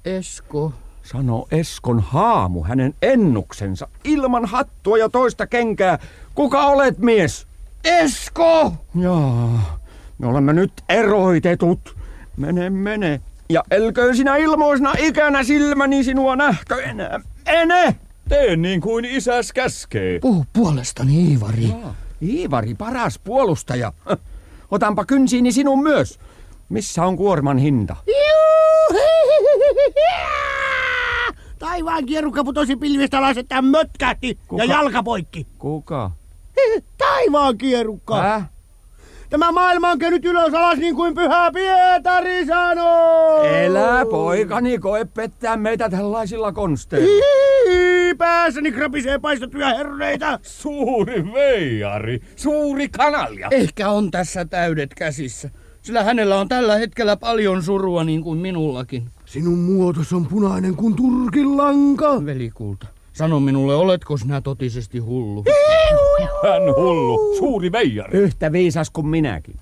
Esko. 0.05 0.73
Sano 1.03 1.47
Eskon 1.51 1.99
haamu, 1.99 2.63
hänen 2.63 2.93
ennuksensa, 3.01 3.87
ilman 4.03 4.45
hattua 4.45 4.97
ja 4.97 5.09
toista 5.09 5.47
kenkää. 5.47 5.99
Kuka 6.35 6.65
olet 6.65 6.97
mies? 6.97 7.47
Esko! 7.83 8.73
Jaa, 8.95 9.79
me 10.17 10.27
olemme 10.27 10.53
nyt 10.53 10.71
eroitetut. 10.89 11.95
Mene, 12.37 12.69
mene. 12.69 13.21
Ja 13.49 13.63
elköön 13.71 14.15
sinä 14.15 14.35
ilmoisena 14.37 14.93
ikänä 14.99 15.43
silmäni 15.43 16.03
sinua 16.03 16.35
nähkö 16.35 16.81
enää. 16.83 17.19
Ene! 17.45 17.95
Tee 18.29 18.55
niin 18.55 18.81
kuin 18.81 19.05
isäs 19.05 19.53
käskee. 19.53 20.19
Puhu 20.19 20.45
puolestani, 20.53 21.29
Iivari. 21.29 21.69
Jaa, 21.69 21.95
Iivari, 22.21 22.75
paras 22.75 23.19
puolustaja. 23.19 23.93
Otanpa 24.71 25.05
kynsiini 25.05 25.51
sinun 25.51 25.83
myös. 25.83 26.19
Missä 26.71 27.03
on 27.05 27.17
kuorman 27.17 27.57
hinta? 27.57 27.95
Taivaan 31.59 32.05
kierukka 32.05 32.43
putosi 32.43 32.75
pilvistä 32.75 33.17
alas, 33.17 33.37
että 33.37 33.61
mötkähti 33.61 34.39
Kuka? 34.47 34.63
ja 34.63 34.69
jalka 34.69 35.03
poikki. 35.03 35.47
Kuka? 35.57 36.11
Taivaan 36.97 37.57
kierukka. 37.57 38.21
Häh? 38.21 38.49
Tämä 39.29 39.51
maailma 39.51 39.89
on 39.89 39.99
käynyt 39.99 40.25
ylös 40.25 40.53
alas 40.53 40.77
niin 40.77 40.95
kuin 40.95 41.15
pyhä 41.15 41.51
Pietari 41.51 42.45
sanoo. 42.45 43.43
Elä 43.43 44.05
poikani, 44.09 44.79
koe 44.79 45.05
pettää 45.05 45.57
meitä 45.57 45.89
tällaisilla 45.89 46.51
konsteilla. 46.51 47.25
Päässäni 48.17 48.71
krapisee 48.71 49.19
paistettuja 49.19 49.67
herneitä. 49.77 50.39
Suuri 50.41 51.33
veijari, 51.33 52.21
suuri 52.35 52.89
kanalja. 52.89 53.47
Ehkä 53.51 53.89
on 53.89 54.11
tässä 54.11 54.45
täydet 54.45 54.93
käsissä, 54.93 55.49
sillä 55.81 56.03
hänellä 56.03 56.39
on 56.39 56.47
tällä 56.47 56.75
hetkellä 56.75 57.17
paljon 57.17 57.63
surua 57.63 58.03
niin 58.03 58.23
kuin 58.23 58.39
minullakin. 58.39 59.09
Sinun 59.25 59.57
muotos 59.57 60.13
on 60.13 60.25
punainen 60.25 60.75
kuin 60.75 60.95
turkin 60.95 61.57
lanka. 61.57 62.25
Velikulta, 62.25 62.87
sano 63.13 63.39
minulle, 63.39 63.75
oletko 63.75 64.17
sinä 64.17 64.41
totisesti 64.41 64.99
hullu? 64.99 65.43
Hän 66.43 66.75
hullu, 66.75 67.35
suuri 67.37 67.71
veijari. 67.71 68.17
Yhtä 68.17 68.51
viisas 68.51 68.89
kuin 68.89 69.07
minäkin. 69.07 69.55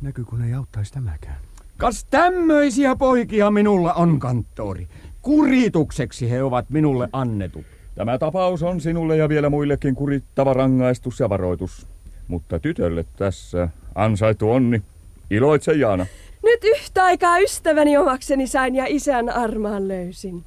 Näky 0.00 0.24
kun 0.24 0.42
ei 0.42 0.54
auttaisi 0.54 0.92
tämäkään. 0.92 1.36
Kas 1.76 2.04
tämmöisiä 2.04 2.96
poikia 2.96 3.50
minulla 3.50 3.92
on, 3.92 4.18
kanttori. 4.18 4.88
Kuritukseksi 5.22 6.30
he 6.30 6.42
ovat 6.42 6.70
minulle 6.70 7.08
annetut. 7.12 7.64
Tämä 7.94 8.18
tapaus 8.18 8.62
on 8.62 8.80
sinulle 8.80 9.16
ja 9.16 9.28
vielä 9.28 9.50
muillekin 9.50 9.94
kurittava 9.94 10.52
rangaistus 10.52 11.20
ja 11.20 11.28
varoitus. 11.28 11.86
Mutta 12.28 12.58
tytölle 12.58 13.04
tässä 13.16 13.68
ansaittu 13.94 14.50
onni. 14.50 14.82
Iloitse 15.30 15.72
Jaana. 15.72 16.06
Nyt 16.42 16.60
yhtä 16.64 17.04
aikaa 17.04 17.38
ystäväni 17.38 17.96
omakseni 17.96 18.46
sain 18.46 18.74
ja 18.74 18.84
isän 18.88 19.28
armaan 19.28 19.88
löysin. 19.88 20.44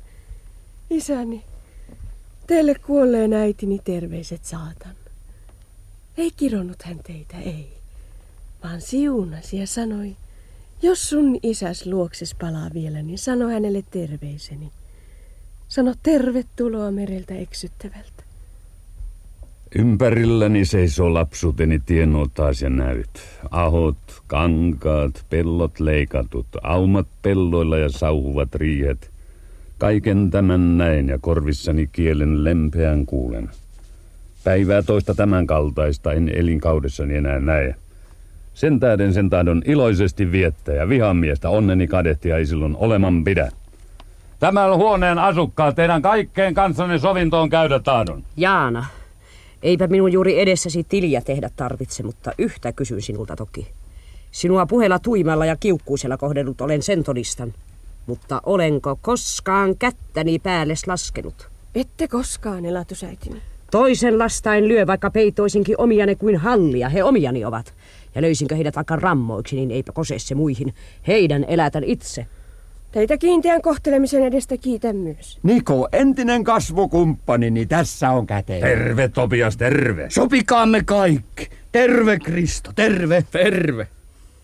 Isäni, 0.90 1.44
teille 2.48 2.76
kuolleen 2.76 3.34
äitini 3.34 3.80
terveiset 3.84 4.46
saatan. 4.46 4.96
Ei 6.18 6.32
kironnut 6.38 6.82
hän 6.84 7.00
teitä, 7.08 7.38
ei. 7.38 7.78
Vaan 8.64 8.82
siunasi 8.82 9.58
ja 9.58 9.68
sanoi, 9.68 10.16
jos 10.82 11.10
sun 11.10 11.40
isäs 11.44 11.86
luokses 11.86 12.36
palaa 12.36 12.70
vielä, 12.74 13.02
niin 13.02 13.18
sano 13.18 13.48
hänelle 13.48 13.84
terveiseni. 13.92 14.72
Sano 15.68 15.94
tervetuloa 16.04 16.92
mereltä 16.92 17.36
eksyttävältä. 17.36 18.29
Ympärilläni 19.76 20.66
seisoo 20.66 21.14
lapsuuteni 21.14 21.80
tienootaas 21.86 22.62
ja 22.62 22.70
näyt. 22.70 23.10
Ahot, 23.52 23.98
kankaat, 24.28 25.26
pellot 25.30 25.80
leikatut, 25.80 26.48
aumat 26.64 27.08
pelloilla 27.22 27.78
ja 27.78 27.90
sauhuvat 27.90 28.56
riihet. 28.56 29.12
Kaiken 29.78 30.30
tämän 30.32 30.78
näen 30.78 31.08
ja 31.08 31.18
korvissani 31.22 31.90
kielen 31.92 32.44
lempeän 32.44 33.06
kuulen. 33.06 33.50
Päivää 34.44 34.82
toista 34.82 35.16
tämän 35.16 35.48
kaltaista 35.48 36.14
en 36.14 36.30
elinkaudessani 36.30 37.16
enää 37.16 37.40
näe. 37.40 37.76
Sen 38.54 38.80
tähden 38.80 39.14
sen 39.14 39.30
tahdon 39.30 39.62
iloisesti 39.66 40.32
viettää 40.32 40.76
ja 40.76 40.90
vihamiestä 40.90 41.50
onneni 41.50 41.88
kadehtia 41.88 42.38
ei 42.38 42.46
silloin 42.46 42.76
oleman 42.76 43.24
pidä. 43.24 43.52
Tämän 44.40 44.76
huoneen 44.76 45.20
asukkaat 45.20 45.76
teidän 45.76 46.02
kaikkeen 46.02 46.54
kanssanne 46.54 47.00
sovintoon 47.00 47.50
käydä 47.50 47.80
tahdon. 47.80 48.24
Jaana, 48.38 48.86
eipä 49.64 49.88
minun 49.88 50.12
juuri 50.12 50.40
edessäsi 50.40 50.84
tiliä 50.84 51.22
tehdä 51.22 51.50
tarvitse, 51.56 52.04
mutta 52.04 52.32
yhtä 52.38 52.72
kysyn 52.72 53.02
sinulta 53.02 53.36
toki. 53.36 53.68
Sinua 54.32 54.66
puheella 54.66 55.00
tuimalla 55.00 55.46
ja 55.46 55.56
kiukkuisella 55.56 56.18
kohdellut 56.18 56.62
olen 56.62 56.82
sen 56.82 57.04
todistan. 57.04 57.54
Mutta 58.06 58.42
olenko 58.46 59.00
koskaan 59.02 59.78
kättäni 59.78 60.40
päälles 60.40 60.88
laskenut? 60.88 61.50
Ette 61.76 62.08
koskaan, 62.08 62.66
elatusäitini. 62.66 63.42
Toisen 63.72 64.20
lastain 64.20 64.68
lyö, 64.68 64.88
vaikka 64.88 65.12
peitoisinkin 65.12 65.76
omiane 65.78 66.16
kuin 66.16 66.38
hallia. 66.38 66.90
He 66.90 67.04
omiani 67.04 67.46
ovat. 67.46 67.74
Ja 68.16 68.22
löysinkö 68.22 68.56
heidät 68.56 68.76
vaikka 68.76 68.96
rammoiksi, 68.96 69.56
niin 69.56 69.72
eipä 69.72 69.92
kose 69.92 70.20
se 70.20 70.36
muihin. 70.36 70.74
Heidän 71.08 71.46
elätän 71.48 71.84
itse. 71.84 72.28
Teitä 72.92 73.18
kiinteän 73.18 73.62
kohtelemisen 73.62 74.24
edestä 74.24 74.58
kiitän 74.58 74.96
myös. 74.96 75.40
Niko, 75.44 75.90
entinen 75.92 76.44
kasvukumppani, 76.44 77.52
niin 77.52 77.68
tässä 77.68 78.10
on 78.10 78.28
käteen. 78.28 78.62
Terve 78.62 79.08
Topias, 79.08 79.58
terve. 79.58 80.10
Sopikaamme 80.10 80.84
kaikki. 80.84 81.50
Terve 81.72 82.20
Kristo, 82.20 82.72
terve. 82.76 83.24
Terve. 83.32 83.88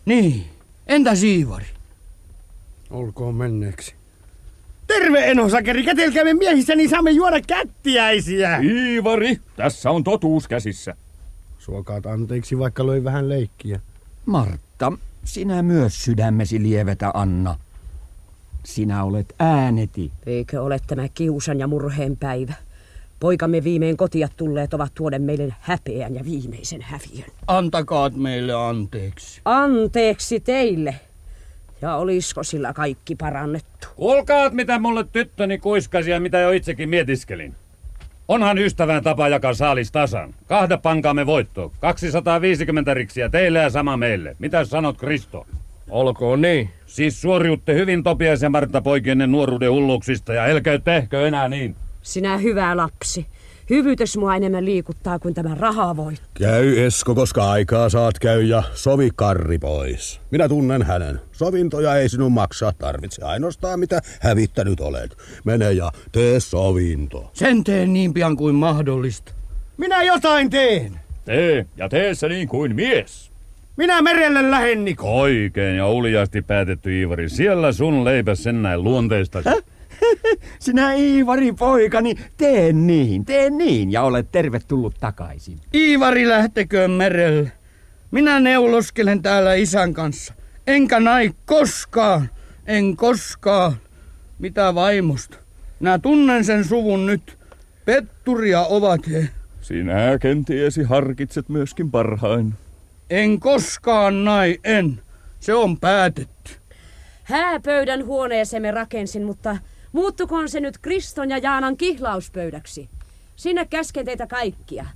Niin, 0.04 0.44
entä 0.86 1.14
Siivari? 1.14 1.66
Olkoon 2.90 3.34
menneeksi. 3.34 3.94
Terve 4.86 5.30
Enosakeri, 5.30 5.82
kätelkäämme 5.82 6.34
miehissä, 6.34 6.74
niin 6.74 6.90
saamme 6.90 7.10
juoda 7.10 7.40
kättiäisiä. 7.46 8.58
Iivari, 8.58 9.38
tässä 9.56 9.90
on 9.90 10.04
totuus 10.04 10.48
käsissä. 10.48 10.94
Suokaat 11.58 12.06
anteeksi, 12.06 12.58
vaikka 12.58 12.86
löi 12.86 13.04
vähän 13.04 13.28
leikkiä. 13.28 13.80
Martta, 14.26 14.92
sinä 15.24 15.62
myös 15.62 16.04
sydämesi 16.04 16.62
lievetä 16.62 17.10
anna. 17.14 17.54
Sinä 18.66 19.04
olet 19.04 19.34
ääneti. 19.38 20.12
Eikö 20.26 20.62
ole 20.62 20.78
tämä 20.86 21.08
kiusan 21.08 21.58
ja 21.58 21.66
murheen 21.66 22.16
päivä? 22.16 22.52
Poikamme 23.20 23.64
viimein 23.64 23.96
kotia 23.96 24.28
tulleet 24.36 24.74
ovat 24.74 24.94
tuoden 24.94 25.22
meille 25.22 25.54
häpeän 25.60 26.14
ja 26.14 26.24
viimeisen 26.24 26.82
häviön. 26.82 27.30
Antakaat 27.46 28.16
meille 28.16 28.54
anteeksi. 28.54 29.40
Anteeksi 29.44 30.40
teille. 30.40 30.94
Ja 31.82 31.96
olisiko 31.96 32.42
sillä 32.42 32.72
kaikki 32.72 33.14
parannettu? 33.14 33.88
Kuulkaat, 33.96 34.52
mitä 34.52 34.78
mulle 34.78 35.04
tyttöni 35.12 35.58
kuiskasi 35.58 36.10
ja 36.10 36.20
mitä 36.20 36.38
jo 36.38 36.50
itsekin 36.50 36.88
mietiskelin. 36.88 37.54
Onhan 38.28 38.58
ystävän 38.58 39.02
tapa 39.02 39.28
jakaa 39.28 39.54
saalis 39.54 39.92
tasan. 39.92 40.34
Kahda 40.46 40.78
pankaamme 40.78 41.26
voittoa. 41.26 41.70
250 41.80 42.94
riksiä 42.94 43.28
teille 43.28 43.58
ja 43.58 43.70
sama 43.70 43.96
meille. 43.96 44.36
Mitä 44.38 44.64
sanot, 44.64 44.98
Kristo? 44.98 45.46
Olkoon 45.90 46.40
niin. 46.40 46.70
Siis 46.86 47.20
suoriutte 47.22 47.74
hyvin 47.74 48.02
Topias 48.02 48.42
ja 48.42 48.50
Martta 48.50 48.82
poikienne 48.82 49.26
nuoruuden 49.26 49.70
hulluksista 49.70 50.34
ja 50.34 50.44
älkää 50.44 50.78
tehkö 50.78 51.26
enää 51.26 51.48
niin. 51.48 51.76
Sinä 52.02 52.36
hyvä 52.36 52.76
lapsi. 52.76 53.26
Hyvyytes 53.70 54.16
mua 54.16 54.36
enemmän 54.36 54.64
liikuttaa 54.64 55.18
kuin 55.18 55.34
tämä 55.34 55.54
raha 55.54 55.96
voi. 55.96 56.14
Käy 56.34 56.84
Esko, 56.84 57.14
koska 57.14 57.50
aikaa 57.50 57.88
saat 57.88 58.18
käy 58.18 58.42
ja 58.42 58.62
sovi 58.74 59.08
karri 59.16 59.58
pois. 59.58 60.20
Minä 60.30 60.48
tunnen 60.48 60.82
hänen. 60.82 61.20
Sovintoja 61.32 61.96
ei 61.96 62.08
sinun 62.08 62.32
maksaa 62.32 62.72
tarvitse. 62.72 63.24
Ainoastaan 63.24 63.80
mitä 63.80 64.00
hävittänyt 64.20 64.80
olet. 64.80 65.16
Mene 65.44 65.72
ja 65.72 65.92
tee 66.12 66.40
sovinto. 66.40 67.30
Sen 67.32 67.64
teen 67.64 67.92
niin 67.92 68.14
pian 68.14 68.36
kuin 68.36 68.54
mahdollista. 68.54 69.32
Minä 69.76 70.02
jotain 70.02 70.50
teen. 70.50 71.00
Tee, 71.24 71.66
ja 71.76 71.88
tee 71.88 72.14
se 72.14 72.28
niin 72.28 72.48
kuin 72.48 72.74
mies. 72.74 73.25
Minä 73.76 74.02
merelle 74.02 74.50
lähen, 74.50 74.84
Niko. 74.84 75.20
Oikein 75.20 75.76
ja 75.76 75.88
uljaasti 75.88 76.42
päätetty 76.42 76.98
Iivari. 76.98 77.28
Siellä 77.28 77.72
sun 77.72 78.04
leipä 78.04 78.34
sen 78.34 78.62
näin 78.62 78.84
luonteista. 78.84 79.42
Sinä 80.58 80.92
Iivari 80.92 81.52
poikani, 81.52 82.14
tee 82.36 82.72
niin, 82.72 83.24
tee 83.24 83.50
niin 83.50 83.92
ja 83.92 84.02
olet 84.02 84.32
tervetullut 84.32 84.94
takaisin. 85.00 85.58
Iivari 85.74 86.28
lähteköön 86.28 86.90
merelle. 86.90 87.52
Minä 88.10 88.40
neuloskelen 88.40 89.22
täällä 89.22 89.54
isän 89.54 89.94
kanssa. 89.94 90.34
Enkä 90.66 91.00
nai 91.00 91.30
koskaan, 91.44 92.30
en 92.66 92.96
koskaan. 92.96 93.72
Mitä 94.38 94.74
vaimosta? 94.74 95.38
Minä 95.80 95.98
tunnen 95.98 96.44
sen 96.44 96.64
suvun 96.64 97.06
nyt. 97.06 97.38
Petturia 97.84 98.60
ovat 98.62 99.10
he. 99.10 99.28
Sinä 99.60 100.18
kentiesi 100.20 100.82
harkitset 100.82 101.48
myöskin 101.48 101.90
parhain. 101.90 102.54
En 103.10 103.40
koskaan 103.40 104.24
nai, 104.24 104.58
en. 104.64 105.02
Se 105.40 105.54
on 105.54 105.80
päätetty. 105.80 106.52
Hääpöydän 107.22 108.06
huoneeseemme 108.06 108.70
rakensin, 108.70 109.24
mutta 109.24 109.56
muuttukoon 109.92 110.48
se 110.48 110.60
nyt 110.60 110.78
Kriston 110.78 111.30
ja 111.30 111.38
Jaanan 111.38 111.76
kihlauspöydäksi. 111.76 112.88
Sinne 113.36 113.64
käsken 113.64 114.04
teitä 114.04 114.26
kaikkia. 114.26 114.86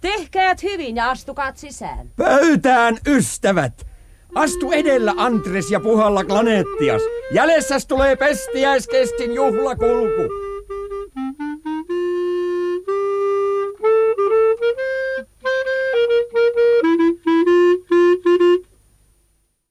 Tehkäät 0.00 0.62
hyvin 0.62 0.96
ja 0.96 1.10
astukaat 1.10 1.56
sisään. 1.56 2.10
Pöytään, 2.16 2.98
ystävät! 3.06 3.86
Astu 4.34 4.72
edellä 4.72 5.14
Andres 5.16 5.70
ja 5.70 5.80
puhalla 5.80 6.24
Glanettias. 6.24 7.02
Jäljessäs 7.32 7.86
tulee 7.86 8.16
pestiäiskestin 8.16 9.34
juhlakulku. 9.34 10.22